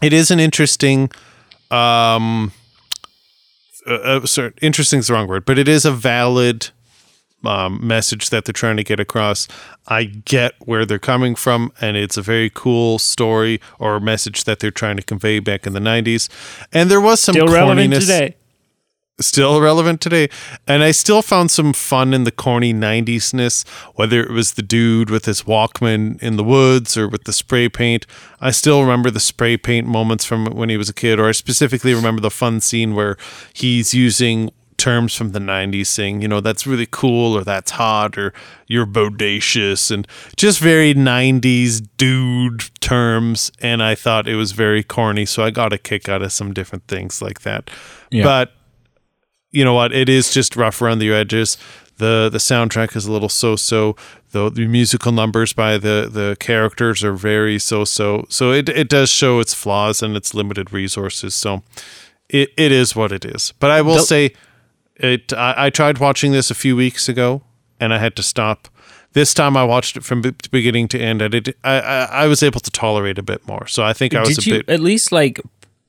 It 0.02 0.14
is 0.14 0.32
an 0.32 0.40
interesting 0.40 1.10
um 1.72 2.52
uh, 3.88 3.94
uh, 3.94 4.26
sorry, 4.26 4.54
interesting 4.62 5.00
is 5.00 5.08
the 5.08 5.14
wrong 5.14 5.28
word, 5.28 5.46
but 5.46 5.58
it 5.58 5.68
is 5.68 5.86
a 5.86 5.92
valid 5.92 6.70
um, 7.46 7.80
message 7.86 8.30
that 8.30 8.46
they're 8.46 8.54
trying 8.54 8.78
to 8.78 8.84
get 8.84 9.00
across. 9.00 9.48
I 9.88 10.04
get 10.06 10.54
where 10.60 10.86
they're 10.86 11.00
coming 11.00 11.36
from, 11.36 11.72
and 11.82 11.98
it's 11.98 12.18
a 12.18 12.22
very 12.22 12.50
cool 12.54 13.00
story 13.00 13.60
or 13.80 14.00
message 14.00 14.44
that 14.44 14.60
they're 14.60 14.72
trying 14.72 14.98
to 14.98 15.04
convey 15.04 15.40
back 15.40 15.66
in 15.66 15.74
the 15.74 15.80
90s. 15.80 16.30
And 16.74 16.90
there 16.92 17.02
was 17.02 17.20
some 17.20 17.34
Still 17.34 17.48
relevant 17.48 17.94
today. 17.94 18.36
still 19.22 19.60
relevant 19.60 20.00
today. 20.00 20.30
And 20.66 20.82
I 20.82 20.92
still 20.92 21.22
found 21.22 21.52
some 21.52 21.74
fun 21.74 22.14
in 22.14 22.24
the 22.24 22.32
corny 22.32 22.74
90s-ness, 22.74 23.66
whether 23.96 24.22
it 24.24 24.32
was 24.32 24.54
the 24.54 24.62
dude 24.62 25.10
with 25.10 25.26
his 25.26 25.44
Walkman 25.44 26.22
in 26.24 26.38
the 26.38 26.44
woods 26.44 26.96
or 26.96 27.08
with 27.08 27.26
the 27.26 27.34
spray 27.34 27.68
paint. 27.68 28.06
I 28.40 28.52
still 28.52 28.80
remember 28.82 29.12
the 29.12 29.20
spray 29.20 29.58
paint 29.58 29.88
moments 29.88 30.24
from 30.24 30.46
when 30.46 30.70
he 30.70 30.78
was 30.78 30.88
a 30.88 30.94
kid, 30.94 31.20
or 31.20 31.28
I 31.28 31.34
specifically 31.34 31.94
remember 31.94 32.22
the 32.22 32.32
fun 32.32 32.62
scene 32.62 32.96
where 32.96 33.18
he's 33.54 33.94
using 33.94 34.52
terms 34.80 35.14
from 35.14 35.32
the 35.34 35.40
90s 35.40 35.88
saying, 35.88 36.22
you 36.22 36.28
know, 36.28 36.42
that's 36.42 36.66
really 36.66 36.88
cool 36.90 37.36
or 37.38 37.44
that's 37.44 37.72
hot 37.72 38.18
or 38.18 38.34
you're 38.68 38.88
bodacious 38.88 39.92
and 39.92 40.08
just 40.36 40.60
very 40.60 40.94
90s 40.94 41.86
dude 41.98 42.70
terms. 42.82 43.52
And 43.62 43.84
I 43.84 43.94
thought 43.96 44.28
it 44.28 44.36
was 44.36 44.54
very 44.54 44.82
corny. 44.84 45.26
So 45.26 45.44
I 45.44 45.52
got 45.52 45.74
a 45.74 45.78
kick 45.78 46.10
out 46.10 46.22
of 46.22 46.32
some 46.32 46.54
different 46.54 46.88
things 46.88 47.22
like 47.22 47.42
that. 47.42 47.70
Yeah. 48.10 48.24
But 48.24 48.54
you 49.52 49.64
know 49.64 49.74
what? 49.74 49.92
It 49.94 50.10
is 50.10 50.32
just 50.34 50.56
rough 50.56 50.82
around 50.82 51.00
the 51.00 51.12
edges. 51.14 51.58
the 51.98 52.30
The 52.32 52.38
soundtrack 52.40 52.96
is 52.96 53.06
a 53.06 53.12
little 53.12 53.30
so 53.30 53.56
so. 53.56 53.96
The, 54.32 54.48
the 54.52 54.68
musical 54.68 55.12
numbers 55.12 55.54
by 55.54 55.80
the 55.80 56.08
the 56.12 56.38
characters 56.40 57.04
are 57.04 57.14
very 57.14 57.58
so 57.58 57.84
so. 57.84 58.26
So 58.30 58.52
it 58.52 58.70
it 58.70 58.88
does 58.88 59.10
show 59.10 59.40
its 59.40 59.56
flaws 59.56 60.04
and 60.04 60.16
its 60.16 60.36
limited 60.36 60.72
resources. 60.72 61.34
So 61.34 61.64
it, 62.30 62.50
it 62.56 62.72
is 62.72 62.96
what 62.96 63.12
it 63.12 63.26
is. 63.26 63.54
But 63.60 63.72
I 63.72 63.82
will 63.82 63.96
The- 63.96 64.02
say, 64.04 64.34
it. 65.00 65.34
I, 65.34 65.54
I 65.66 65.70
tried 65.70 65.98
watching 66.00 66.32
this 66.32 66.52
a 66.52 66.56
few 66.56 66.76
weeks 66.76 67.10
ago, 67.10 67.42
and 67.80 67.94
I 67.94 67.98
had 67.98 68.16
to 68.18 68.24
stop. 68.24 68.68
This 69.14 69.34
time 69.34 69.58
I 69.58 69.64
watched 69.64 69.98
it 69.98 70.04
from 70.04 70.22
beginning 70.52 70.88
to 70.90 71.00
end. 71.00 71.22
I 71.22 71.28
did. 71.30 71.56
I, 71.64 71.80
I 71.80 72.04
I 72.24 72.28
was 72.28 72.44
able 72.44 72.60
to 72.60 72.70
tolerate 72.72 73.18
a 73.18 73.24
bit 73.24 73.48
more. 73.48 73.66
So 73.68 73.84
I 73.84 73.94
think 73.94 74.14
I 74.14 74.20
was 74.22 74.36
Did 74.38 74.40
a 74.40 74.50
you 74.50 74.64
bit. 74.64 74.70
at 74.70 74.80
least 74.80 75.12
like 75.12 75.42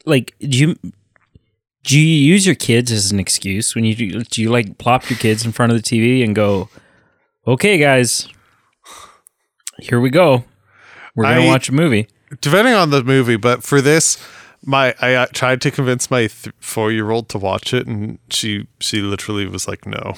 like 0.07 0.35
do 0.41 0.57
you 0.59 0.77
do 1.85 1.99
you 1.99 2.07
use 2.35 2.47
your 2.47 2.55
kids 2.55 2.91
as 2.93 3.13
an 3.13 3.19
excuse 3.21 3.75
when 3.75 3.85
you 3.85 3.95
do, 3.95 4.23
do 4.23 4.41
you 4.43 4.51
like 4.51 4.79
plop 4.79 5.11
your 5.11 5.19
kids 5.19 5.45
in 5.45 5.53
front 5.53 5.73
of 5.73 5.83
the 5.83 5.83
TV 5.83 6.25
and 6.25 6.35
go, 6.35 6.69
"Okay, 7.47 7.77
guys, 7.79 8.27
here 9.79 10.01
we 10.01 10.11
go. 10.11 10.45
We're 11.15 11.25
gonna 11.25 11.43
I- 11.43 11.47
watch 11.47 11.69
a 11.69 11.73
movie." 11.73 12.09
depending 12.41 12.75
on 12.75 12.91
the 12.91 13.03
movie, 13.03 13.35
but 13.37 13.65
for 13.65 13.81
this, 13.81 14.17
my 14.65 14.95
I 15.01 15.15
uh, 15.15 15.27
tried 15.33 15.61
to 15.63 15.71
convince 15.71 16.11
my 16.11 16.27
th- 16.27 16.55
four 16.61 16.93
year 16.93 17.11
old 17.11 17.29
to 17.31 17.39
watch 17.39 17.73
it, 17.73 17.87
and 17.87 18.19
she 18.31 18.67
she 18.79 19.01
literally 19.01 19.47
was 19.47 19.67
like, 19.67 19.87
"No." 19.87 20.15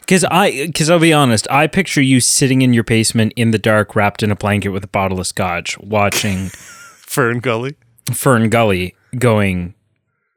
Because 0.00 0.24
I, 0.24 0.66
because 0.66 0.90
I'll 0.90 0.98
be 0.98 1.12
honest, 1.12 1.46
I 1.50 1.66
picture 1.66 2.02
you 2.02 2.20
sitting 2.20 2.62
in 2.62 2.72
your 2.74 2.84
basement 2.84 3.32
in 3.36 3.50
the 3.52 3.58
dark, 3.58 3.96
wrapped 3.96 4.22
in 4.22 4.30
a 4.30 4.36
blanket 4.36 4.68
with 4.68 4.84
a 4.84 4.88
bottle 4.88 5.18
of 5.20 5.26
scotch, 5.26 5.78
watching 5.78 6.48
Fern 6.52 7.38
Gully. 7.40 7.76
Fern 8.12 8.50
Gully, 8.50 8.94
going, 9.18 9.74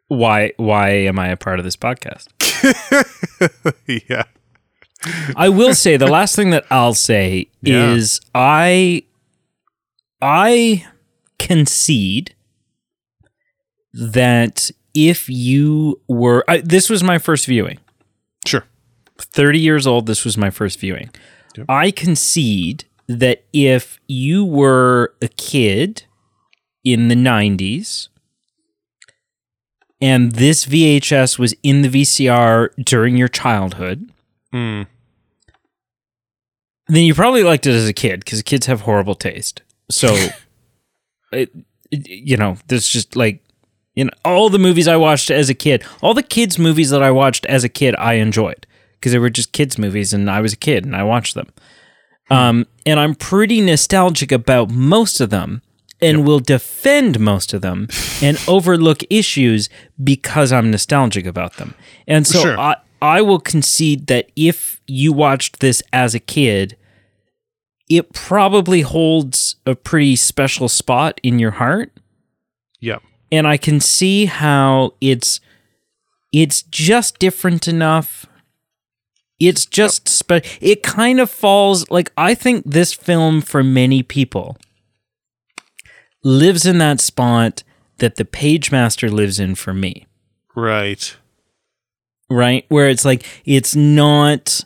"Why, 0.08 0.54
why 0.58 0.90
am 0.92 1.20
I 1.20 1.28
a 1.28 1.38
part 1.38 1.60
of 1.60 1.66
this 1.66 1.76
podcast?" 1.76 2.28
yeah, 4.10 4.24
I 5.36 5.50
will 5.50 5.74
say 5.76 5.98
the 5.98 6.08
last 6.08 6.36
thing 6.36 6.50
that 6.52 6.66
I'll 6.72 6.94
say 6.94 7.48
Yeah. 7.62 7.92
is 7.92 8.20
I, 8.34 9.04
I 10.22 10.86
concede 11.38 12.36
that 13.94 14.72
if 14.94 15.30
you 15.30 16.00
were, 16.08 16.44
I, 16.48 16.58
this 16.62 16.90
was 16.90 17.04
my 17.04 17.18
first 17.18 17.46
viewing. 17.46 17.80
sure. 18.46 18.66
30 19.18 19.60
years 19.60 19.86
old, 19.86 20.06
this 20.06 20.24
was 20.24 20.38
my 20.38 20.50
first 20.50 20.80
viewing. 20.80 21.10
I 21.68 21.92
concede 21.92 22.86
that 23.08 23.44
if 23.52 24.00
you 24.08 24.46
were 24.46 25.14
a 25.22 25.28
kid 25.28 26.04
in 26.86 27.10
the 27.10 27.16
90s 27.16 28.08
and 30.00 30.32
this 30.34 30.66
VHS 30.66 31.38
was 31.38 31.54
in 31.64 31.82
the 31.82 31.90
VCR 31.90 32.70
during 32.84 33.18
your 33.18 33.28
childhood, 33.28 34.10
Mm. 34.54 34.88
then 36.88 37.04
you 37.04 37.14
probably 37.14 37.44
liked 37.44 37.68
it 37.68 37.74
as 37.76 37.88
a 37.88 37.94
kid 37.94 38.22
because 38.22 38.42
kids 38.42 38.66
have 38.68 38.82
horrible 38.82 39.16
taste. 39.16 39.62
So, 39.92 40.14
it, 41.32 41.52
it- 41.92 42.08
you 42.08 42.38
know, 42.38 42.58
there's 42.68 42.88
just 42.88 43.16
like, 43.16 43.44
you 44.00 44.06
know, 44.06 44.12
all 44.24 44.50
the 44.50 44.58
movies 44.58 44.88
I 44.88 44.96
watched 44.96 45.30
as 45.30 45.50
a 45.50 45.54
kid, 45.54 45.84
all 46.02 46.14
the 46.14 46.24
kids' 46.24 46.58
movies 46.58 46.90
that 46.90 47.04
I 47.04 47.12
watched 47.12 47.46
as 47.48 47.66
a 47.66 47.70
kid, 47.70 47.96
I 47.98 48.14
enjoyed 48.14 48.66
because 48.94 49.12
they 49.12 49.20
were 49.20 49.30
just 49.30 49.52
kids' 49.52 49.78
movies 49.78 50.14
and 50.14 50.32
I 50.32 50.40
was 50.40 50.54
a 50.54 50.56
kid 50.58 50.86
and 50.86 50.96
I 50.96 51.04
watched 51.04 51.36
them. 51.36 51.50
Um, 52.32 52.66
and 52.86 52.98
I'm 52.98 53.14
pretty 53.14 53.60
nostalgic 53.60 54.32
about 54.32 54.70
most 54.70 55.20
of 55.20 55.32
them 55.32 55.62
and 56.02 56.26
will 56.26 56.40
defend 56.40 57.20
most 57.20 57.54
of 57.54 57.62
them 57.62 57.90
and 58.22 58.40
overlook 58.48 59.04
issues 59.10 59.68
because 60.02 60.54
I'm 60.54 60.72
nostalgic 60.72 61.26
about 61.26 61.58
them. 61.58 61.76
And 62.08 62.26
so 62.26 62.42
Sure. 62.42 62.58
I, 62.58 62.78
I 63.02 63.22
will 63.22 63.42
concede 63.42 64.08
that 64.08 64.32
if 64.38 64.80
you 64.88 65.12
watched 65.12 65.60
this 65.60 65.84
as 65.92 66.16
a 66.16 66.22
kid, 66.22 66.78
it 67.90 68.14
probably 68.14 68.80
holds 68.80 69.58
a 69.66 69.76
pretty 69.76 70.16
special 70.16 70.70
spot 70.70 71.20
in 71.22 71.38
your 71.38 71.52
heart 71.52 71.92
Yeah. 72.80 73.00
And 73.32 73.48
I 73.48 73.58
can 73.58 73.80
see 73.80 74.26
how 74.26 74.94
it's 75.02 75.40
it's 76.32 76.62
just 76.64 77.20
different 77.20 77.68
enough. 77.68 78.26
It's 79.40 79.66
just 79.66 80.10
spe- 80.10 80.46
it 80.62 80.84
kind 80.84 81.20
of 81.20 81.30
falls 81.30 81.90
like 81.90 82.12
I 82.18 82.34
think 82.36 82.64
this 82.66 82.94
film 82.94 83.42
for 83.42 83.64
many 83.64 84.04
people 84.04 84.58
lives 86.24 86.66
in 86.66 86.78
that 86.80 87.00
spot 87.00 87.64
that 88.00 88.16
the 88.16 88.26
Pagemaster 88.26 89.12
lives 89.12 89.40
in 89.40 89.56
for 89.56 89.74
me 89.74 90.06
Right. 90.56 91.16
right? 92.30 92.66
Where 92.70 92.90
it's 92.90 93.06
like 93.06 93.26
it's 93.46 93.76
not 93.76 94.66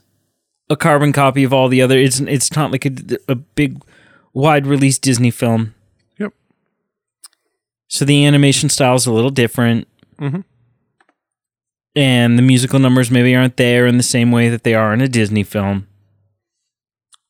a 0.69 0.75
carbon 0.75 1.11
copy 1.13 1.43
of 1.43 1.53
all 1.53 1.67
the 1.67 1.81
other. 1.81 1.97
It's 1.97 2.19
it's 2.21 2.55
not 2.55 2.71
like 2.71 2.85
a, 2.85 2.91
a 3.27 3.35
big 3.35 3.81
wide 4.33 4.65
release 4.65 4.97
Disney 4.97 5.29
film. 5.29 5.75
So 7.93 8.05
the 8.05 8.25
animation 8.25 8.69
style 8.69 8.95
is 8.95 9.05
a 9.05 9.11
little 9.11 9.29
different. 9.29 9.87
Mhm. 10.19 10.43
And 11.95 12.39
the 12.39 12.41
musical 12.41 12.79
numbers 12.79 13.11
maybe 13.11 13.35
aren't 13.35 13.57
there 13.57 13.85
in 13.85 13.97
the 13.97 14.03
same 14.03 14.31
way 14.31 14.49
that 14.49 14.63
they 14.63 14.73
are 14.73 14.95
in 14.95 15.01
a 15.01 15.07
Disney 15.07 15.43
film. 15.43 15.85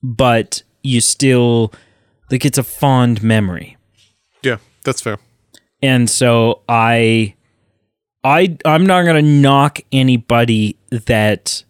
But 0.02 0.64
you 0.82 1.02
still 1.02 1.74
like 2.32 2.46
it's 2.46 2.58
a 2.58 2.64
fond 2.64 3.22
memory. 3.22 3.76
Yeah, 4.42 4.60
that's 4.86 5.02
fair. 5.02 5.18
And 5.82 6.10
so 6.10 6.62
I 6.70 7.36
I 8.24 8.58
I'm 8.64 8.86
not 8.86 9.04
going 9.04 9.22
to 9.22 9.32
knock 9.32 9.82
anybody 9.92 10.78
that 10.92 11.66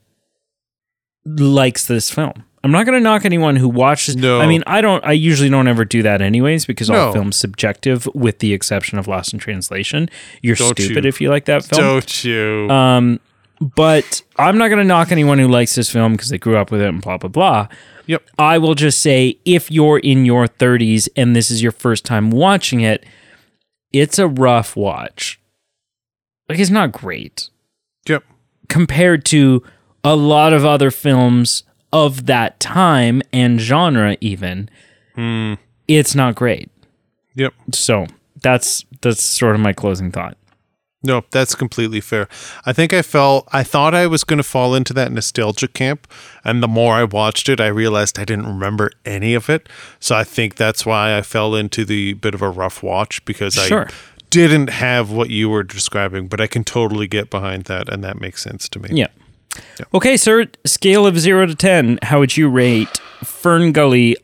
likes 1.26 1.88
this 1.88 2.12
film. 2.12 2.44
I'm 2.64 2.72
not 2.72 2.86
going 2.86 2.98
to 2.98 3.04
knock 3.04 3.26
anyone 3.26 3.56
who 3.58 3.68
watches 3.68 4.16
No. 4.16 4.40
I 4.40 4.48
mean, 4.48 4.64
I 4.66 4.80
don't 4.82 5.04
I 5.06 5.12
usually 5.12 5.50
don't 5.50 5.68
ever 5.68 5.84
do 5.86 6.02
that 6.04 6.22
anyways 6.22 6.66
because 6.66 6.90
all 6.90 7.08
No. 7.08 7.12
films 7.14 7.36
subjective 7.36 8.08
with 8.14 8.40
the 8.40 8.54
exception 8.54 8.98
of 8.98 9.08
Lost 9.08 9.34
in 9.34 9.40
Translation. 9.40 10.10
You're 10.42 10.56
Don't 10.56 10.78
stupid 10.80 11.04
you. 11.04 11.08
if 11.10 11.20
you 11.20 11.30
like 11.30 11.46
that 11.46 11.66
film. 11.66 11.82
Don't 11.82 12.24
you? 12.24 12.70
Um 12.70 13.20
but 13.76 14.22
I'm 14.38 14.58
not 14.58 14.68
going 14.70 14.80
to 14.80 14.84
knock 14.84 15.12
anyone 15.12 15.40
who 15.40 15.48
likes 15.48 15.76
this 15.76 15.90
film 15.90 16.14
because 16.14 16.28
they 16.30 16.38
grew 16.38 16.58
up 16.58 16.70
with 16.72 16.82
it 16.82 16.88
and 16.90 17.02
blah 17.02 17.18
blah 17.18 17.30
blah. 17.30 17.68
yep. 18.08 18.24
I 18.40 18.58
will 18.58 18.76
just 18.76 19.00
say 19.02 19.38
if 19.46 19.70
you're 19.72 20.00
in 20.00 20.26
your 20.26 20.48
30s 20.48 21.08
and 21.16 21.36
this 21.36 21.50
is 21.52 21.62
your 21.62 21.72
first 21.72 22.04
time 22.06 22.30
watching 22.32 22.82
it, 22.82 23.06
it's 23.94 24.20
a 24.20 24.28
rough 24.28 24.76
watch. 24.76 25.40
Like 26.50 26.60
it's 26.60 26.70
not 26.72 26.92
great 26.92 27.50
Yep. 28.08 28.24
compared 28.70 29.24
to 29.26 29.64
a 30.04 30.16
lot 30.16 30.52
of 30.52 30.66
other 30.66 30.92
films 30.92 31.64
of 31.94 32.26
that 32.26 32.60
time 32.60 33.22
and 33.32 33.62
genre 33.62 34.18
even. 34.20 34.70
Hmm. 35.16 35.54
It's 35.88 36.16
not 36.16 36.36
great. 36.36 36.70
Yep. 37.36 37.54
So, 37.72 38.08
that's 38.42 38.84
that's 39.02 39.24
sort 39.24 39.56
of 39.56 39.62
my 39.62 39.72
closing 39.72 40.12
thought. 40.12 40.38
No, 41.06 41.26
that's 41.32 41.54
completely 41.54 42.00
fair. 42.00 42.30
I 42.66 42.72
think 42.72 42.94
I 42.94 43.02
felt 43.02 43.48
I 43.52 43.64
thought 43.64 43.94
I 43.94 44.08
was 44.08 44.24
going 44.24 44.38
to 44.38 44.44
fall 44.44 44.74
into 44.74 44.94
that 44.94 45.12
nostalgia 45.12 45.68
camp, 45.68 46.08
and 46.46 46.64
the 46.64 46.68
more 46.68 46.94
I 46.96 47.04
watched 47.04 47.50
it, 47.50 47.60
I 47.60 47.68
realized 47.68 48.18
I 48.18 48.24
didn't 48.26 48.48
remember 48.48 48.90
any 49.06 49.34
of 49.34 49.50
it. 49.50 49.68
So 50.00 50.16
I 50.16 50.24
think 50.24 50.56
that's 50.56 50.86
why 50.86 51.18
I 51.18 51.22
fell 51.22 51.56
into 51.56 51.84
the 51.84 52.14
bit 52.14 52.34
of 52.34 52.42
a 52.42 52.50
rough 52.50 52.82
watch 52.82 53.24
because 53.26 53.56
Sure. 53.56 53.88
I 53.90 53.94
didn't 54.30 54.70
have 54.70 55.12
what 55.12 55.30
you 55.30 55.50
were 55.50 55.64
describing, 55.64 56.28
but 56.28 56.40
I 56.40 56.48
can 56.48 56.64
totally 56.64 57.08
get 57.08 57.30
behind 57.30 57.66
that, 57.66 57.90
and 57.90 58.02
that 58.04 58.20
makes 58.22 58.42
sense 58.42 58.70
to 58.70 58.80
me. 58.80 58.90
Yeah. 58.94 59.08
Okay, 59.94 60.18
sir. 60.18 60.48
Scale 60.66 61.06
of 61.06 61.20
zero 61.20 61.46
to 61.46 61.56
ten. 61.56 62.00
How 62.04 62.20
would 62.20 62.38
you 62.38 62.50
rate 62.50 62.98
Fern 63.24 63.72
Gully, 63.72 64.18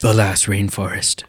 The 0.00 0.12
Last 0.12 0.46
Rainforest? 0.46 1.24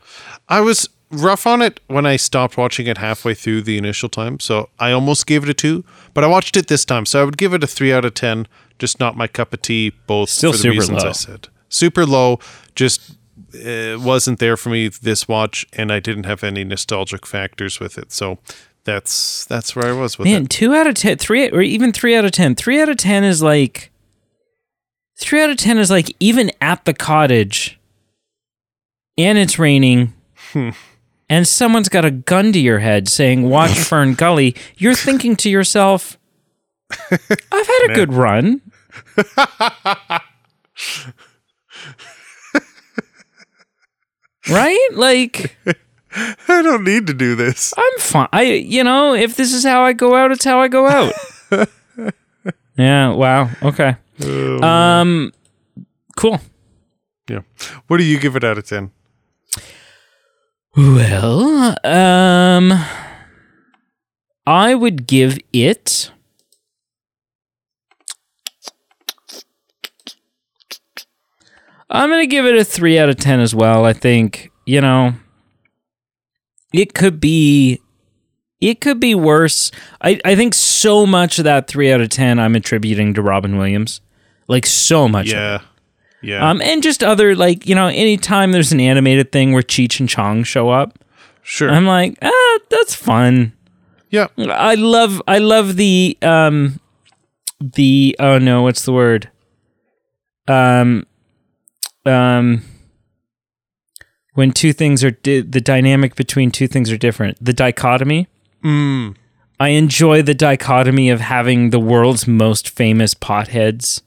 I 0.50 0.62
was 0.62 0.90
rough 1.12 1.48
on 1.48 1.62
it 1.62 1.80
when 1.88 2.06
I 2.06 2.18
stopped 2.18 2.58
watching 2.58 2.88
it 2.88 2.98
halfway 2.98 3.34
through 3.34 3.62
the 3.62 3.78
initial 3.78 4.10
time, 4.10 4.40
so 4.40 4.70
I 4.80 4.92
almost 4.92 5.26
gave 5.28 5.44
it 5.44 5.50
a 5.50 5.54
two. 5.54 5.86
But 6.14 6.24
I 6.24 6.28
watched 6.28 6.58
it 6.58 6.68
this 6.68 6.86
time, 6.86 7.06
so 7.06 7.22
I 7.22 7.26
would 7.26 7.38
give 7.38 7.54
it 7.54 7.64
a 7.64 7.68
three 7.68 7.94
out 7.94 8.06
of 8.06 8.14
ten. 8.14 8.48
Just 8.80 9.00
not 9.00 9.16
my 9.16 9.28
cup 9.28 9.54
of 9.54 9.62
tea. 9.62 9.92
Both 10.08 10.30
Still 10.30 10.52
for 10.52 10.58
the 10.58 10.64
super 10.64 10.72
reasons 10.72 11.04
low. 11.04 11.10
I 11.10 11.14
said. 11.14 11.48
Super 11.70 12.06
low. 12.06 12.40
Just 12.76 13.18
uh, 13.56 13.98
wasn't 14.00 14.40
there 14.40 14.58
for 14.58 14.70
me 14.70 14.90
this 14.90 15.28
watch, 15.28 15.66
and 15.74 15.92
I 15.92 16.00
didn't 16.00 16.26
have 16.26 16.44
any 16.44 16.64
nostalgic 16.64 17.26
factors 17.26 17.80
with 17.80 17.98
it. 17.98 18.12
So 18.12 18.40
that's 18.86 19.46
that's 19.46 19.76
where 19.76 19.88
I 19.88 19.92
was 19.92 20.18
with 20.18 20.28
Man, 20.28 20.44
it. 20.44 20.50
two 20.50 20.74
out 20.74 20.88
of 20.88 20.94
ten, 20.96 21.18
three 21.18 21.50
or 21.50 21.62
even 21.62 21.92
three 21.92 22.16
out 22.16 22.24
of 22.24 22.32
ten. 22.32 22.56
Three 22.56 22.80
out 22.82 22.88
of 22.90 22.98
ten 22.98 23.24
is 23.24 23.42
like 23.44 23.92
three 25.20 25.42
out 25.42 25.50
of 25.50 25.58
ten 25.58 25.78
is 25.78 25.90
like 25.90 26.16
even 26.20 26.52
at 26.62 26.86
the 26.86 26.94
cottage, 26.94 27.80
and 29.18 29.38
it's 29.38 29.58
raining, 29.60 30.14
and 31.30 31.48
someone's 31.48 31.90
got 31.90 32.06
a 32.06 32.12
gun 32.12 32.54
to 32.54 32.60
your 32.60 32.80
head 32.80 33.10
saying 33.10 33.50
"Watch 33.50 33.72
Fern 33.80 34.14
Gully." 34.14 34.56
You're 34.78 34.94
thinking 34.96 35.36
to 35.38 35.50
yourself, 35.50 36.18
"I've 37.12 37.68
had 37.68 37.90
a 37.90 37.96
good 37.96 38.14
run." 38.14 38.62
right? 44.50 44.88
Like 44.94 45.58
I 46.48 46.62
don't 46.62 46.84
need 46.84 47.08
to 47.08 47.14
do 47.14 47.36
this. 47.36 47.74
I'm 47.78 48.00
fine. 48.00 48.30
I, 48.32 48.44
you 48.44 48.84
know, 48.84 49.14
if 49.14 49.36
this 49.36 49.54
is 49.54 49.66
how 49.66 49.82
I 49.82 49.94
go 49.94 50.16
out, 50.16 50.32
it's 50.32 50.46
how 50.46 50.62
I 50.62 50.68
go 50.68 50.88
out. 50.88 51.14
yeah. 52.78 53.10
Wow. 53.10 53.50
Okay. 53.62 53.98
Um. 54.62 55.34
Cool. 56.16 56.40
Yeah. 57.30 57.42
What 57.88 57.98
do 57.98 58.04
you 58.04 58.20
give 58.20 58.36
it 58.36 58.44
out 58.44 58.58
of 58.58 58.66
ten? 58.66 58.92
Well, 60.78 61.76
um, 61.86 62.74
I 64.46 64.76
would 64.76 65.08
give 65.08 65.38
it. 65.52 66.12
I'm 71.90 72.10
gonna 72.10 72.26
give 72.26 72.46
it 72.46 72.56
a 72.56 72.64
three 72.64 72.98
out 72.98 73.10
of 73.10 73.18
ten 73.18 73.40
as 73.40 73.54
well. 73.54 73.86
I 73.86 73.94
think 73.94 74.52
you 74.66 74.82
know, 74.82 75.14
it 76.78 76.94
could 76.94 77.20
be, 77.20 77.80
it 78.62 78.82
could 78.82 79.00
be 79.00 79.16
worse. 79.16 79.72
I 80.02 80.20
I 80.26 80.36
think 80.36 80.54
so 80.54 81.06
much 81.06 81.38
of 81.40 81.44
that 81.46 81.68
three 81.68 81.92
out 81.92 82.02
of 82.02 82.10
ten 82.10 82.40
I'm 82.40 82.56
attributing 82.56 83.14
to 83.16 83.22
Robin 83.22 83.58
Williams, 83.58 84.02
like 84.48 84.66
so 84.66 85.08
much. 85.08 85.28
of 85.28 85.34
it. 85.34 85.36
Yeah. 85.36 85.62
Yeah. 86.22 86.50
Um, 86.50 86.60
and 86.62 86.82
just 86.82 87.04
other 87.04 87.36
like 87.36 87.68
you 87.68 87.76
know, 87.76 87.88
anytime 87.88 88.52
there's 88.52 88.72
an 88.72 88.80
animated 88.80 89.32
thing 89.32 89.52
where 89.54 89.62
Cheech 89.62 90.00
and 90.00 90.10
Chong 90.10 90.44
show 90.44 90.70
up, 90.70 90.98
sure. 91.44 91.70
I'm 91.70 91.86
like, 91.86 92.18
ah, 92.24 92.60
that's 92.70 92.96
fun. 92.96 93.54
yeah. 94.10 94.28
I 94.38 94.74
love, 94.76 95.22
I 95.28 95.38
love 95.38 95.76
the 95.76 96.18
um, 96.24 96.80
the 97.60 98.16
oh 98.20 98.40
no, 98.40 98.64
what's 98.64 98.86
the 98.86 98.94
word? 98.94 99.30
Um, 100.48 101.06
um, 102.08 102.64
when 104.36 104.52
two 104.52 104.72
things 104.72 105.04
are 105.04 105.12
di- 105.12 105.42
the 105.42 105.60
dynamic 105.62 106.16
between 106.16 106.52
two 106.52 106.68
things 106.68 106.92
are 106.92 106.98
different. 106.98 107.44
The 107.44 107.54
dichotomy. 107.54 108.28
Mm. 108.64 109.16
I 109.60 109.70
enjoy 109.70 110.22
the 110.22 110.34
dichotomy 110.34 111.10
of 111.10 111.20
having 111.22 111.70
the 111.72 111.80
world's 111.80 112.28
most 112.28 112.70
famous 112.70 113.14
potheads 113.14 114.02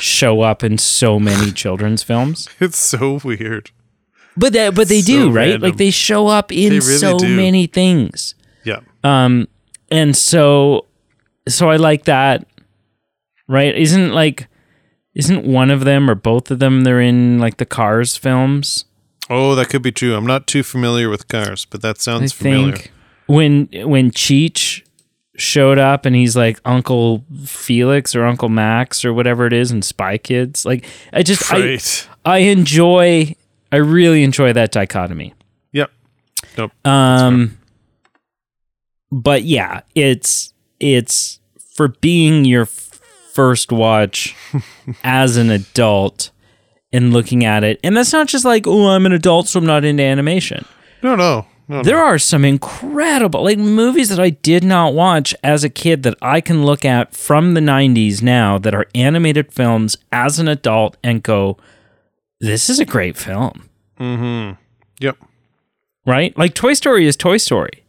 show 0.00 0.40
up 0.40 0.64
in 0.64 0.78
so 0.78 1.18
many 1.20 1.52
children's 1.62 2.02
films. 2.02 2.48
It's 2.60 2.78
so 2.78 3.20
weird. 3.22 3.70
But 4.36 4.52
that, 4.54 4.74
but 4.74 4.88
they 4.88 5.00
So 5.02 5.06
do, 5.12 5.26
right? 5.30 5.50
random. 5.50 5.62
Like 5.62 5.76
they 5.78 5.90
show 5.90 6.28
up 6.28 6.52
in 6.52 6.70
really 6.72 6.80
so 6.80 7.18
do. 7.18 7.36
many 7.36 7.66
things. 7.66 8.34
Yeah. 8.64 8.80
Um, 9.04 9.48
and 9.90 10.16
so, 10.16 10.86
so 11.48 11.70
I 11.70 11.76
like 11.76 12.04
that, 12.04 12.46
right? 13.48 13.74
Isn't 13.74 14.12
like, 14.12 14.46
isn't 15.14 15.44
one 15.44 15.70
of 15.70 15.84
them 15.84 16.08
or 16.08 16.14
both 16.14 16.50
of 16.50 16.60
them? 16.60 16.84
They're 16.84 17.00
in 17.00 17.38
like 17.38 17.56
the 17.56 17.66
Cars 17.66 18.16
films. 18.16 18.84
Oh, 19.30 19.54
that 19.54 19.68
could 19.68 19.82
be 19.82 19.92
true. 19.92 20.14
I'm 20.14 20.26
not 20.26 20.46
too 20.46 20.62
familiar 20.62 21.08
with 21.10 21.28
cars, 21.28 21.64
but 21.64 21.82
that 21.82 21.96
I 21.96 22.00
sounds 22.00 22.32
familiar. 22.32 22.76
think 22.76 22.92
when 23.26 23.68
when 23.84 24.10
Cheech 24.10 24.82
showed 25.36 25.78
up 25.78 26.04
and 26.04 26.16
he's 26.16 26.36
like 26.36 26.58
Uncle 26.64 27.24
Felix 27.46 28.16
or 28.16 28.24
Uncle 28.24 28.48
Max 28.48 29.04
or 29.04 29.12
whatever 29.14 29.46
it 29.46 29.52
is 29.52 29.70
in 29.70 29.82
Spy 29.82 30.18
Kids. 30.18 30.64
Like 30.66 30.84
I 31.12 31.22
just 31.22 31.50
Right. 31.50 32.08
I 32.24 32.34
I 32.34 32.38
enjoy 32.38 33.34
I 33.70 33.76
really 33.76 34.24
enjoy 34.24 34.52
that 34.52 34.72
dichotomy. 34.72 35.34
Yep. 35.72 35.90
Nope. 36.56 36.86
Um, 36.86 37.58
but 39.12 39.42
yeah, 39.44 39.82
it's 39.94 40.52
it's 40.80 41.40
for 41.74 41.88
being 41.88 42.44
your 42.44 42.66
first 42.66 43.70
watch 43.70 44.34
as 45.04 45.36
an 45.36 45.50
adult 45.50 46.30
and 46.92 47.12
looking 47.12 47.44
at 47.44 47.64
it, 47.64 47.78
and 47.84 47.96
that's 47.96 48.12
not 48.12 48.28
just 48.28 48.44
like 48.44 48.66
oh 48.66 48.88
I'm 48.88 49.06
an 49.06 49.12
adult 49.12 49.48
so 49.48 49.58
I'm 49.58 49.66
not 49.66 49.84
into 49.84 50.02
animation. 50.02 50.64
No, 51.02 51.14
no. 51.16 51.46
No, 51.70 51.82
There 51.82 51.98
are 52.02 52.18
some 52.18 52.46
incredible 52.46 53.44
like 53.44 53.58
movies 53.58 54.08
that 54.08 54.18
I 54.18 54.30
did 54.30 54.64
not 54.64 54.94
watch 54.94 55.34
as 55.44 55.64
a 55.64 55.68
kid 55.68 56.02
that 56.04 56.16
I 56.22 56.40
can 56.40 56.64
look 56.64 56.82
at 56.82 57.14
from 57.14 57.52
the 57.52 57.60
90s 57.60 58.22
now 58.22 58.56
that 58.56 58.74
are 58.74 58.86
animated 58.94 59.52
films 59.52 59.94
as 60.10 60.38
an 60.38 60.48
adult 60.48 60.96
and 61.04 61.22
go 61.22 61.58
this 62.40 62.70
is 62.70 62.80
a 62.80 62.86
great 62.86 63.18
film. 63.18 63.68
Mm-hmm. 64.00 64.54
Yep. 65.00 65.18
right? 66.06 66.36
Like 66.38 66.54
Toy 66.54 66.72
Story 66.72 67.06
is 67.06 67.16
Toy 67.16 67.36
Story. 67.36 67.84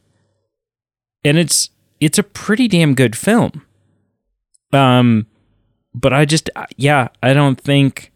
And 1.24 1.38
it's 1.38 1.70
it's 2.02 2.18
a 2.20 2.24
pretty 2.24 2.68
damn 2.68 2.96
good 2.96 3.16
film. 3.16 3.66
Um 4.74 5.26
but 5.94 6.12
I 6.12 6.26
just 6.26 6.50
yeah, 6.76 7.08
I 7.24 7.32
don't 7.34 7.60
think 7.62 8.09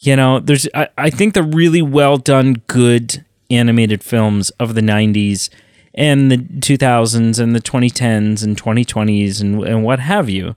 you 0.00 0.16
know, 0.16 0.40
there's 0.40 0.68
I, 0.74 0.88
I 0.98 1.10
think 1.10 1.34
the 1.34 1.42
really 1.42 1.82
well 1.82 2.18
done 2.18 2.62
good 2.66 3.24
animated 3.50 4.02
films 4.02 4.50
of 4.50 4.74
the 4.74 4.80
90s 4.80 5.48
and 5.94 6.30
the 6.30 6.38
2000s 6.38 7.38
and 7.38 7.54
the 7.54 7.60
2010s 7.60 8.42
and 8.42 8.60
2020s 8.60 9.40
and 9.40 9.62
and 9.64 9.84
what 9.84 10.00
have 10.00 10.28
you 10.28 10.54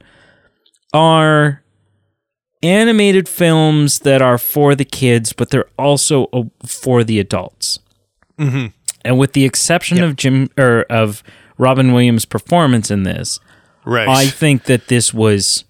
are 0.94 1.64
animated 2.62 3.30
films 3.30 4.00
that 4.00 4.22
are 4.22 4.38
for 4.38 4.76
the 4.76 4.86
kids, 4.86 5.34
but 5.34 5.50
they're 5.50 5.70
also 5.78 6.26
uh, 6.34 6.44
for 6.66 7.04
the 7.04 7.20
adults. 7.20 7.80
Mm-hmm. 8.38 8.68
And 9.06 9.18
with 9.18 9.34
the 9.34 9.46
exception 9.46 10.04
of 10.04 10.18
Jim 10.18 10.50
or 10.58 10.82
of 10.90 11.24
Robin 11.58 11.94
Williams' 11.94 12.26
performance 12.26 12.92
in 12.92 13.04
this, 13.04 13.40
Right. 13.86 14.08
I 14.08 14.28
think 14.28 14.66
that 14.66 14.88
this 14.88 15.14
was 15.14 15.64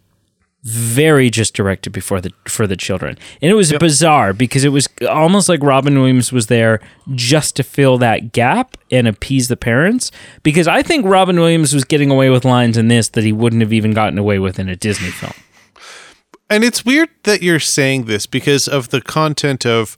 very 0.63 1.29
just 1.29 1.53
directed 1.53 1.91
before 1.91 2.19
the 2.19 2.31
for 2.45 2.67
the 2.67 2.75
children. 2.75 3.17
And 3.41 3.49
it 3.49 3.53
was 3.53 3.71
bizarre 3.73 4.33
because 4.33 4.63
it 4.63 4.69
was 4.69 4.89
almost 5.07 5.47
like 5.47 5.63
Robin 5.63 5.97
Williams 5.97 6.33
was 6.33 6.47
there 6.47 6.81
just 7.15 7.55
to 7.55 7.63
fill 7.63 7.97
that 7.99 8.33
gap 8.33 8.77
and 8.91 9.07
appease 9.07 9.47
the 9.47 9.55
parents 9.55 10.11
because 10.43 10.67
I 10.67 10.83
think 10.83 11.05
Robin 11.05 11.39
Williams 11.39 11.73
was 11.73 11.85
getting 11.85 12.11
away 12.11 12.29
with 12.29 12.43
lines 12.43 12.77
in 12.77 12.89
this 12.89 13.09
that 13.09 13.23
he 13.23 13.31
wouldn't 13.31 13.61
have 13.61 13.73
even 13.73 13.93
gotten 13.93 14.17
away 14.17 14.37
with 14.39 14.59
in 14.59 14.67
a 14.67 14.75
Disney 14.75 15.11
film. 15.11 15.33
And 16.49 16.63
it's 16.63 16.83
weird 16.83 17.09
that 17.23 17.41
you're 17.41 17.59
saying 17.59 18.05
this 18.05 18.25
because 18.25 18.67
of 18.67 18.89
the 18.89 19.01
content 19.01 19.65
of 19.65 19.95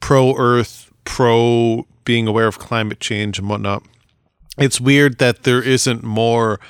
pro 0.00 0.36
Earth, 0.36 0.92
pro 1.04 1.86
being 2.04 2.28
aware 2.28 2.46
of 2.46 2.58
climate 2.58 3.00
change 3.00 3.38
and 3.38 3.48
whatnot. 3.48 3.82
It's 4.58 4.80
weird 4.80 5.18
that 5.18 5.42
there 5.42 5.62
isn't 5.62 6.04
more 6.04 6.60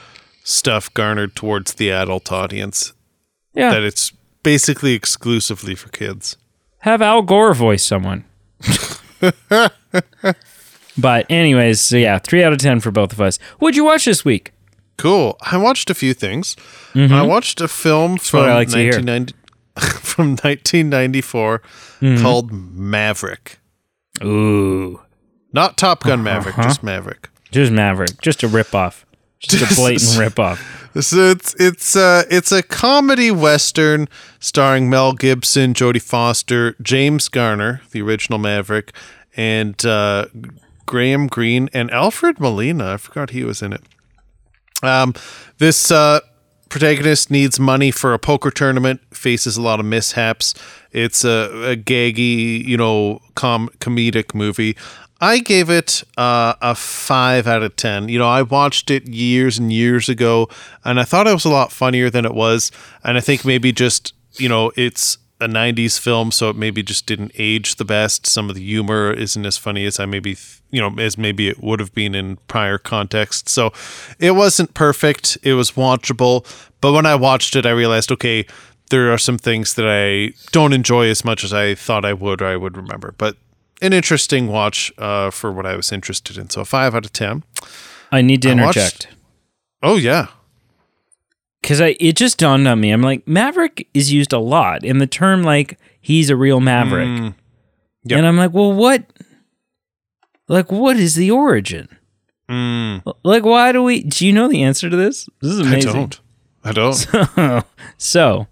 stuff 0.45 0.93
garnered 0.95 1.35
towards 1.35 1.75
the 1.75 1.91
adult 1.91 2.33
audience, 2.33 2.94
Yeah. 3.55 3.71
that 3.71 3.83
it's 3.83 4.13
basically 4.43 4.95
exclusively 4.95 5.75
for 5.75 5.89
kids. 5.89 6.37
Have 6.81 7.01
Al 7.01 7.23
Gore 7.23 7.55
voice 7.55 7.85
someone. 7.85 8.25
but 10.99 11.27
anyways, 11.31 11.81
so 11.81 11.97
yeah, 11.97 12.19
3 12.19 12.45
out 12.45 12.53
of 12.53 12.59
10 12.59 12.81
for 12.81 12.91
both 12.91 13.13
of 13.13 13.21
us. 13.21 13.39
What'd 13.59 13.77
you 13.77 13.85
watch 13.85 14.05
this 14.05 14.25
week? 14.25 14.53
Cool. 14.97 15.37
I 15.41 15.57
watched 15.57 15.91
a 15.91 15.95
few 15.95 16.15
things. 16.15 16.57
I 16.95 16.99
mm-hmm. 16.99 17.29
watched 17.29 17.61
a 17.61 17.69
film 17.69 18.19
from 18.19 18.41
like 18.41 18.69
1990 18.69 19.35
from 20.03 20.31
1994 20.31 21.59
mm-hmm. 22.01 22.23
called 22.23 22.53
Maverick. 22.53 23.59
Ooh. 24.23 25.01
Not 25.53 25.77
Top 25.77 26.03
Gun 26.03 26.23
Maverick, 26.23 26.59
uh-huh. 26.59 26.69
just 26.69 26.83
Maverick. 26.83 27.29
Just 27.51 27.73
Maverick. 27.73 28.21
Just 28.21 28.43
a 28.43 28.49
ripoff. 28.49 29.05
Just 29.39 29.73
a 29.73 29.75
blatant 29.81 30.11
ripoff. 30.11 30.59
So 31.01 31.31
it's 31.31 31.55
it's 31.59 31.97
uh 31.97 32.23
it's 32.31 32.53
a 32.53 32.63
comedy 32.63 33.31
western 33.33 34.09
starring 34.39 34.89
Mel 34.89 35.13
Gibson, 35.13 35.75
Jodie 35.75 36.01
Foster, 36.01 36.77
James 36.81 37.29
Garner, 37.29 37.83
the 37.91 38.01
original 38.01 38.39
Maverick, 38.39 38.93
and 39.37 39.85
uh, 39.85 40.27
Graham 40.87 41.27
Greene 41.27 41.69
and 41.73 41.91
Alfred 41.91 42.39
Molina. 42.39 42.95
I 42.95 42.97
forgot 42.99 43.31
he 43.31 43.43
was 43.43 43.61
in 43.61 43.73
it. 43.73 43.83
Um, 44.83 45.15
this 45.59 45.91
uh, 45.91 46.21
protagonist 46.69 47.31
needs 47.31 47.59
money 47.59 47.91
for 47.91 48.15
a 48.15 48.19
poker 48.19 48.51
tournament, 48.51 49.01
faces 49.13 49.57
a 49.57 49.63
lot 49.63 49.81
of 49.81 49.87
mishaps. 49.87 50.55
It's 50.93 51.25
a, 51.25 51.73
a 51.73 51.77
gaggy, 51.77 52.65
you 52.65 52.77
know, 52.77 53.21
com- 53.35 53.71
comedic 53.81 54.35
movie. 54.35 54.77
I 55.21 55.39
gave 55.39 55.71
it 55.71 56.03
uh, 56.17 56.55
a 56.61 56.75
five 56.75 57.47
out 57.47 57.63
of 57.63 57.77
ten. 57.77 58.09
You 58.09 58.19
know, 58.19 58.29
I 58.29 58.43
watched 58.43 58.91
it 58.91 59.09
years 59.09 59.59
and 59.59 59.73
years 59.73 60.09
ago, 60.09 60.49
and 60.85 60.99
I 60.99 61.05
thought 61.05 61.27
it 61.27 61.33
was 61.33 61.45
a 61.45 61.51
lot 61.51 61.73
funnier 61.73 62.11
than 62.11 62.25
it 62.25 62.35
was. 62.35 62.71
And 63.03 63.17
I 63.17 63.21
think 63.21 63.45
maybe 63.45 63.73
just 63.73 64.13
you 64.37 64.49
know, 64.49 64.73
it's 64.77 65.19
a 65.41 65.47
'90s 65.47 65.99
film, 65.99 66.31
so 66.31 66.51
it 66.51 66.57
maybe 66.57 66.83
just 66.83 67.07
didn't 67.07 67.33
age 67.39 67.77
the 67.77 67.85
best. 67.85 68.27
Some 68.27 68.49
of 68.49 68.55
the 68.55 68.65
humor 68.65 69.13
isn't 69.13 69.47
as 69.47 69.57
funny 69.57 69.87
as 69.87 70.01
I 70.01 70.07
maybe 70.07 70.37
you 70.71 70.81
know 70.81 70.95
as 70.99 71.17
maybe 71.17 71.49
it 71.49 71.63
would 71.63 71.81
have 71.81 71.95
been 71.95 72.15
in 72.15 72.37
prior 72.49 72.79
context. 72.79 73.49
So 73.49 73.73
it 74.19 74.33
wasn't 74.33 74.75
perfect. 74.75 75.39
It 75.43 75.55
was 75.55 75.73
watchable, 75.73 76.45
but 76.81 76.93
when 76.93 77.07
I 77.07 77.15
watched 77.15 77.57
it, 77.57 77.67
I 77.67 77.71
realized 77.71 78.11
okay. 78.13 78.47
There 78.91 79.11
are 79.11 79.19
some 79.19 79.39
things 79.39 79.75
that 79.75 79.87
I 79.89 80.37
don't 80.53 80.75
enjoy 80.75 81.09
as 81.09 81.25
much 81.25 81.43
as 81.43 81.55
I 81.55 81.75
thought 81.75 82.05
I 82.05 82.13
would 82.13 82.43
or 82.43 82.47
I 82.47 82.57
would 82.57 82.77
remember. 82.77 83.15
But 83.17 83.39
an 83.85 83.93
interesting 83.93 84.49
watch 84.49 84.93
uh, 84.99 85.31
for 85.31 85.53
what 85.53 85.67
I 85.67 85.77
was 85.77 85.93
interested 85.93 86.37
in. 86.39 86.51
So 86.51 86.61
a 86.63 86.65
five 86.65 86.95
out 86.95 87.05
of 87.05 87.13
ten. 87.13 87.45
I 88.11 88.23
need 88.23 88.43
to 88.43 88.51
I 88.51 88.55
watched- 88.55 88.77
interject. 88.79 89.09
Oh 89.83 89.97
yeah, 89.97 90.29
Because 91.61 91.81
I 91.81 91.95
it 92.01 92.17
just 92.17 92.39
dawned 92.39 92.67
on 92.67 92.81
me. 92.81 92.91
I'm 92.91 93.03
like, 93.03 93.29
Maverick 93.29 93.87
is 93.93 94.13
used 94.13 94.33
a 94.33 94.39
lot. 94.39 94.83
in 94.85 94.99
the 94.99 95.07
term 95.07 95.43
like 95.43 95.79
he's 96.01 96.31
a 96.31 96.37
real 96.37 96.61
maverick. 96.61 97.09
Mm. 97.09 97.35
Yep. 98.05 98.19
And 98.19 98.27
I'm 98.27 98.37
like, 98.39 98.53
well, 98.55 98.73
what 98.73 99.05
like 100.49 100.71
what 100.73 100.97
is 100.97 101.15
the 101.17 101.31
origin? 101.31 101.89
Mm, 102.49 103.03
Like 103.23 103.45
why 103.45 103.73
do 103.73 103.83
we 103.83 104.03
do 104.03 104.27
you 104.27 104.33
know 104.33 104.49
the 104.49 104.63
answer 104.63 104.89
to 104.91 104.97
this? 104.97 105.29
This 105.41 105.53
is 105.53 105.61
amazing. 105.61 105.91
I 105.91 105.93
don't. 105.93 106.21
I 106.65 106.73
don't. 106.73 107.67
so 107.99 108.47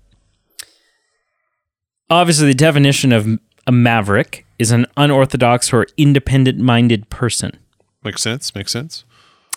obviously 2.10 2.46
the 2.46 2.54
definition 2.54 3.12
of 3.12 3.26
a 3.66 3.72
maverick 3.72 4.44
is 4.62 4.70
an 4.70 4.86
unorthodox 4.96 5.72
or 5.72 5.86
independent 5.96 6.58
minded 6.58 7.10
person. 7.10 7.58
Makes 8.04 8.22
sense. 8.22 8.54
Makes 8.54 8.72
sense. 8.72 9.04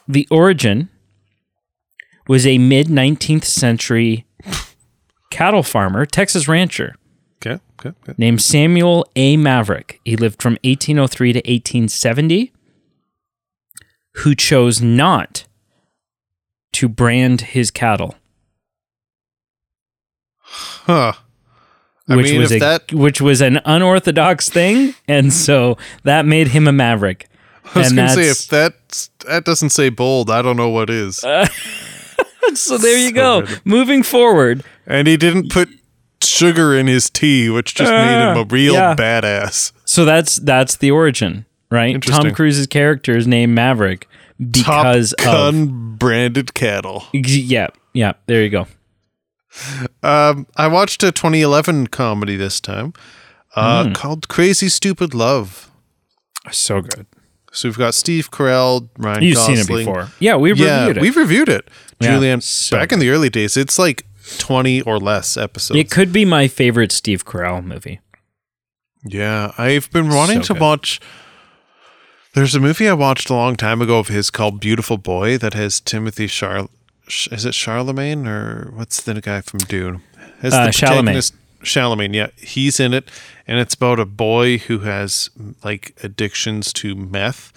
The 0.08 0.28
origin 0.32 0.90
was 2.28 2.46
a 2.46 2.58
mid 2.58 2.88
19th 2.88 3.44
century 3.46 4.26
cattle 5.30 5.64
farmer, 5.64 6.06
Texas 6.06 6.48
rancher 6.48 6.96
Okay. 7.46 7.62
Okay. 7.80 7.90
okay. 8.04 8.14
named 8.18 8.42
Samuel 8.42 9.06
A. 9.16 9.38
Maverick. 9.38 10.00
He 10.04 10.16
lived 10.16 10.42
from 10.42 10.54
1803 10.64 11.34
to 11.34 11.40
1870, 11.40 12.52
who 14.16 14.34
chose 14.34 14.82
not 14.82 15.46
to 16.74 16.90
brand 16.90 17.42
his 17.42 17.70
cattle, 17.70 18.16
Huh. 20.42 21.14
I 22.08 22.16
which 22.16 22.32
mean, 22.32 22.40
was 22.40 22.52
a, 22.52 22.60
that 22.60 22.94
which 22.94 23.20
was 23.20 23.42
an 23.42 23.60
unorthodox 23.66 24.50
thing, 24.50 24.94
and 25.08 25.34
so 25.34 25.78
that 26.04 26.26
made 26.26 26.50
him 26.50 26.68
a 26.68 26.72
maverick. 26.72 27.28
I 27.76 27.80
was 27.80 27.88
and 27.88 27.98
gonna 27.98 28.10
say 28.10 28.30
if 28.30 28.48
that 28.50 29.10
that 29.28 29.44
doesn't 29.44 29.72
say 29.72 29.90
bold, 29.90 30.30
I 30.30 30.42
don't 30.42 30.58
know 30.58 30.70
what 30.70 30.90
is. 30.90 31.18
so 32.54 32.78
there 32.78 32.98
you 32.98 33.12
go. 33.12 33.46
Moving 33.64 34.04
forward, 34.04 34.64
and 34.86 35.08
he 35.08 35.18
didn't 35.18 35.50
put 35.52 35.70
sugar 36.22 36.76
in 36.76 36.86
his 36.86 37.10
tea, 37.10 37.50
which 37.50 37.74
just 37.74 37.92
uh, 37.92 38.06
made 38.06 38.32
him 38.32 38.38
a 38.38 38.44
real 38.44 38.74
yeah. 38.74 38.96
badass. 38.96 39.72
So 39.86 40.06
that's 40.06 40.36
that's 40.38 40.78
the 40.78 40.92
origin, 40.92 41.46
right? 41.72 42.00
Tom 42.02 42.32
Cruise's 42.32 42.68
character 42.68 43.18
is 43.18 43.26
named 43.26 43.56
Maverick 43.56 44.08
because 44.40 45.14
Top 45.18 45.26
Gun 45.26 45.96
branded 45.98 46.54
cattle. 46.54 46.98
of 46.98 47.28
yeah, 47.28 47.68
yeah. 47.94 48.14
There 48.28 48.44
you 48.44 48.50
go. 48.50 48.68
Um, 50.04 50.48
I 50.56 50.68
watched 50.68 51.02
a 51.04 51.12
2011 51.12 51.88
comedy 51.88 52.36
this 52.36 52.60
time 52.60 52.94
uh, 53.56 53.86
Hmm. 53.86 53.94
called 53.94 54.28
Crazy 54.28 54.70
Stupid 54.70 55.14
Love. 55.14 55.72
So 56.52 56.82
good. 56.82 57.06
So 57.52 57.70
we've 57.70 57.78
got 57.78 57.94
Steve 57.96 58.32
Carell, 58.32 58.90
Ryan 58.98 59.24
You've 59.24 59.36
Gosling. 59.36 59.56
seen 59.64 59.76
it 59.76 59.78
before. 59.86 60.10
Yeah, 60.20 60.36
we've 60.36 60.58
yeah, 60.58 60.82
reviewed 60.82 60.98
it. 60.98 61.02
we've 61.02 61.16
reviewed 61.16 61.50
it. 61.50 61.70
Yeah, 62.02 62.12
Julian, 62.16 62.42
so 62.42 62.78
back 62.78 62.92
in 62.92 63.00
the 63.00 63.10
early 63.10 63.30
days, 63.30 63.56
it's 63.56 63.80
like 63.80 64.06
20 64.40 64.82
or 64.82 65.00
less 65.00 65.38
episodes. 65.38 65.80
it 65.80 65.90
could 65.90 66.12
be 66.12 66.26
my 66.26 66.48
favorite 66.50 66.92
Steve 66.92 67.24
Carell 67.24 67.64
movie. 67.64 68.02
Yeah, 69.06 69.54
I've 69.58 69.90
been 69.92 70.10
wanting 70.10 70.42
So 70.44 70.48
to 70.48 70.54
good. 70.54 70.62
watch. 70.62 71.00
There's 72.34 72.56
a 72.56 72.60
movie 72.60 72.90
I 72.90 72.94
watched 72.94 73.30
a 73.30 73.34
long 73.34 73.56
time 73.56 73.82
ago 73.82 74.00
of 74.00 74.10
his 74.10 74.30
called 74.30 74.60
Beautiful 74.60 74.98
Boy 74.98 75.38
that 75.38 75.54
has 75.54 75.80
Timothy 75.80 76.28
Char. 76.28 76.68
Sh- 77.08 77.28
Is 77.32 77.46
it 77.46 77.54
Charlemagne 77.54 78.28
or 78.28 78.72
what's 78.76 79.02
the 79.02 79.20
guy 79.22 79.42
from 79.42 79.60
Dune? 79.60 80.02
Has 80.42 80.54
Uh, 80.54 80.68
Chalamet. 80.68 80.80
protagonist- 80.80 81.34
Chalamet, 81.64 82.14
yeah, 82.14 82.28
he's 82.38 82.80
in 82.80 82.94
it, 82.94 83.10
and 83.48 83.60
it's 83.60 83.74
about 83.74 84.00
a 84.00 84.06
boy 84.06 84.60
who 84.60 84.80
has 84.80 85.30
like 85.64 85.96
addictions 86.04 86.72
to 86.74 86.94
meth 86.96 87.52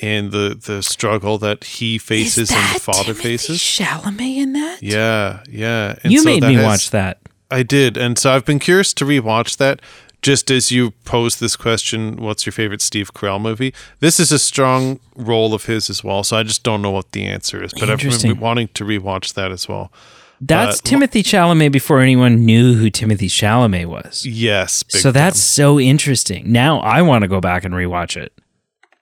and 0.00 0.32
the 0.32 0.58
the 0.60 0.82
struggle 0.82 1.38
that 1.38 1.62
he 1.64 1.96
faces 1.98 2.50
and 2.50 2.74
the 2.74 2.80
father 2.80 3.14
faces. 3.14 3.60
Chalamet 3.60 4.36
in 4.38 4.52
that? 4.54 4.82
Yeah, 4.82 5.40
yeah. 5.48 5.94
And 6.02 6.12
you 6.12 6.20
so 6.20 6.24
made 6.24 6.42
that 6.42 6.48
me 6.48 6.54
has- 6.54 6.64
watch 6.64 6.90
that. 6.90 7.18
I 7.52 7.62
did, 7.62 7.96
and 7.96 8.18
so 8.18 8.32
I've 8.32 8.44
been 8.46 8.58
curious 8.58 8.92
to 8.94 9.04
rewatch 9.04 9.58
that. 9.58 9.80
Just 10.22 10.52
as 10.52 10.70
you 10.70 10.92
pose 11.04 11.40
this 11.40 11.56
question, 11.56 12.16
what's 12.16 12.46
your 12.46 12.52
favorite 12.52 12.80
Steve 12.80 13.12
Carell 13.12 13.40
movie? 13.40 13.74
This 13.98 14.20
is 14.20 14.30
a 14.30 14.38
strong 14.38 15.00
role 15.16 15.52
of 15.52 15.64
his 15.66 15.90
as 15.90 16.04
well, 16.04 16.22
so 16.22 16.36
I 16.36 16.44
just 16.44 16.62
don't 16.62 16.80
know 16.80 16.92
what 16.92 17.10
the 17.10 17.26
answer 17.26 17.62
is. 17.62 17.72
But 17.74 17.90
I've 17.90 17.98
been 17.98 18.38
wanting 18.38 18.68
to 18.68 18.84
rewatch 18.84 19.34
that 19.34 19.50
as 19.50 19.68
well. 19.68 19.92
That's 20.40 20.80
But- 20.80 20.88
Timothy 20.88 21.22
Chalamet 21.22 21.72
before 21.72 22.00
anyone 22.00 22.44
knew 22.44 22.74
who 22.74 22.88
Timothy 22.90 23.28
Chalamet 23.28 23.86
was. 23.86 24.24
Yes, 24.24 24.82
big 24.84 25.00
So 25.00 25.12
that's 25.12 25.40
so 25.40 25.78
interesting. 25.80 26.50
Now 26.50 26.80
I 26.80 27.02
want 27.02 27.22
to 27.22 27.28
go 27.28 27.40
back 27.40 27.64
and 27.64 27.74
rewatch 27.74 28.16
it. 28.16 28.32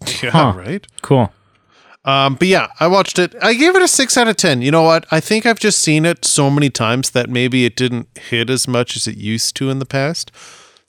time. 0.05 0.15
yeah, 0.23 0.31
huh. 0.31 0.53
right. 0.57 0.87
Cool. 1.03 1.33
Um, 2.05 2.35
but 2.37 2.49
yeah, 2.49 2.69
I 2.81 2.87
watched 2.87 3.19
it. 3.19 3.35
I 3.43 3.53
gave 3.53 3.77
it 3.77 3.83
a 3.83 3.89
six 3.89 4.17
out 4.17 4.27
of 4.29 4.37
ten. 4.37 4.63
You 4.63 4.71
know 4.71 4.83
what? 4.83 5.05
I 5.11 5.21
think 5.21 5.45
I've 5.45 5.61
just 5.61 5.81
seen 5.81 6.07
it 6.07 6.25
so 6.25 6.49
many 6.49 6.71
times 6.71 7.11
that 7.11 7.29
maybe 7.29 7.67
it 7.67 7.77
didn't 7.77 8.09
hit 8.19 8.49
as 8.49 8.67
much 8.67 8.97
as 8.97 9.07
it 9.07 9.17
used 9.19 9.55
to 9.57 9.69
in 9.69 9.81
the 9.81 9.87
past. 9.87 10.31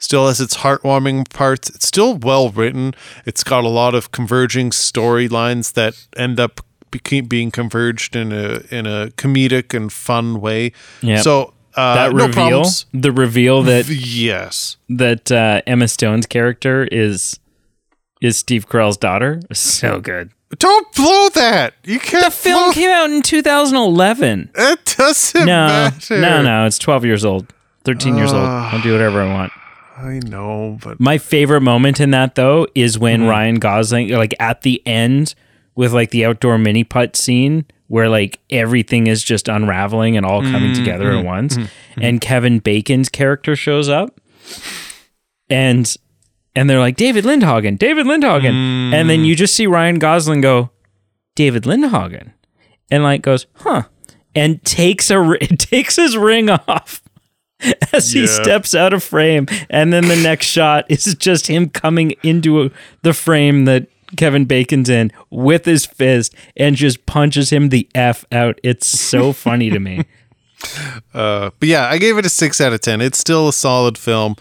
Still 0.01 0.27
has 0.27 0.41
its 0.41 0.57
heartwarming 0.57 1.29
parts. 1.29 1.69
It's 1.69 1.87
still 1.87 2.15
well 2.17 2.49
written. 2.49 2.93
It's 3.25 3.43
got 3.43 3.63
a 3.63 3.69
lot 3.69 3.95
of 3.95 4.11
converging 4.11 4.71
storylines 4.71 5.73
that 5.73 5.93
end 6.17 6.39
up 6.39 6.59
being 7.29 7.51
converged 7.51 8.15
in 8.17 8.33
a 8.33 8.61
in 8.69 8.85
a 8.85 9.07
comedic 9.15 9.73
and 9.73 9.93
fun 9.93 10.41
way. 10.41 10.73
Yep. 11.01 11.23
So 11.23 11.53
Uh, 11.75 11.95
that 11.95 12.11
no 12.13 12.25
reveal, 12.25 12.33
problems. 12.33 12.85
the 12.93 13.11
reveal 13.13 13.61
that 13.63 13.87
Yes. 13.89 14.75
that 14.89 15.31
uh, 15.31 15.61
Emma 15.65 15.87
Stone's 15.87 16.25
character 16.25 16.85
is 16.91 17.39
is 18.21 18.37
Steve 18.37 18.67
Carell's 18.67 18.97
daughter. 18.97 19.39
So 19.53 20.01
good. 20.01 20.31
Don't 20.59 20.91
blow 20.95 21.29
that. 21.29 21.75
You 21.85 21.97
can't. 21.99 22.25
The 22.25 22.31
film 22.31 22.63
blow- 22.65 22.73
came 22.73 22.89
out 22.89 23.09
in 23.09 23.21
2011. 23.21 24.49
It 24.55 24.95
doesn't 24.97 25.45
No, 25.45 25.67
matter. 25.67 26.19
no, 26.19 26.41
no. 26.41 26.65
It's 26.65 26.77
12 26.77 27.05
years 27.05 27.23
old. 27.23 27.53
13 27.85 28.17
years 28.17 28.33
old. 28.33 28.43
I'll 28.43 28.81
do 28.81 28.91
whatever 28.91 29.21
I 29.21 29.33
want. 29.33 29.51
I 29.97 30.19
know, 30.25 30.77
but 30.83 30.99
My 30.99 31.17
favorite 31.17 31.61
moment 31.61 31.99
in 31.99 32.11
that 32.11 32.35
though 32.35 32.67
is 32.75 32.97
when 32.97 33.21
Mm-hmm. 33.21 33.29
Ryan 33.29 33.55
Gosling, 33.55 34.09
like 34.09 34.33
at 34.39 34.61
the 34.61 34.81
end 34.87 35.35
with 35.75 35.93
like 35.93 36.11
the 36.11 36.25
outdoor 36.25 36.57
mini 36.57 36.83
putt 36.83 37.15
scene 37.15 37.65
where 37.87 38.07
like 38.09 38.39
everything 38.49 39.07
is 39.07 39.21
just 39.23 39.47
unraveling 39.49 40.15
and 40.17 40.25
all 40.25 40.41
coming 40.41 40.71
Mm-hmm. 40.71 40.83
together 40.83 41.11
at 41.11 41.25
once, 41.25 41.57
and 41.97 42.21
Kevin 42.21 42.59
Bacon's 42.59 43.09
character 43.09 43.55
shows 43.55 43.89
up, 43.89 44.19
and 45.49 45.95
and 46.55 46.69
they're 46.69 46.79
like 46.79 46.95
David 46.97 47.23
Lindhagen, 47.25 47.77
David 47.77 48.05
Lindhagen, 48.05 48.53
and 48.93 49.09
then 49.09 49.23
you 49.25 49.35
just 49.35 49.55
see 49.55 49.67
Ryan 49.67 49.99
Gosling 49.99 50.41
go, 50.41 50.69
David 51.35 51.63
Lindhagen, 51.63 52.31
and 52.89 53.03
like 53.03 53.21
goes, 53.21 53.45
huh, 53.55 53.83
and 54.35 54.63
takes 54.63 55.09
a 55.11 55.37
takes 55.57 55.95
his 55.97 56.17
ring 56.17 56.49
off 56.49 57.01
as 57.93 58.11
he 58.11 58.27
steps 58.27 58.73
out 58.73 58.93
of 58.93 59.03
frame, 59.03 59.47
and 59.69 59.91
then 59.91 60.07
the 60.07 60.15
next 60.15 60.47
shot 60.47 60.85
is 60.89 61.15
just 61.15 61.47
him 61.47 61.69
coming 61.69 62.11
into 62.23 62.63
a, 62.63 62.71
the 63.01 63.13
frame 63.13 63.65
that 63.65 63.87
Kevin 64.17 64.45
Bacon's 64.45 64.89
in 64.89 65.11
with 65.29 65.65
his 65.65 65.85
fist 65.85 66.35
and 66.57 66.75
just 66.75 67.05
punches 67.05 67.51
him 67.51 67.69
the 67.69 67.87
f 67.95 68.25
out. 68.31 68.59
It's 68.63 68.87
so 68.87 69.33
funny 69.33 69.69
to 69.69 69.79
me. 69.79 70.05
Uh, 71.11 71.49
but 71.59 71.67
yeah, 71.67 71.87
I 71.87 71.97
gave 71.97 72.19
it 72.19 72.25
a 72.27 72.29
six 72.29 72.61
out 72.61 72.71
of 72.71 72.81
ten. 72.81 73.01
It's 73.01 73.17
still 73.17 73.49
a 73.49 73.53
solid 73.53 73.97
film. 73.97 74.35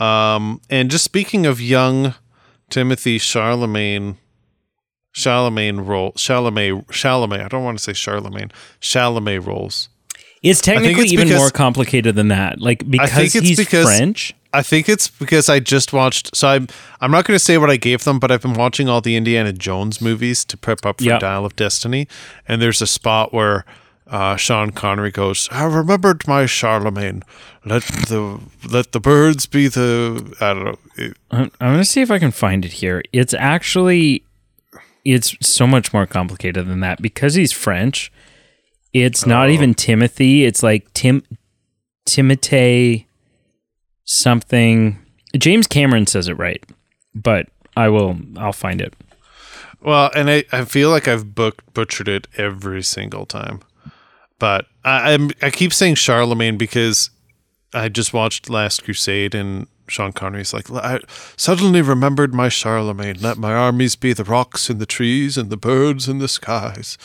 Um, 0.00 0.60
and 0.68 0.90
just 0.90 1.04
speaking 1.04 1.46
of 1.46 1.60
young 1.60 2.14
Timothy 2.70 3.18
Charlemagne, 3.18 4.16
Charlemagne 5.12 5.80
role, 5.80 6.12
Chalamet, 6.14 6.86
Chalamet. 6.86 7.44
I 7.44 7.48
don't 7.48 7.62
want 7.62 7.78
to 7.78 7.84
say 7.84 7.92
Charlemagne, 7.92 8.50
Chalamet 8.80 9.46
roles. 9.46 9.88
It's 10.42 10.60
technically 10.60 11.04
it's 11.04 11.12
even 11.12 11.28
because- 11.28 11.38
more 11.40 11.50
complicated 11.50 12.14
than 12.16 12.28
that. 12.28 12.60
Like 12.60 12.88
because 12.88 13.10
think 13.12 13.34
it's 13.34 13.48
he's 13.48 13.56
because- 13.58 13.86
French. 13.86 14.34
I 14.52 14.62
think 14.62 14.88
it's 14.88 15.06
because 15.08 15.48
I 15.48 15.60
just 15.60 15.92
watched. 15.92 16.34
So 16.34 16.48
I'm 16.48 16.66
I'm 17.00 17.12
not 17.12 17.24
going 17.24 17.36
to 17.36 17.44
say 17.44 17.56
what 17.56 17.70
I 17.70 17.76
gave 17.76 18.02
them, 18.02 18.18
but 18.18 18.32
I've 18.32 18.42
been 18.42 18.54
watching 18.54 18.88
all 18.88 19.00
the 19.00 19.14
Indiana 19.14 19.52
Jones 19.52 20.00
movies 20.00 20.44
to 20.46 20.56
prep 20.56 20.84
up 20.84 20.98
for 20.98 21.04
Yep. 21.04 21.20
Dial 21.20 21.44
of 21.46 21.54
Destiny, 21.54 22.08
and 22.48 22.60
there's 22.60 22.82
a 22.82 22.86
spot 22.88 23.32
where 23.32 23.64
uh, 24.08 24.34
Sean 24.34 24.70
Connery 24.72 25.12
goes, 25.12 25.48
"I 25.52 25.62
remembered 25.66 26.26
my 26.26 26.46
Charlemagne. 26.46 27.22
Let 27.64 27.82
the 27.84 28.40
let 28.68 28.90
the 28.90 28.98
birds 28.98 29.46
be 29.46 29.68
the 29.68 30.34
I 30.40 30.52
don't 30.54 30.64
know." 30.64 31.12
I'm, 31.30 31.52
I'm 31.60 31.72
gonna 31.74 31.84
see 31.84 32.00
if 32.00 32.10
I 32.10 32.18
can 32.18 32.32
find 32.32 32.64
it 32.64 32.72
here. 32.72 33.04
It's 33.12 33.34
actually 33.34 34.24
it's 35.04 35.36
so 35.46 35.64
much 35.64 35.92
more 35.92 36.06
complicated 36.06 36.66
than 36.66 36.80
that 36.80 37.00
because 37.00 37.34
he's 37.34 37.52
French. 37.52 38.10
It's 38.92 39.24
not 39.26 39.48
Oh. 39.48 39.52
even 39.52 39.74
Timothy. 39.74 40.44
It's 40.44 40.62
like 40.62 40.92
Tim 40.94 41.22
Timothée 42.08 43.06
something. 44.04 44.98
James 45.38 45.66
Cameron 45.66 46.06
says 46.06 46.28
it 46.28 46.34
right, 46.34 46.64
but 47.14 47.46
I 47.76 47.88
will. 47.88 48.18
I'll 48.36 48.52
find 48.52 48.80
it. 48.80 48.94
Well, 49.80 50.10
and 50.14 50.28
I, 50.28 50.44
I 50.52 50.64
feel 50.64 50.90
like 50.90 51.08
I've 51.08 51.34
booked 51.34 51.72
butchered 51.72 52.08
it 52.08 52.26
every 52.36 52.82
single 52.82 53.24
time, 53.26 53.60
but 54.38 54.66
I, 54.84 55.12
I'm 55.14 55.30
I 55.40 55.50
keep 55.50 55.72
saying 55.72 55.94
Charlemagne 55.94 56.58
because 56.58 57.10
I 57.72 57.88
just 57.88 58.12
watched 58.12 58.50
Last 58.50 58.84
Crusade 58.84 59.34
and 59.34 59.68
Sean 59.88 60.12
Connery's 60.12 60.52
like 60.52 60.70
I 60.70 61.00
suddenly 61.36 61.80
remembered 61.80 62.34
my 62.34 62.48
Charlemagne. 62.48 63.16
Let 63.20 63.38
my 63.38 63.54
armies 63.54 63.96
be 63.96 64.12
the 64.12 64.24
rocks 64.24 64.68
and 64.68 64.80
the 64.80 64.86
trees 64.86 65.38
and 65.38 65.48
the 65.48 65.56
birds 65.56 66.08
and 66.08 66.20
the 66.20 66.28
skies, 66.28 66.98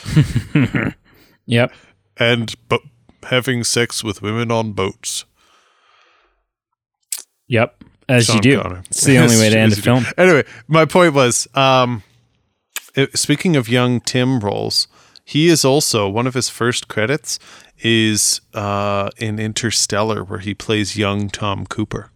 Yep. 1.48 1.72
and 2.18 2.54
but 2.70 2.82
having 3.24 3.64
sex 3.64 4.04
with 4.04 4.22
women 4.22 4.52
on 4.52 4.74
boats. 4.74 5.26
Yep. 7.48 7.84
As 8.08 8.26
Sean 8.26 8.36
you 8.38 8.42
do. 8.42 8.62
Connery. 8.62 8.82
It's 8.90 9.04
the 9.04 9.18
only 9.18 9.36
way 9.40 9.50
to 9.50 9.58
end 9.58 9.74
a 9.74 9.76
film. 9.78 10.06
Anyway, 10.18 10.44
my 10.68 10.86
point 10.86 11.14
was, 11.14 11.48
um, 11.56 12.04
it- 12.96 13.18
speaking 13.18 13.56
of 13.56 13.68
young 13.70 14.00
Tim 14.00 14.40
roles, 14.40 14.88
he 15.24 15.48
is 15.48 15.66
also 15.66 16.08
one 16.08 16.28
of 16.28 16.34
his 16.36 16.50
first 16.50 16.88
credits 16.88 17.40
is 17.80 18.42
uh, 18.54 19.10
in 19.18 19.40
Interstellar, 19.40 20.24
where 20.24 20.40
he 20.40 20.54
plays 20.54 20.96
young 20.98 21.30
Tom 21.30 21.66
Cooper. 21.66 22.12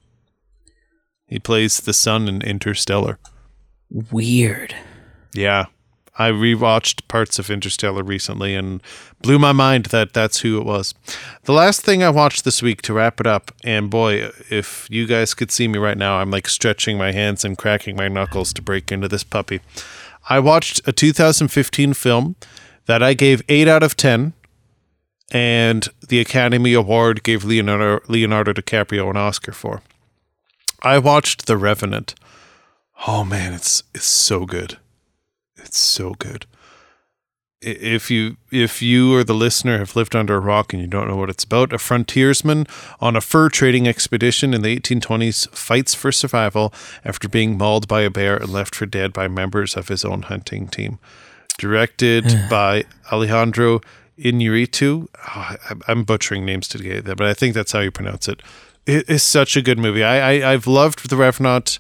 He 1.28 1.40
plays 1.40 1.80
the 1.80 1.94
son 1.94 2.28
in 2.28 2.42
Interstellar. 2.42 3.20
Weird. 3.90 4.76
Yeah. 5.34 5.66
I 6.20 6.32
rewatched 6.32 7.08
parts 7.08 7.40
of 7.40 7.50
Interstellar 7.50 8.04
recently 8.04 8.54
and 8.54 8.84
blew 9.22 9.40
my 9.40 9.54
mind 9.54 9.86
that 9.86 10.14
that's 10.14 10.42
who 10.42 10.60
it 10.60 10.66
was. 10.66 10.94
The 11.46 11.54
last 11.54 11.82
thing 11.82 12.04
I 12.04 12.10
watched 12.10 12.44
this 12.44 12.62
week 12.62 12.82
to 12.84 12.94
wrap 12.94 13.22
it 13.22 13.26
up, 13.26 13.54
and 13.64 13.90
boy, 13.90 14.30
if 14.50 14.86
you 14.92 15.08
guys 15.08 15.34
could 15.34 15.50
see 15.50 15.70
me 15.70 15.80
right 15.80 15.98
now, 15.98 16.18
I'm 16.18 16.30
like 16.30 16.50
stretching 16.50 16.98
my 16.98 17.14
hands 17.14 17.46
and 17.46 17.58
cracking 17.58 17.96
my 17.96 18.10
knuckles 18.10 18.52
to 18.54 18.62
break 18.62 18.92
into 18.92 19.08
this 19.08 19.24
puppy. 19.24 19.62
I 20.30 20.40
watched 20.40 20.86
a 20.86 20.92
2015 20.92 21.94
film 21.94 22.36
that 22.86 23.02
I 23.02 23.14
gave 23.14 23.42
8 23.48 23.70
out 23.70 23.82
of 23.82 23.96
10, 23.96 24.34
and 25.32 25.88
the 26.06 26.20
Academy 26.20 26.74
Award 26.74 27.24
gave 27.24 27.46
Leonardo, 27.46 28.04
Leonardo 28.10 28.52
DiCaprio 28.52 29.10
an 29.10 29.16
Oscar 29.16 29.54
for. 29.54 29.82
I 30.84 30.98
watched 31.00 31.46
The 31.46 31.56
Revenant. 31.56 32.14
Oh 33.08 33.24
man, 33.24 33.54
it's 33.54 33.84
it's 33.96 34.04
so 34.04 34.46
good. 34.46 34.78
It's 35.70 35.78
so 35.78 36.16
good. 36.18 36.48
If 37.62 38.10
you 38.10 38.38
if 38.52 38.82
you 38.82 39.14
or 39.14 39.24
the 39.24 39.36
listener 39.36 39.78
have 39.78 39.96
lived 39.96 40.16
under 40.16 40.36
a 40.36 40.40
rock 40.40 40.74
and 40.74 40.82
you 40.82 40.88
don't 40.88 41.08
know 41.08 41.16
what 41.16 41.30
it's 41.30 41.44
about, 41.44 41.72
a 41.74 41.78
frontiersman 41.78 42.66
on 43.00 43.16
a 43.16 43.22
fur 43.22 43.50
trading 43.50 43.88
expedition 43.88 44.56
in 44.56 44.64
the 44.64 44.80
1820s 44.80 45.48
fights 45.50 45.94
for 45.94 46.12
survival 46.12 46.74
after 47.06 47.30
being 47.30 47.56
mauled 47.56 47.88
by 47.88 48.02
a 48.02 48.10
bear 48.10 48.36
and 48.38 48.50
left 48.50 48.74
for 48.74 48.88
dead 48.88 49.14
by 49.14 49.28
members 49.28 49.76
of 49.78 49.90
his 49.90 50.04
own 50.04 50.24
hunting 50.24 50.68
team. 50.70 50.98
Directed 51.60 52.26
by 52.50 52.86
Alejandro 53.12 53.82
Inarritu. 54.18 55.04
Oh, 55.04 55.20
ah, 55.28 55.56
I- 55.70 55.92
I'm 55.92 56.04
butchering 56.04 56.46
names 56.46 56.68
today, 56.68 57.02
but 57.02 57.22
I 57.22 57.36
think 57.36 57.54
that's 57.54 57.74
how 57.74 57.82
you 57.82 57.92
pronounce 57.92 58.28
it. 58.28 58.42
It 58.88 59.08
is 59.08 59.22
such 59.22 59.56
a 59.56 59.62
good 59.62 59.78
movie. 59.78 60.04
I, 60.04 60.32
I 60.32 60.54
I've 60.54 60.66
loved 60.66 61.08
The 61.12 61.18
Revenant 61.18 61.78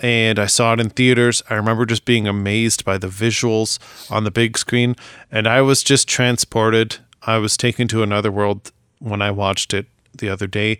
and 0.00 0.38
I 0.38 0.46
saw 0.46 0.72
it 0.72 0.80
in 0.80 0.90
theaters. 0.90 1.42
I 1.50 1.54
remember 1.54 1.86
just 1.86 2.04
being 2.04 2.26
amazed 2.26 2.84
by 2.84 2.98
the 2.98 3.08
visuals 3.08 3.78
on 4.10 4.24
the 4.24 4.30
big 4.30 4.58
screen, 4.58 4.96
and 5.30 5.46
I 5.46 5.62
was 5.62 5.82
just 5.82 6.08
transported. 6.08 6.96
I 7.22 7.38
was 7.38 7.56
taken 7.56 7.88
to 7.88 8.02
another 8.02 8.32
world 8.32 8.72
when 8.98 9.22
I 9.22 9.30
watched 9.30 9.74
it 9.74 9.86
the 10.16 10.28
other 10.28 10.46
day. 10.46 10.78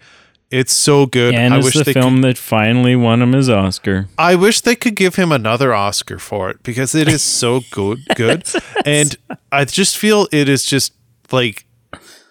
It's 0.51 0.73
so 0.73 1.07
good. 1.07 1.35
And 1.35 1.55
I 1.55 1.59
it's 1.59 1.67
wish 1.67 1.85
the 1.85 1.93
film 1.93 2.17
could, 2.17 2.25
that 2.25 2.39
finally 2.39 2.97
won 2.97 3.23
him 3.23 3.35
his 3.35 3.49
Oscar. 3.49 4.09
I 4.19 4.35
wish 4.35 4.61
they 4.63 4.75
could 4.75 4.97
give 4.97 5.15
him 5.15 5.31
another 5.31 5.73
Oscar 5.73 6.19
for 6.19 6.51
it 6.51 6.63
because 6.65 6.95
it 6.95 7.07
is 7.07 7.23
so 7.23 7.61
good. 7.71 8.01
Good, 8.17 8.49
and 8.85 9.17
I 9.53 9.65
just 9.65 9.97
feel 9.97 10.27
it 10.33 10.49
is 10.49 10.65
just 10.65 10.93
like 11.31 11.65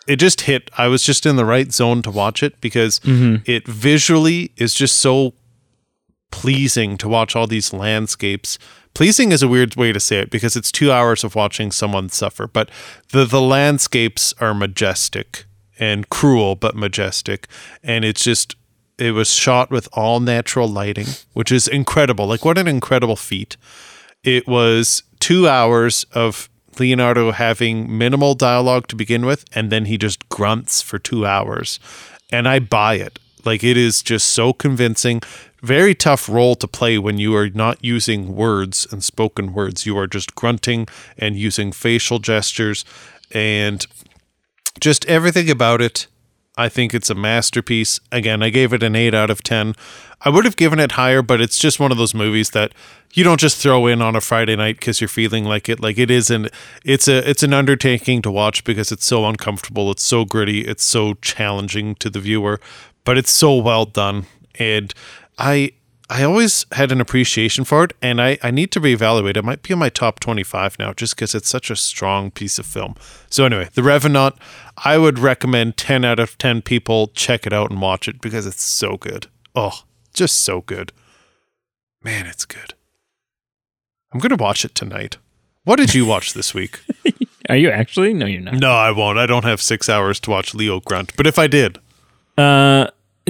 it 0.05 0.17
just 0.17 0.41
hit. 0.41 0.69
I 0.77 0.87
was 0.87 1.03
just 1.03 1.25
in 1.25 1.35
the 1.35 1.45
right 1.45 1.71
zone 1.71 2.01
to 2.01 2.11
watch 2.11 2.43
it 2.43 2.59
because 2.59 2.99
mm-hmm. 2.99 3.43
it 3.49 3.67
visually 3.67 4.51
is 4.57 4.73
just 4.73 4.97
so 4.97 5.33
pleasing 6.31 6.97
to 6.97 7.09
watch 7.09 7.35
all 7.35 7.47
these 7.47 7.73
landscapes. 7.73 8.57
Pleasing 8.93 9.31
is 9.31 9.43
a 9.43 9.47
weird 9.47 9.75
way 9.75 9.91
to 9.91 9.99
say 9.99 10.19
it 10.19 10.29
because 10.29 10.55
it's 10.55 10.71
two 10.71 10.91
hours 10.91 11.23
of 11.23 11.35
watching 11.35 11.71
someone 11.71 12.09
suffer, 12.09 12.47
but 12.47 12.69
the 13.11 13.25
the 13.25 13.41
landscapes 13.41 14.33
are 14.39 14.53
majestic 14.53 15.45
and 15.79 16.09
cruel 16.09 16.55
but 16.55 16.75
majestic, 16.75 17.47
and 17.83 18.03
it's 18.03 18.23
just 18.23 18.55
it 18.97 19.11
was 19.11 19.33
shot 19.33 19.71
with 19.71 19.87
all 19.93 20.19
natural 20.19 20.67
lighting, 20.67 21.07
which 21.33 21.51
is 21.51 21.67
incredible. 21.67 22.27
Like 22.27 22.43
what 22.43 22.57
an 22.57 22.67
incredible 22.67 23.15
feat! 23.15 23.55
It 24.23 24.47
was 24.47 25.03
two 25.19 25.47
hours 25.47 26.05
of 26.11 26.49
Leonardo 26.79 27.31
having 27.31 27.97
minimal 27.97 28.35
dialogue 28.35 28.87
to 28.87 28.95
begin 28.95 29.25
with, 29.25 29.45
and 29.53 29.71
then 29.71 29.85
he 29.85 29.97
just 29.97 30.27
grunts 30.29 30.81
for 30.81 30.99
two 30.99 31.25
hours. 31.25 31.79
And 32.31 32.47
I 32.47 32.59
buy 32.59 32.95
it. 32.95 33.19
Like 33.45 33.63
it 33.63 33.77
is 33.77 34.01
just 34.01 34.27
so 34.27 34.53
convincing. 34.53 35.21
Very 35.61 35.93
tough 35.93 36.29
role 36.29 36.55
to 36.55 36.67
play 36.67 36.97
when 36.97 37.17
you 37.17 37.35
are 37.35 37.49
not 37.49 37.83
using 37.83 38.35
words 38.35 38.87
and 38.91 39.03
spoken 39.03 39.53
words. 39.53 39.85
You 39.85 39.97
are 39.97 40.07
just 40.07 40.35
grunting 40.35 40.87
and 41.17 41.35
using 41.35 41.71
facial 41.71 42.19
gestures 42.19 42.85
and 43.31 43.85
just 44.79 45.05
everything 45.05 45.49
about 45.49 45.81
it. 45.81 46.07
I 46.57 46.67
think 46.67 46.93
it's 46.93 47.09
a 47.09 47.15
masterpiece. 47.15 48.01
Again, 48.11 48.43
I 48.43 48.49
gave 48.49 48.73
it 48.73 48.83
an 48.83 48.95
8 48.95 49.13
out 49.13 49.29
of 49.29 49.43
10. 49.43 49.75
I 50.21 50.29
would 50.29 50.43
have 50.43 50.57
given 50.57 50.79
it 50.79 50.93
higher, 50.93 51.21
but 51.21 51.39
it's 51.39 51.57
just 51.57 51.79
one 51.79 51.91
of 51.91 51.97
those 51.97 52.13
movies 52.13 52.49
that 52.49 52.73
you 53.13 53.23
don't 53.23 53.39
just 53.39 53.57
throw 53.57 53.87
in 53.87 54.01
on 54.01 54.15
a 54.15 54.21
Friday 54.21 54.57
night 54.57 54.81
cuz 54.81 54.99
you're 54.99 55.07
feeling 55.07 55.45
like 55.45 55.69
it. 55.69 55.79
Like 55.79 55.97
it 55.97 56.11
is 56.11 56.29
an 56.29 56.49
it's 56.83 57.07
a 57.07 57.27
it's 57.29 57.43
an 57.43 57.53
undertaking 57.53 58.21
to 58.23 58.31
watch 58.31 58.65
because 58.65 58.91
it's 58.91 59.05
so 59.05 59.25
uncomfortable, 59.25 59.89
it's 59.89 60.03
so 60.03 60.25
gritty, 60.25 60.61
it's 60.61 60.83
so 60.83 61.13
challenging 61.21 61.95
to 61.95 62.09
the 62.09 62.19
viewer, 62.19 62.59
but 63.05 63.17
it's 63.17 63.31
so 63.31 63.55
well 63.55 63.85
done. 63.85 64.25
And 64.55 64.93
I 65.39 65.71
I 66.11 66.23
always 66.23 66.65
had 66.71 66.91
an 66.91 66.99
appreciation 67.01 67.63
for 67.65 67.83
it, 67.83 67.93
and 68.01 68.19
I, 68.19 68.39
I 68.41 68.49
need 68.49 68.71
to 68.71 68.81
reevaluate. 68.81 69.37
It 69.37 69.45
might 69.45 69.61
be 69.61 69.73
in 69.73 69.79
my 69.79 69.89
top 69.89 70.19
25 70.19 70.79
now 70.79 70.91
just 70.91 71.15
because 71.15 71.35
it's 71.35 71.47
such 71.47 71.69
a 71.69 71.75
strong 71.75 72.31
piece 72.31 72.57
of 72.57 72.65
film. 72.65 72.95
So, 73.29 73.45
anyway, 73.45 73.69
The 73.75 73.83
Revenant, 73.83 74.33
I 74.83 74.97
would 74.97 75.19
recommend 75.19 75.77
10 75.77 76.03
out 76.03 76.17
of 76.19 76.35
10 76.39 76.63
people 76.63 77.07
check 77.13 77.45
it 77.45 77.53
out 77.53 77.69
and 77.69 77.79
watch 77.79 78.07
it 78.07 78.21
because 78.21 78.47
it's 78.47 78.63
so 78.63 78.97
good. 78.97 79.27
Oh, 79.53 79.83
just 80.11 80.41
so 80.41 80.61
good. 80.61 80.91
Man, 82.03 82.25
it's 82.25 82.45
good. 82.45 82.73
I'm 84.11 84.19
going 84.19 84.35
to 84.35 84.43
watch 84.43 84.65
it 84.65 84.73
tonight. 84.73 85.17
What 85.63 85.75
did 85.75 85.93
you 85.93 86.07
watch 86.07 86.33
this 86.33 86.55
week? 86.55 86.79
Are 87.49 87.55
you 87.55 87.69
actually? 87.69 88.15
No, 88.15 88.25
you're 88.25 88.41
not. 88.41 88.55
no, 88.55 88.71
I 88.71 88.89
won't. 88.89 89.19
I 89.19 89.27
don't 89.27 89.45
have 89.45 89.61
six 89.61 89.87
hours 89.87 90.19
to 90.21 90.31
watch 90.31 90.55
Leo 90.55 90.79
Grunt, 90.79 91.15
but 91.15 91.27
if 91.27 91.37
I 91.37 91.45
did, 91.45 91.77
Uh, 92.35 92.87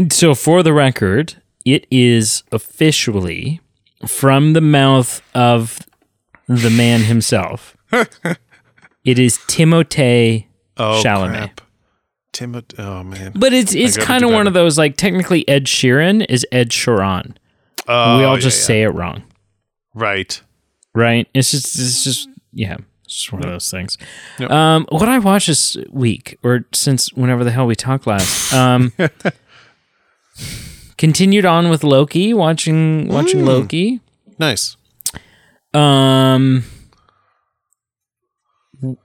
so 0.09 0.33
for 0.33 0.63
the 0.63 0.71
record, 0.71 1.38
it 1.65 1.85
is 1.91 2.43
officially 2.51 3.61
from 4.07 4.53
the 4.53 4.61
mouth 4.61 5.21
of 5.35 5.79
the 6.47 6.69
man 6.69 7.01
himself. 7.01 7.75
it 9.03 9.19
is 9.19 9.37
Timothée 9.37 10.45
oh, 10.77 11.01
Chalamet. 11.03 11.31
crap. 11.31 11.61
Timothy, 12.31 12.75
oh, 12.77 13.03
man. 13.03 13.33
But 13.35 13.53
it's 13.53 13.73
it's 13.73 13.97
kind 13.97 14.23
of 14.23 14.31
one 14.31 14.47
of 14.47 14.53
those 14.53 14.77
like 14.77 14.95
technically 14.97 15.47
Ed 15.47 15.65
Sheeran 15.65 16.25
is 16.29 16.45
Ed 16.51 16.69
Sheeran. 16.69 17.35
Oh, 17.87 18.17
we 18.19 18.23
all 18.23 18.35
yeah, 18.35 18.39
just 18.41 18.59
yeah. 18.61 18.65
say 18.67 18.83
it 18.83 18.89
wrong, 18.89 19.23
Right. 19.95 20.39
right? 20.93 21.27
It's 21.33 21.49
just 21.51 21.77
it's 21.79 22.03
just 22.03 22.29
yeah, 22.53 22.77
it's 23.03 23.15
just 23.15 23.33
one 23.33 23.43
of 23.43 23.49
those 23.49 23.71
things. 23.71 23.97
Yep. 24.37 24.51
Um, 24.51 24.85
what 24.89 25.09
I 25.09 25.17
watched 25.17 25.47
this 25.47 25.75
week 25.89 26.37
or 26.43 26.65
since 26.71 27.11
whenever 27.13 27.43
the 27.43 27.51
hell 27.51 27.65
we 27.65 27.75
talked 27.75 28.05
last, 28.05 28.53
um, 28.53 28.93
continued 30.99 31.45
on 31.45 31.69
with 31.71 31.83
Loki, 31.83 32.31
watching 32.35 33.07
watching 33.07 33.39
Mm. 33.41 33.45
Loki. 33.47 33.99
Nice. 34.37 34.77
Um, 35.73 36.63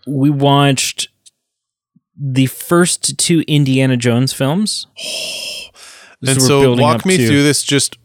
we 0.06 0.30
watched 0.30 1.08
the 2.16 2.46
first 2.46 3.18
two 3.18 3.42
Indiana 3.48 3.96
Jones 3.96 4.32
films. 4.34 4.86
And 6.26 6.40
so 6.40 6.74
walk 6.74 7.04
me 7.04 7.18
to- 7.18 7.26
through 7.26 7.42
this 7.42 7.62
just 7.62 7.98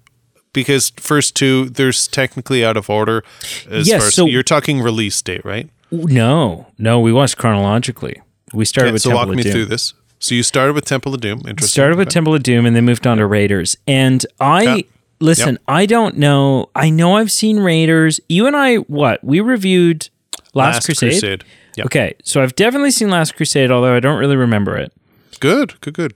because 0.52 0.92
first 0.98 1.36
two 1.38 1.70
there's 1.70 2.06
technically 2.06 2.66
out 2.66 2.76
of 2.76 2.90
order 2.90 3.24
as 3.70 3.88
Yes, 3.88 4.02
far 4.02 4.08
as 4.08 4.14
so- 4.16 4.26
you're 4.26 4.44
talking 4.44 4.82
release 4.82 5.22
date, 5.22 5.46
right? 5.46 5.70
No, 5.90 6.68
no, 6.78 7.00
we 7.00 7.14
watched 7.14 7.38
chronologically. 7.38 8.22
We 8.54 8.66
started 8.66 8.90
Okay, 8.90 8.94
with 8.94 9.02
so 9.04 9.10
Temple 9.12 9.20
walk 9.28 9.30
of 9.30 9.36
me 9.38 9.44
Doom. 9.44 9.52
through 9.54 9.66
this. 9.68 9.94
So 10.20 10.36
you 10.36 10.44
started 10.44 10.74
with 10.74 10.86
Temple 10.86 11.14
of 11.14 11.22
Doom. 11.22 11.40
Interesting. 11.40 11.68
Started 11.68 11.98
with. 11.98 12.10
Temple 12.10 12.36
of 12.36 12.44
Doom 12.44 12.66
and 12.66 12.76
then 12.76 12.86
moved 12.86 13.08
on 13.08 13.18
to 13.18 13.26
Raiders. 13.26 13.78
And 13.88 14.26
I 14.40 14.64
Yeah. 14.64 14.82
listen, 15.20 15.58
I 15.68 15.86
don't 15.86 16.18
know. 16.18 16.70
I 16.76 16.90
know 16.90 17.16
I've 17.18 17.32
seen 17.32 17.60
Raiders. 17.60 18.20
You 18.28 18.46
and 18.48 18.56
I, 18.56 18.76
what? 18.78 19.24
We 19.24 19.40
reviewed 19.40 20.10
Last, 20.54 20.86
Crusade. 20.86 21.44
Yeah. 21.78 21.86
Okay, 21.86 22.16
so 22.24 22.42
I've 22.44 22.56
definitely 22.56 22.92
seen 22.92 23.10
Last 23.10 23.36
Crusade, 23.36 23.72
although 23.72 23.96
I 23.96 24.00
don't 24.02 24.20
really 24.20 24.36
remember 24.36 24.76
it. 24.76 24.92
Good. 25.40 25.80
Good. 25.82 25.94
Good. 25.94 26.14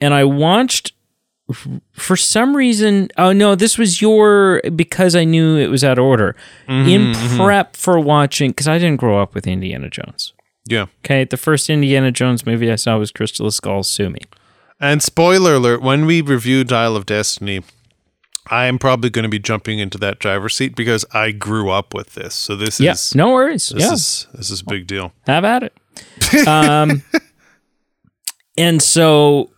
And 0.00 0.12
I 0.12 0.24
watched 0.24 0.92
for 1.92 2.16
some 2.16 2.54
reason. 2.56 3.08
Oh 3.16 3.32
no, 3.32 3.54
this 3.54 3.78
was 3.78 4.02
your 4.02 4.60
because 4.74 5.14
I 5.14 5.24
knew 5.24 5.56
it 5.56 5.68
was 5.68 5.82
out 5.84 5.96
of 5.98 6.04
order. 6.04 6.36
Mm-hmm, 6.68 6.88
In 6.88 7.38
prep 7.38 7.76
for 7.76 7.98
watching, 8.00 8.50
because 8.50 8.68
I 8.68 8.78
didn't 8.78 8.98
grow 8.98 9.22
up 9.22 9.34
with 9.34 9.46
Indiana 9.46 9.88
Jones. 9.88 10.34
Yeah. 10.66 10.86
Okay, 11.04 11.24
the 11.24 11.36
first 11.36 11.70
Indiana 11.70 12.10
Jones 12.10 12.44
movie 12.44 12.70
I 12.70 12.76
saw 12.76 12.98
was 12.98 13.10
Crystal 13.10 13.50
Skull 13.50 13.82
Sue 13.82 14.10
Me. 14.10 14.20
And 14.80 15.02
spoiler 15.02 15.54
alert: 15.54 15.80
when 15.82 16.06
we 16.06 16.20
review 16.20 16.64
Dial 16.64 16.96
of 16.96 17.06
Destiny, 17.06 17.62
I 18.50 18.66
am 18.66 18.78
probably 18.78 19.10
going 19.10 19.22
to 19.24 19.28
be 19.28 19.38
jumping 19.38 19.78
into 19.78 19.96
that 19.98 20.18
driver's 20.18 20.54
seat 20.56 20.74
because 20.76 21.04
I 21.12 21.30
grew 21.32 21.70
up 21.70 21.94
with 21.94 22.14
this. 22.14 22.34
So 22.34 22.56
this 22.56 22.78
Yeah, 22.80 22.92
is 22.92 23.14
no 23.14 23.30
worries. 23.32 23.68
this 23.70 23.82
yeah, 23.82 23.92
is 23.92 24.26
this 24.34 24.50
is 24.50 24.60
a 24.60 24.64
big 24.64 24.86
deal. 24.86 25.12
have 25.26 25.44
at 25.44 25.62
it. 25.62 25.72
Um, 26.46 27.02
and 28.58 28.82
so, 28.82 29.50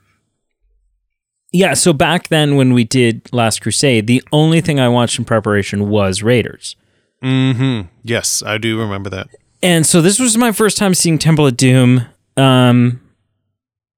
yeah, 1.52 1.74
so 1.74 1.92
back 1.92 2.28
then 2.28 2.56
when 2.56 2.72
we 2.74 2.84
did 2.84 3.22
Last 3.32 3.61
Crusade, 3.62 4.06
the 4.06 4.22
only 4.32 4.61
thing 4.61 4.78
I 4.78 4.88
watched 4.88 5.18
in 5.18 5.24
preparation 5.24 5.88
was 5.88 6.22
Raiders. 6.22 6.76
Mm-hmm. 7.22 7.88
Yes, 8.04 8.42
I 8.44 8.59
do 8.59 8.78
remember 8.78 9.11
that. 9.11 9.28
And 9.62 9.86
so 9.86 10.00
this 10.00 10.18
was 10.20 10.36
my 10.36 10.52
first 10.52 10.76
time 10.78 10.94
seeing 10.94 11.18
Temple 11.18 11.46
of 11.46 11.56
Doom. 11.56 12.06
Um, 12.36 13.00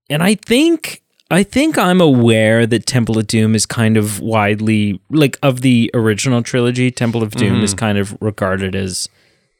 and 0.08 0.22
I 0.22 0.34
think 0.34 1.02
I 1.30 1.42
think 1.42 1.78
I'm 1.78 2.00
aware 2.00 2.66
that 2.66 2.86
Temple 2.86 3.18
of 3.18 3.26
Doom 3.26 3.54
is 3.54 3.66
kind 3.66 3.96
of 3.96 4.20
widely 4.20 5.00
like 5.11 5.38
of 5.42 5.61
the 5.61 5.90
original 5.94 6.42
trilogy, 6.42 6.90
Temple 6.90 7.22
of 7.22 7.32
Doom 7.32 7.62
is 7.62 7.74
kind 7.74 7.98
of 7.98 8.16
regarded 8.20 8.74
as 8.74 9.08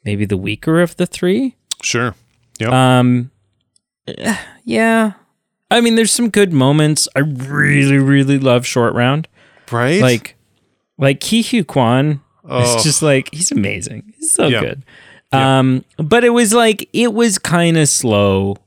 maybe 0.03 0.25
the 0.25 0.37
weaker 0.37 0.81
of 0.81 0.97
the 0.97 1.05
three. 1.05 1.55
Sure. 1.81 2.15
Yep. 2.59 2.69
Um, 2.71 3.31
eh, 4.07 4.37
yeah. 4.65 5.13
I 5.69 5.79
mean, 5.79 5.95
there's 5.95 6.11
some 6.11 6.29
good 6.29 6.51
moments. 6.51 7.07
I 7.15 7.19
really, 7.19 7.97
really 7.97 8.37
love 8.37 8.65
Short 8.65 8.93
Round. 8.93 9.27
right. 9.71 10.01
Like, 10.01 10.35
like 10.97 11.21
Ke 11.21 11.45
Huy 11.45 11.63
Quan 11.63 12.19
Oh. 12.43 12.75
is 12.77 12.83
just 12.83 13.01
like 13.01 13.29
he's 13.33 13.51
amazing. 13.51 14.13
He's 14.17 14.33
so 14.33 14.47
Yeah. 14.47 14.59
good. 14.61 14.83
Um, 15.33 15.85
but 15.97 16.23
it 16.23 16.31
was 16.31 16.53
like 16.53 16.89
it 16.93 17.13
was 17.13 17.37
kind 17.37 17.77
of 17.77 17.87
slow. 17.87 18.57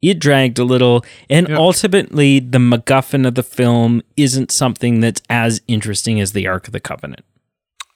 It 0.00 0.18
dragged 0.18 0.58
a 0.58 0.64
little, 0.64 1.04
and 1.30 1.48
Yeah. 1.48 1.56
ultimately, 1.56 2.40
the 2.40 2.58
MacGuffin 2.58 3.26
of 3.26 3.34
the 3.36 3.42
film 3.44 4.02
isn't 4.16 4.50
something 4.50 5.00
that's 5.00 5.22
as 5.30 5.60
interesting 5.68 6.20
as 6.20 6.32
the 6.32 6.46
Ark 6.48 6.66
of 6.66 6.72
the 6.72 6.80
Covenant, 6.80 7.24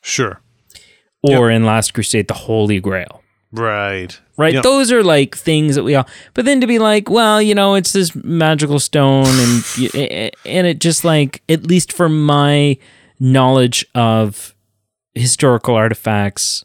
sure. 0.02 0.40
or 1.22 1.50
in 1.50 1.64
Last 1.64 1.94
Crusade, 1.94 2.28
the 2.28 2.34
Holy 2.34 2.78
Grail. 2.78 3.22
Right. 3.52 4.20
right? 4.36 4.54
Yep. 4.54 4.62
Those 4.64 4.92
are 4.92 5.02
like 5.02 5.34
things 5.36 5.74
that 5.76 5.82
we 5.84 5.94
all. 5.94 6.06
But 6.34 6.44
then 6.44 6.60
to 6.60 6.66
be 6.66 6.78
like, 6.78 7.08
well, 7.08 7.40
you 7.40 7.54
know, 7.54 7.74
it's 7.74 7.92
this 7.92 8.14
magical 8.14 8.78
stone, 8.78 9.26
and 9.26 9.64
and 10.44 10.66
it 10.66 10.78
just 10.78 11.04
like, 11.04 11.42
at 11.48 11.66
least 11.66 11.92
for 11.92 12.08
my 12.08 12.76
knowledge 13.18 13.84
of 13.94 14.54
historical 15.14 15.74
artifacts, 15.74 16.64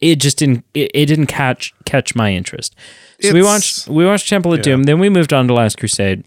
it 0.00 0.16
just 0.16 0.38
didn't. 0.38 0.64
It, 0.74 0.90
it 0.94 1.06
didn't 1.06 1.26
catch 1.26 1.74
catch 1.84 2.14
my 2.14 2.32
interest. 2.32 2.74
So 3.20 3.32
we 3.32 3.42
watched 3.42 3.88
we 3.88 4.04
watched 4.06 4.28
Temple 4.28 4.52
of 4.52 4.58
yeah. 4.60 4.64
Doom. 4.64 4.82
Then 4.84 4.98
we 4.98 5.08
moved 5.08 5.32
on 5.32 5.46
to 5.48 5.54
Last 5.54 5.78
Crusade. 5.78 6.24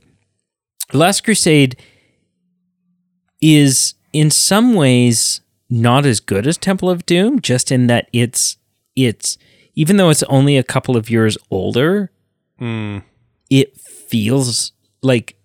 Last 0.94 1.24
Crusade 1.24 1.76
is 3.42 3.96
in 4.12 4.30
some 4.30 4.74
ways 4.74 5.42
not 5.70 6.06
as 6.06 6.20
good 6.20 6.46
as 6.46 6.58
Temple 6.58 6.90
of 6.90 7.06
Doom, 7.06 7.40
just 7.42 7.72
in 7.72 7.88
that 7.88 8.08
it's 8.14 8.58
it's 8.96 9.38
even 9.76 9.98
though 9.98 10.10
it's 10.10 10.24
only 10.24 10.58
a 10.58 10.64
couple 10.64 10.96
of 10.96 11.10
years 11.10 11.38
older, 11.50 12.12
Hmm. 12.60 13.00
it 13.50 13.76
feels 13.80 14.72
like 15.02 15.36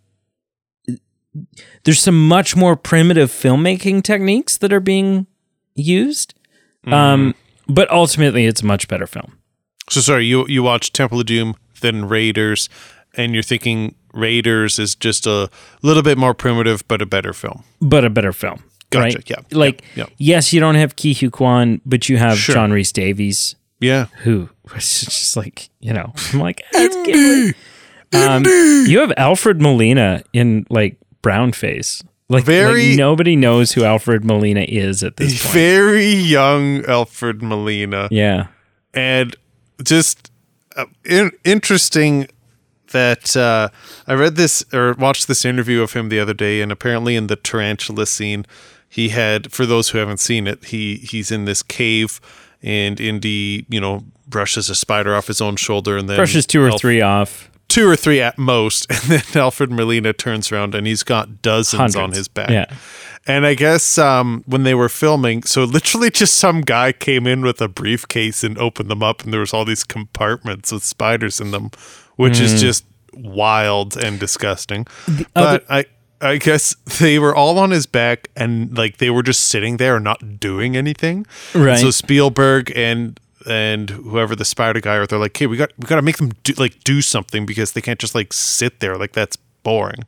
there's 1.85 2.01
some 2.01 2.29
much 2.29 2.55
more 2.57 2.77
primitive 2.77 3.31
filmmaking 3.31 4.03
techniques 4.03 4.57
that 4.59 4.73
are 4.73 4.81
being 4.81 5.27
used. 5.75 6.35
Um, 6.87 7.35
but 7.69 7.91
ultimately, 7.91 8.47
it's 8.47 8.63
a 8.63 8.67
much 8.67 8.89
better 8.89 9.07
film. 9.07 9.39
So 9.91 10.01
sorry, 10.01 10.27
you 10.27 10.47
you 10.49 10.63
watched 10.63 10.95
Temple 10.95 11.21
of 11.21 11.27
Doom, 11.27 11.55
then 11.81 12.07
Raiders, 12.09 12.69
and 13.17 13.33
you're 13.35 13.43
thinking 13.43 13.95
Raiders 14.13 14.79
is 14.79 14.95
just 14.95 15.27
a 15.27 15.49
little 15.83 16.03
bit 16.03 16.19
more 16.19 16.35
primitive, 16.35 16.87
but 16.89 17.01
a 17.03 17.07
better 17.07 17.33
film. 17.33 17.65
but 17.81 18.05
a 18.05 18.11
better 18.11 18.33
film. 18.33 18.63
Gotcha, 18.91 19.19
Right? 19.19 19.31
yeah, 19.31 19.37
Like, 19.53 19.83
yeah, 19.95 20.05
yeah. 20.05 20.07
yes, 20.17 20.53
you 20.55 20.61
don't 20.61 20.75
have 20.77 20.97
Ke 20.97 21.13
Huy 21.19 21.29
Quan, 21.31 21.81
but 21.85 22.09
you 22.09 22.17
have 22.17 22.39
Sure. 22.39 22.55
John 22.55 22.73
Rhys-Davies, 22.73 23.55
Yeah. 23.81 24.07
who 24.25 24.49
was 24.75 25.03
just 25.03 25.37
like, 25.37 25.69
you 25.81 25.93
know, 25.93 26.15
I'm 26.33 26.41
like, 26.41 26.63
that's. 26.73 26.97
Um, 28.15 28.45
you 28.87 29.01
have 29.01 29.13
Alfred 29.19 29.61
Molina 29.61 30.23
in 30.33 30.65
like 30.71 30.97
brown 31.21 31.53
face. 31.53 32.03
Like, 32.31 32.45
Very- 32.45 32.91
like 32.91 32.99
nobody 32.99 33.37
knows 33.37 33.73
who 33.73 33.85
Alfred 33.85 34.25
Molina 34.25 34.61
is 34.69 35.03
at 35.03 35.17
this 35.17 35.43
point. 35.43 35.55
Very 35.55 36.11
young 36.13 36.85
Alfred 36.85 37.43
Molina. 37.43 38.09
yeah. 38.11 38.49
and 38.93 39.35
just 39.83 40.31
uh, 40.77 40.85
in- 41.05 41.33
interesting 41.45 42.29
that 42.93 43.37
uh, 43.37 43.69
I 44.07 44.15
read 44.15 44.37
this 44.37 44.65
or 44.73 44.95
watched 44.95 45.29
this 45.29 45.45
interview 45.45 45.83
of 45.83 45.93
him 45.93 46.09
the 46.09 46.19
other 46.21 46.35
day, 46.35 46.61
and 46.61 46.73
apparently 46.73 47.17
in 47.17 47.27
the 47.29 47.37
tarantula 47.37 48.07
scene, 48.07 48.45
he 48.89 49.11
had 49.11 49.53
for 49.53 49.67
those 49.67 49.91
who 49.91 49.99
haven't 49.99 50.21
seen 50.21 50.47
it, 50.47 50.65
he 50.67 50.97
he's 50.97 51.31
in 51.31 51.45
this 51.45 51.63
cave, 51.63 52.21
and 52.63 52.99
Indy, 53.01 53.67
you 53.69 53.81
know, 53.81 54.05
brushes 54.27 54.69
a 54.71 54.75
spider 54.75 55.15
off 55.15 55.27
his 55.27 55.41
own 55.41 55.57
shoulder, 55.57 55.97
and 55.99 56.09
then 56.09 56.17
Brushes 56.17 56.47
two 56.47 56.63
or 56.63 56.71
Alf- 56.71 56.81
three 56.81 57.01
off. 57.03 57.48
Two 57.69 57.89
or 57.89 57.97
three 57.97 58.21
at 58.21 58.39
most, 58.39 58.87
and 58.91 59.01
then 59.03 59.23
Alfred 59.43 59.71
Molina 59.71 60.13
turns 60.13 60.51
around 60.51 60.75
and 60.75 60.87
he's 60.87 61.03
got 61.03 61.43
dozens 61.43 61.95
on 61.97 62.13
his 62.13 62.29
back. 62.29 62.51
Yeah. 62.51 62.67
And 63.27 63.45
I 63.45 63.55
guess 63.55 63.99
um, 63.99 64.43
when 64.47 64.63
they 64.63 64.75
were 64.75 64.89
filming, 64.89 65.43
so 65.43 65.65
literally 65.65 66.11
just 66.23 66.35
some 66.35 66.63
guy 66.63 66.93
came 66.93 67.27
in 67.27 67.43
with 67.43 67.61
a 67.61 67.69
briefcase 67.69 68.43
and 68.43 68.57
opened 68.59 68.91
them 68.91 69.03
up, 69.03 69.23
and 69.23 69.33
there 69.33 69.41
was 69.41 69.53
all 69.53 69.65
these 69.67 69.85
compartments 69.85 70.73
with 70.73 70.83
spiders 70.83 71.41
in 71.41 71.51
them, 71.51 71.71
which 72.17 72.39
Hmm. 72.39 72.45
is 72.45 72.61
just 72.61 72.85
wild 73.13 73.97
and 73.97 74.19
disgusting. 74.19 74.87
other- 75.07 75.59
but 75.59 75.65
I, 75.69 75.85
I 76.21 76.37
guess 76.39 76.75
they 77.01 77.19
were 77.19 77.35
all 77.35 77.59
on 77.59 77.71
his 77.71 77.85
back, 77.87 78.29
and 78.35 78.77
like 78.77 78.97
they 78.97 79.11
were 79.11 79.23
just 79.23 79.45
sitting 79.45 79.77
there 79.77 79.97
and 79.97 80.05
not 80.05 80.41
doing 80.41 80.75
anything. 80.77 81.27
Right. 81.55 81.79
So 81.79 81.91
Spielberg 81.91 82.73
and 82.75 83.21
and 83.47 83.91
whoever 83.91 84.35
the 84.35 84.45
spider 84.45 84.81
guy 84.81 84.97
are, 84.97 85.07
they're 85.07 85.19
like, 85.19 85.37
"Hey, 85.37 85.47
we 85.47 85.57
got 85.57 85.73
we 85.79 85.87
got 85.87 85.97
to 85.97 86.03
make 86.03 86.17
them 86.17 86.33
do, 86.43 86.53
like 86.55 86.83
do 86.85 87.01
something 87.03 87.47
because 87.47 87.73
they 87.73 87.81
can't 87.81 87.99
just 87.99 88.15
like 88.15 88.33
sit 88.33 88.81
there. 88.81 88.97
Like 88.97 89.13
that's 89.13 89.37
boring." 89.63 90.05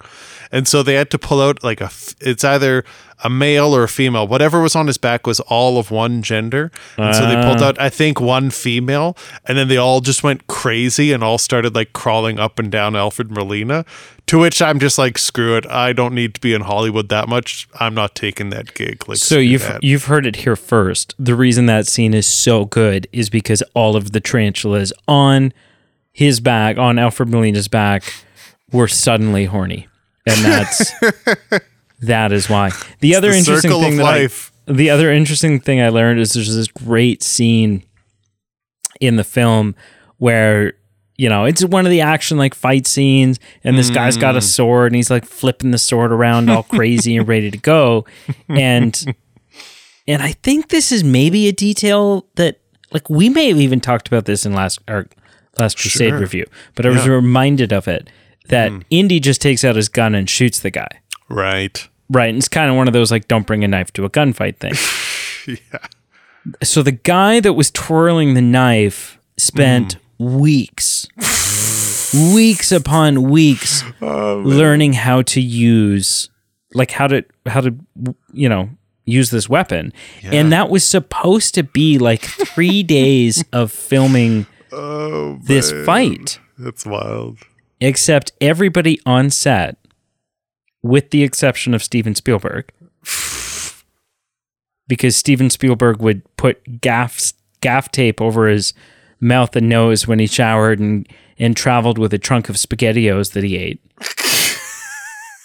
And 0.53 0.67
so 0.67 0.83
they 0.83 0.95
had 0.95 1.11
to 1.11 1.19
pull 1.19 1.41
out 1.41 1.63
like 1.63 1.81
a, 1.81 1.91
it's 2.21 2.45
either 2.45 2.85
a 3.23 3.31
male 3.31 3.75
or 3.75 3.85
a 3.85 3.89
female. 3.89 4.27
Whatever 4.27 4.61
was 4.61 4.75
on 4.75 4.87
his 4.87 4.99
back 4.99 5.27
was 5.27 5.41
all 5.41 5.79
of 5.79 5.91
one 5.91 6.23
gender. 6.23 6.71
And 6.97 7.15
so 7.15 7.27
they 7.27 7.35
pulled 7.43 7.63
ah. 7.63 7.69
out 7.69 7.81
I 7.81 7.89
think 7.89 8.21
one 8.21 8.51
female 8.51 9.17
and 9.47 9.57
then 9.59 9.69
they 9.69 9.77
all 9.77 10.01
just 10.01 10.23
went 10.23 10.47
crazy 10.47 11.13
and 11.13 11.23
all 11.23 11.39
started 11.39 11.75
like 11.75 11.93
crawling 11.93 12.39
up 12.39 12.59
and 12.59 12.71
down 12.71 12.97
Alfred 12.97 13.31
Molina. 13.31 13.85
To 14.27 14.39
which 14.39 14.63
I'm 14.63 14.79
just 14.79 14.97
like, 14.97 15.19
screw 15.19 15.57
it. 15.57 15.67
I 15.67 15.93
don't 15.93 16.15
need 16.15 16.35
to 16.35 16.41
be 16.41 16.55
in 16.55 16.63
Hollywood 16.63 17.09
that 17.09 17.29
much. 17.29 17.69
I'm 17.79 17.95
not 17.95 18.15
taking 18.15 18.51
that 18.51 18.75
gig. 18.75 19.09
Like 19.09 19.19
So 19.19 19.39
you've 19.39 19.63
that. 19.63 19.83
you've 19.83 20.05
heard 20.05 20.25
it 20.25 20.37
here 20.37 20.57
first. 20.57 21.15
The 21.19 21.35
reason 21.35 21.67
that 21.67 21.87
scene 21.87 22.15
is 22.15 22.27
so 22.27 22.65
good 22.65 23.07
is 23.13 23.29
because 23.29 23.63
all 23.75 23.97
of 23.97 24.13
the 24.13 24.21
tarantulas 24.21 24.93
on 25.09 25.53
his 26.13 26.41
back, 26.41 26.79
on 26.79 26.99
Alfred 26.99 27.29
Molina's 27.29 27.69
back, 27.69 28.13
were 28.73 28.89
suddenly 28.89 29.45
horny, 29.47 29.89
and 30.27 30.45
that's 30.45 30.93
that 32.01 32.33
is 32.33 32.49
why. 32.49 32.71
The 33.01 33.15
other 33.17 33.31
the 33.31 33.39
interesting 33.39 33.71
thing 33.73 33.97
that 33.97 34.03
life. 34.03 34.53
I, 34.69 34.73
the 34.73 34.91
other 34.91 35.11
interesting 35.13 35.61
thing 35.61 35.81
I 35.81 35.89
learned 35.89 36.21
is 36.21 36.33
there's 36.35 36.55
this 36.55 36.69
great 36.69 37.23
scene 37.23 37.83
in 39.01 39.17
the 39.17 39.25
film 39.25 39.75
where 40.19 40.75
you 41.17 41.29
know 41.29 41.45
it's 41.45 41.65
one 41.65 41.87
of 41.87 41.91
the 41.91 42.01
action 42.03 42.37
like 42.39 42.55
fight 42.55 42.87
scenes 42.87 43.39
and 43.65 43.77
this 43.77 43.91
guy's 43.91 44.17
got 44.17 44.35
Mm. 44.35 44.39
a 44.39 44.41
sword 44.43 44.87
and 44.93 44.97
he's 44.97 45.11
like 45.11 45.25
flipping 45.25 45.71
the 45.71 45.79
sword 45.79 46.13
around 46.13 46.49
all 46.51 46.63
crazy 46.63 47.17
and 47.17 47.27
ready 47.27 47.51
to 47.51 47.59
go 47.59 48.05
and 48.49 49.15
and 50.07 50.23
i 50.23 50.33
think 50.33 50.69
this 50.69 50.93
is 50.93 51.03
maybe 51.03 51.49
a 51.49 51.53
detail 51.53 52.27
that 52.37 52.61
like 52.93 53.09
we 53.11 53.29
may 53.31 53.49
have 53.49 53.59
even 53.59 53.81
talked 53.81 54.07
about 54.09 54.27
this 54.27 54.45
in 54.47 54.53
last 54.53 54.79
our 54.89 55.07
last 55.59 55.79
crusade 55.79 56.11
Sure. 56.11 56.19
review 56.21 56.47
but 56.75 56.85
i 56.87 56.91
was 56.91 57.09
reminded 57.09 57.73
of 57.73 57.89
it 57.89 58.09
that 58.51 58.71
Mm. 58.71 58.83
indy 58.91 59.19
just 59.21 59.41
takes 59.41 59.65
out 59.65 59.75
his 59.77 59.89
gun 59.89 60.15
and 60.15 60.29
shoots 60.31 60.61
the 60.61 60.71
guy 60.71 60.89
Right. 61.29 61.89
Right. 62.11 62.29
And 62.29 62.39
it's 62.39 62.49
kind 62.49 62.69
of 62.71 62.77
one 62.77 62.87
of 62.89 62.93
those 62.93 63.11
like, 63.13 63.29
don't 63.29 63.47
bring 63.47 63.63
a 63.65 63.69
knife 63.69 63.93
to 63.95 64.05
a 64.05 64.11
gunfight 64.11 64.57
thing. 64.59 64.75
Yeah. 65.47 65.79
So 66.63 66.83
the 66.83 66.93
guy 66.93 67.41
that 67.41 67.53
was 67.55 67.71
twirling 67.71 68.35
the 68.35 68.43
knife 68.43 69.19
spent 69.39 69.97
weeks, 70.19 71.07
weeks 72.35 72.73
upon 72.73 73.23
weeks 73.31 73.83
learning 74.01 74.95
how 74.95 75.23
to 75.23 75.41
use, 75.41 76.31
like 76.75 76.91
how 76.93 77.07
to, 77.07 77.25
how 77.47 77.61
to, 77.63 77.75
you 78.33 78.49
know, 78.49 78.71
use 79.07 79.31
this 79.31 79.49
weapon. 79.49 79.93
And 80.23 80.53
that 80.53 80.69
was 80.71 80.85
supposed 80.85 81.55
to 81.55 81.63
be 81.63 81.99
like 81.99 82.23
three 82.23 82.83
days 82.99 83.45
of 83.53 83.71
filming 83.73 84.47
Oh, 84.73 85.39
this 85.43 85.73
fight. 85.85 86.39
That's 86.59 86.85
wild. 86.87 87.39
Except 87.81 88.33
everybody 88.41 89.01
on 89.07 89.31
set, 89.31 89.77
with 90.83 91.11
the 91.11 91.23
exception 91.23 91.75
of 91.75 91.83
Steven 91.83 92.15
Spielberg, 92.15 92.71
because 94.89 95.17
Steven 95.17 95.51
Spielberg 95.51 96.01
would 96.03 96.23
put 96.37 96.81
gaff 96.81 97.33
gaff 97.61 97.91
tape 97.93 98.21
over 98.21 98.47
his 98.49 98.73
mouth 99.21 99.55
and 99.55 99.69
nose 99.69 100.07
when 100.09 100.19
he 100.19 100.27
showered 100.27 100.79
and 100.81 101.07
and 101.39 101.57
traveled 101.57 101.99
with 101.99 102.13
a 102.13 102.19
trunk 102.19 102.49
of 102.49 102.57
spaghettios 102.57 103.33
that 103.33 103.45
he 103.45 103.57
ate. 103.57 103.81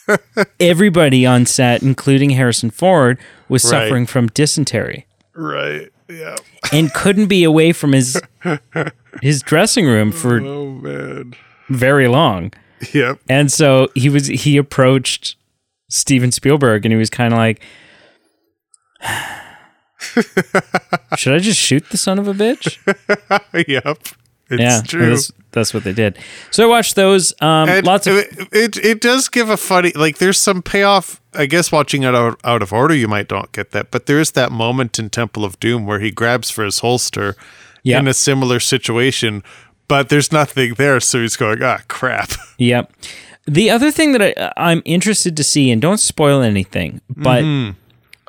Everybody 0.59 1.25
on 1.25 1.45
set, 1.45 1.81
including 1.81 2.31
Harrison 2.31 2.69
Ford, 2.69 3.17
was 3.49 3.63
Right. 3.63 3.69
suffering 3.69 4.05
from 4.05 4.27
dysentery 4.27 5.07
Right. 5.33 5.89
Yeah. 6.07 6.35
and 6.71 6.93
couldn't 6.93 7.25
be 7.27 7.43
away 7.43 7.71
from 7.73 7.93
his 7.93 8.21
his 9.21 9.41
dressing 9.41 9.85
room 9.87 10.11
for 10.11 10.39
Oh 10.39 10.69
man. 10.71 11.33
Very 11.69 12.07
long. 12.07 12.53
Yep. 12.93 13.19
And 13.29 13.51
so 13.51 13.89
he 13.95 14.09
was 14.09 14.27
he 14.27 14.57
approached 14.57 15.35
Steven 15.89 16.31
Spielberg 16.31 16.85
and 16.85 16.91
he 16.91 16.97
was 16.97 17.09
kind 17.09 17.33
of 17.33 17.37
like 17.37 17.61
Should 21.17 21.33
I 21.33 21.39
just 21.39 21.59
shoot 21.59 21.89
the 21.89 21.97
son 21.97 22.19
of 22.19 22.27
a 22.27 22.33
bitch? 22.33 22.77
yep. 23.67 23.97
It's 24.47 24.61
yeah, 24.61 24.81
true. 24.85 25.09
That's, 25.09 25.31
that's 25.51 25.73
what 25.73 25.83
they 25.83 25.93
did. 25.93 26.19
So 26.51 26.63
I 26.63 26.67
watched 26.67 26.95
those. 26.95 27.33
Um, 27.41 27.67
And 27.67 27.85
lots 27.85 28.05
of 28.05 28.17
it, 28.17 28.27
it 28.51 28.77
it 28.77 29.01
does 29.01 29.27
give 29.27 29.49
a 29.49 29.57
funny 29.57 29.91
like 29.95 30.17
there's 30.19 30.37
some 30.37 30.61
payoff. 30.61 31.19
I 31.33 31.47
guess 31.47 31.71
watching 31.71 32.03
it 32.03 32.13
out, 32.13 32.39
out 32.43 32.61
of 32.61 32.71
order, 32.71 32.93
you 32.93 33.07
might 33.07 33.29
not 33.31 33.51
get 33.51 33.71
that, 33.71 33.91
but 33.91 34.05
there 34.05 34.19
is 34.19 34.31
that 34.31 34.51
moment 34.51 34.99
in 34.99 35.09
Temple 35.09 35.43
of 35.43 35.59
Doom 35.59 35.85
where 35.85 35.99
he 35.99 36.11
grabs 36.11 36.49
for 36.51 36.63
his 36.63 36.79
holster 36.79 37.35
Yep. 37.83 37.99
in 37.99 38.07
a 38.07 38.13
similar 38.15 38.59
situation, 38.59 39.43
but 39.87 40.09
there's 40.09 40.31
nothing 40.31 40.75
there, 40.75 40.99
so 40.99 41.21
he's 41.21 41.37
going, 41.37 41.61
ah, 41.63 41.79
crap. 41.87 42.31
Yep. 42.57 42.93
The 43.47 43.69
other 43.69 43.91
thing 43.91 44.13
that 44.13 44.21
I, 44.21 44.53
I'm 44.55 44.81
interested 44.85 45.35
to 45.35 45.43
see, 45.43 45.69
and 45.69 45.81
don't 45.81 45.99
spoil 45.99 46.41
anything, 46.41 47.01
but 47.09 47.43
mm-hmm. 47.43 47.77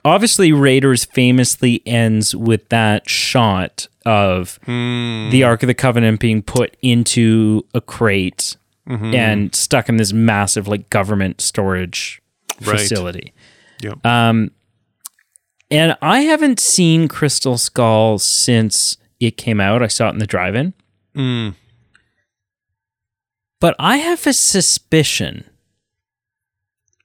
obviously 0.05 0.53
Raiders 0.53 1.05
famously 1.05 1.81
ends 1.87 2.35
with 2.35 2.69
that 2.71 3.09
shot 3.09 3.87
of 4.05 4.59
hmm. 4.65 5.31
the 5.31 5.45
Ark 5.45 5.63
of 5.63 5.69
the 5.69 5.75
Covenant 5.75 6.19
being 6.19 6.43
put 6.43 6.77
into 6.83 7.65
a 7.73 7.81
crate 7.81 8.57
mm-hmm. 8.89 9.15
and 9.15 9.55
stuck 9.55 9.89
in 9.89 9.97
this 9.97 10.13
massive 10.13 10.67
like 10.67 10.91
government 10.91 11.41
storage 11.41 12.21
Right. 12.61 12.79
facility. 12.79 13.33
Yep. 13.83 14.05
Um, 14.05 14.51
and 15.71 15.97
I 16.01 16.21
haven't 16.21 16.61
seen 16.61 17.09
Crystal 17.09 17.59
Skull 17.59 18.19
since 18.19 18.97
it 19.21 19.37
came 19.37 19.61
out. 19.61 19.83
I 19.83 19.89
saw 19.89 20.09
it 20.09 20.13
in 20.13 20.19
the 20.19 20.27
drive-in. 20.27 20.73
But 23.61 23.75
I 23.79 23.97
have 23.99 24.27
a 24.27 24.33
suspicion 24.33 25.45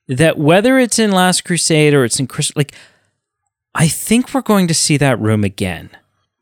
that 0.07 0.38
whether 0.38 0.78
it's 0.78 0.99
in 0.99 1.12
Last 1.12 1.45
Crusade 1.45 1.93
or 1.93 2.03
it's 2.03 2.20
in 2.20 2.28
Crystal, 2.28 2.53
like, 2.59 2.74
I 3.74 3.88
think 3.88 4.34
we're 4.34 4.41
going 4.41 4.68
to 4.68 4.74
see 4.74 4.97
that 4.97 5.20
room 5.20 5.43
again. 5.43 5.89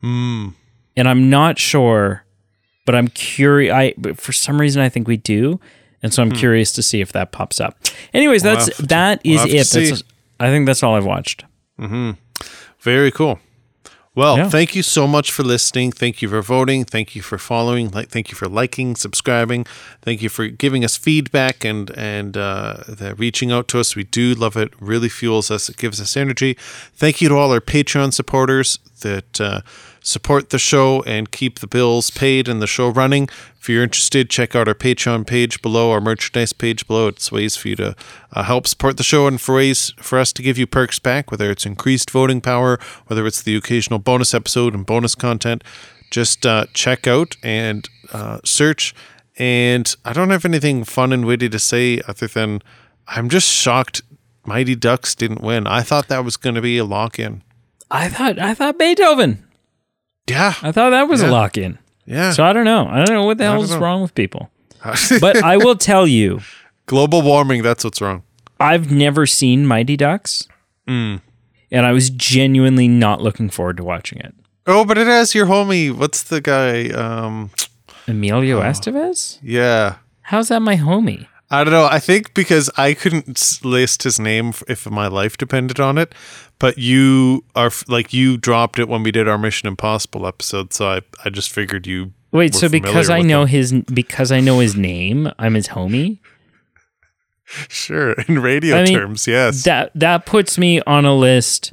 Mm. 0.02 0.54
And 0.96 1.08
I'm 1.08 1.30
not 1.30 1.58
sure, 1.58 2.24
but 2.86 2.94
I'm 2.96 3.08
curious. 3.08 3.72
I 3.72 3.94
but 3.96 4.18
for 4.18 4.32
some 4.32 4.60
reason 4.60 4.82
I 4.82 4.88
think 4.88 5.06
we 5.06 5.16
do, 5.16 5.60
and 6.02 6.12
so 6.12 6.22
I'm 6.22 6.32
curious 6.32 6.72
to 6.72 6.82
see 6.82 7.00
if 7.00 7.12
that 7.12 7.30
pops 7.30 7.60
up. 7.60 7.78
Anyways, 8.12 8.42
We'll 8.42 8.56
that's 8.56 8.76
to- 8.76 8.86
that 8.86 9.20
we'll 9.24 9.46
is 9.46 9.70
to 9.70 9.80
it. 9.80 9.88
That's, 9.90 10.02
I 10.40 10.48
think 10.48 10.66
that's 10.66 10.82
all 10.82 10.96
I've 10.96 11.04
watched. 11.06 11.44
Hmm. 11.78 12.12
Very 12.80 13.12
cool. 13.12 13.38
Well, 14.14 14.36
Yeah. 14.38 14.48
thank 14.48 14.74
you 14.74 14.82
so 14.82 15.06
much 15.06 15.30
for 15.30 15.44
listening. 15.44 15.92
Thank 15.92 16.20
you 16.20 16.28
for 16.28 16.42
voting. 16.42 16.84
Thank 16.84 17.14
you 17.14 17.22
for 17.22 17.38
following. 17.38 17.90
Like, 17.90 18.08
thank 18.08 18.28
you 18.30 18.34
for 18.34 18.48
liking, 18.48 18.96
subscribing. 18.96 19.66
Thank 20.02 20.20
you 20.20 20.28
for 20.28 20.48
giving 20.48 20.84
us 20.84 20.96
feedback 20.96 21.64
and 21.64 21.90
and 21.96 22.36
uh, 22.36 22.82
reaching 23.16 23.52
out 23.52 23.68
to 23.68 23.78
us. 23.78 23.94
We 23.94 24.02
do 24.04 24.34
love 24.34 24.56
it. 24.56 24.72
Really 24.80 25.08
fuels 25.08 25.48
us. 25.50 25.68
It 25.68 25.76
gives 25.76 26.00
us 26.00 26.16
energy. 26.16 26.56
Thank 26.94 27.20
you 27.20 27.28
to 27.28 27.36
all 27.36 27.52
our 27.52 27.60
Patreon 27.60 28.12
supporters 28.12 28.80
that 29.02 29.40
uh, 29.40 29.60
support 30.02 30.50
the 30.50 30.58
show 30.58 31.02
and 31.02 31.30
keep 31.30 31.58
the 31.58 31.66
bills 31.66 32.10
paid 32.10 32.48
and 32.48 32.60
the 32.60 32.66
show 32.66 32.88
running. 32.88 33.28
If 33.58 33.68
you're 33.68 33.82
interested, 33.82 34.30
check 34.30 34.56
out 34.56 34.68
our 34.68 34.74
Patreon 34.74 35.26
page 35.26 35.60
below, 35.62 35.90
our 35.90 36.00
merchandise 36.00 36.52
page 36.52 36.86
below. 36.86 37.08
It's 37.08 37.30
ways 37.30 37.56
for 37.56 37.68
you 37.68 37.76
to 37.76 37.96
uh, 38.32 38.42
help 38.42 38.66
support 38.66 38.96
the 38.96 39.02
show 39.02 39.26
and 39.26 39.40
for 39.40 39.56
ways 39.56 39.92
for 39.98 40.18
us 40.18 40.32
to 40.34 40.42
give 40.42 40.58
you 40.58 40.66
perks 40.66 40.98
back, 40.98 41.30
whether 41.30 41.50
it's 41.50 41.66
increased 41.66 42.10
voting 42.10 42.40
power, 42.40 42.78
whether 43.06 43.26
it's 43.26 43.42
the 43.42 43.56
occasional 43.56 43.98
bonus 43.98 44.34
episode 44.34 44.74
and 44.74 44.86
bonus 44.86 45.14
content. 45.14 45.62
Just 46.10 46.46
uh, 46.46 46.66
check 46.72 47.06
out 47.06 47.36
and 47.42 47.88
uh, 48.12 48.40
search. 48.44 48.94
And 49.38 49.94
I 50.04 50.12
don't 50.12 50.30
have 50.30 50.44
anything 50.44 50.84
fun 50.84 51.12
and 51.12 51.24
witty 51.24 51.48
to 51.50 51.58
say 51.58 52.00
other 52.08 52.26
than 52.26 52.62
I'm 53.06 53.28
just 53.28 53.48
shocked 53.48 54.02
Mighty 54.44 54.74
Ducks 54.74 55.14
didn't 55.14 55.42
win. 55.42 55.66
I 55.66 55.82
thought 55.82 56.08
that 56.08 56.24
was 56.24 56.36
going 56.36 56.54
to 56.54 56.60
be 56.60 56.78
a 56.78 56.84
lock 56.84 57.18
in. 57.18 57.42
I 57.90 58.08
thought 58.08 58.38
I 58.38 58.54
thought 58.54 58.78
Beethoven. 58.78 59.44
Yeah. 60.30 60.54
I 60.62 60.72
thought 60.72 60.90
that 60.90 61.08
was 61.08 61.20
a 61.22 61.26
lock 61.28 61.56
in. 61.58 61.78
Yeah. 62.06 62.32
So 62.32 62.44
I 62.44 62.52
don't 62.52 62.64
know. 62.64 62.86
I 62.88 63.04
don't 63.04 63.14
know 63.14 63.24
what 63.24 63.38
the 63.38 63.44
hell 63.44 63.62
is 63.62 63.70
know. 63.70 63.78
wrong 63.78 64.02
with 64.02 64.14
people. 64.14 64.50
But 65.20 65.36
I 65.44 65.56
will 65.58 65.76
tell 65.76 66.06
you, 66.06 66.40
Global 66.86 67.22
warming, 67.22 67.62
that's 67.62 67.84
what's 67.84 68.00
wrong. 68.00 68.22
I've 68.58 68.90
never 68.90 69.26
seen 69.26 69.66
Mighty 69.66 69.96
Ducks, 69.96 70.48
Mm. 70.88 71.20
and 71.70 71.86
I 71.86 71.92
was 71.92 72.10
genuinely 72.10 72.88
not 72.88 73.20
looking 73.22 73.48
forward 73.50 73.76
to 73.76 73.84
watching 73.84 74.18
it. 74.18 74.34
Oh, 74.66 74.84
but 74.84 74.98
it 74.98 75.06
has 75.06 75.34
your 75.34 75.46
homie. 75.46 75.92
What's 75.94 76.22
the 76.24 76.40
guy? 76.40 76.88
Um, 76.90 77.50
Emilio 78.08 78.60
Estevez? 78.60 79.38
yeah. 79.42 79.96
How's 80.22 80.48
that 80.48 80.60
my 80.60 80.76
homie? 80.76 81.26
I 81.50 81.64
don't 81.64 81.72
know. 81.72 81.86
I 81.90 81.98
think 81.98 82.32
because 82.32 82.70
I 82.76 82.94
couldn't 82.94 83.60
list 83.64 84.04
his 84.04 84.20
name 84.20 84.52
if 84.68 84.88
my 84.88 85.08
life 85.08 85.36
depended 85.36 85.80
on 85.80 85.98
it, 85.98 86.14
but 86.60 86.78
you 86.78 87.44
are 87.56 87.72
like 87.88 88.12
you 88.12 88.36
dropped 88.36 88.78
it 88.78 88.88
when 88.88 89.02
we 89.02 89.10
did 89.10 89.26
our 89.26 89.36
Mission 89.38 89.66
Impossible 89.66 90.26
episode, 90.26 90.72
so 90.72 90.88
I 90.88 91.00
I 91.24 91.30
just 91.30 91.50
figured 91.50 91.86
you. 91.88 92.12
Wait, 92.30 92.54
so 92.54 92.68
because 92.68 93.10
I 93.10 93.22
know 93.22 93.42
him. 93.42 93.48
his 93.48 93.72
because 93.92 94.30
I 94.30 94.38
know 94.38 94.60
his 94.60 94.76
name, 94.76 95.30
I'm 95.38 95.54
his 95.54 95.68
homie. 95.68 96.18
Sure, 97.68 98.12
in 98.12 98.38
radio 98.38 98.76
I 98.76 98.84
mean, 98.84 98.94
terms, 98.96 99.26
yes. 99.26 99.64
That 99.64 99.90
that 99.96 100.24
puts 100.24 100.56
me 100.56 100.80
on 100.82 101.04
a 101.04 101.16
list 101.16 101.72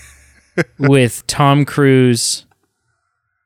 with 0.78 1.26
Tom 1.26 1.64
Cruise, 1.64 2.44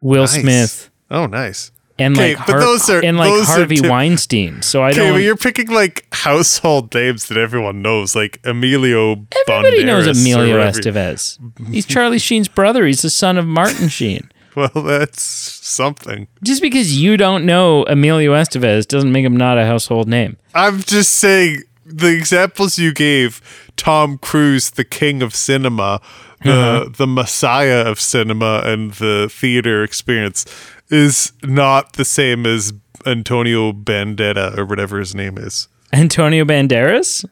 Will 0.00 0.22
Nice. 0.22 0.40
Smith, 0.40 0.90
oh, 1.08 1.26
nice. 1.26 1.70
And 2.02 2.16
like 2.16 2.36
but 2.46 2.58
those 2.60 2.88
are- 2.90 3.04
and 3.04 3.16
like 3.16 3.30
those 3.30 3.48
are 3.50 3.56
Harvey 3.58 3.76
tip- 3.76 3.90
Weinstein. 3.90 4.62
So 4.62 4.82
I 4.82 4.92
don't. 4.92 5.12
but 5.14 5.22
you're 5.22 5.36
picking 5.36 5.68
like 5.68 6.06
household 6.12 6.94
names 6.94 7.26
that 7.28 7.38
everyone 7.38 7.82
knows, 7.82 8.14
like 8.14 8.38
Emilio. 8.44 9.24
Everybody 9.48 9.84
knows 9.84 10.06
Banderas 10.06 10.16
or 10.16 10.20
Emilio 10.20 10.58
whatever. 10.58 10.78
Estevez. 10.80 11.68
He's 11.72 11.86
Charlie 11.86 12.18
Sheen's 12.18 12.48
brother. 12.48 12.84
He's 12.86 13.02
the 13.02 13.10
son 13.10 13.38
of 13.38 13.46
Martin 13.46 13.88
Sheen. 13.88 14.30
Well, 14.54 14.68
that's 14.84 15.22
something. 15.22 16.28
Just 16.44 16.60
because 16.60 17.00
you 17.00 17.16
don't 17.16 17.46
know 17.46 17.84
Emilio 17.84 18.32
Estevez 18.34 18.86
doesn't 18.86 19.10
make 19.10 19.24
him 19.24 19.34
not 19.34 19.56
a 19.56 19.64
household 19.64 20.08
name. 20.08 20.36
I'm 20.54 20.80
just 20.82 21.14
saying 21.14 21.62
the 21.86 22.08
examples 22.14 22.78
you 22.78 22.92
gave 22.92 23.40
Tom 23.78 24.18
Cruise, 24.18 24.72
the 24.72 24.84
king 24.84 25.22
of 25.22 25.34
cinema, 25.34 26.02
the 26.44 26.52
Uh-huh. 26.52 26.88
the 26.94 27.06
messiah 27.06 27.80
of 27.86 27.98
cinema 27.98 28.60
and 28.66 28.92
the 28.94 29.30
theater 29.32 29.82
experience 29.84 30.44
is 30.92 31.32
not 31.42 31.94
the 31.94 32.04
same 32.04 32.46
as 32.46 32.72
Antonio 33.06 33.72
Bandera 33.72 34.56
or 34.56 34.64
whatever 34.66 34.98
his 34.98 35.14
name 35.14 35.38
is. 35.38 35.66
Antonio 35.92 36.44
Banderas? 36.44 37.24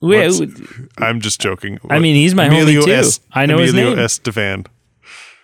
Wait, 0.00 0.50
I'm 0.98 1.20
just 1.20 1.40
joking. 1.40 1.78
I 1.90 1.98
mean, 2.00 2.16
he's 2.16 2.34
my 2.34 2.48
homie 2.48 2.62
Emilio 2.62 2.82
too. 2.82 2.92
Es- 2.92 3.20
I 3.32 3.46
know 3.46 3.58
his 3.58 3.72
Emilio 3.72 3.90
name. 3.94 3.98
Estevan. 4.04 4.66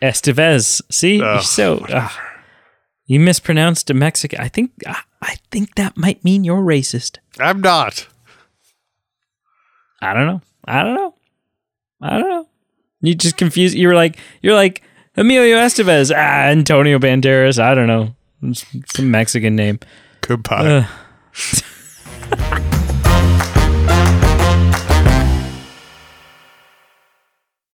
Estevez. 0.02 0.80
See, 0.90 1.16
You're 1.18 1.40
so 1.42 1.84
ugh. 1.88 2.10
you 3.06 3.20
mispronounced 3.20 3.88
a 3.90 3.94
Mexican. 3.94 4.40
I 4.40 4.48
think 4.48 4.72
I 4.86 5.36
think 5.52 5.74
that 5.76 5.96
might 5.96 6.24
mean 6.24 6.42
you're 6.44 6.62
racist. 6.62 7.18
I'm 7.38 7.60
not. 7.60 8.06
I 10.00 10.12
don't 10.14 10.26
know. 10.26 10.40
I 10.64 10.82
don't 10.82 10.94
know. 10.94 11.14
I 12.00 12.18
don't 12.18 12.28
know. 12.28 12.48
You 13.00 13.14
just 13.14 13.36
confused. 13.36 13.76
You 13.76 13.88
were 13.88 13.94
like 13.94 14.16
you're 14.42 14.54
like 14.54 14.82
Emilio 15.18 15.58
Estevez. 15.58 16.12
Ah, 16.14 16.48
Antonio 16.48 17.00
Banderas. 17.00 17.58
I 17.58 17.74
don't 17.74 17.88
know. 17.88 18.14
It's 18.42 18.64
some 18.94 19.10
Mexican 19.10 19.56
name. 19.56 19.80
Goodbye. 20.20 20.86
Ugh. 21.34 22.62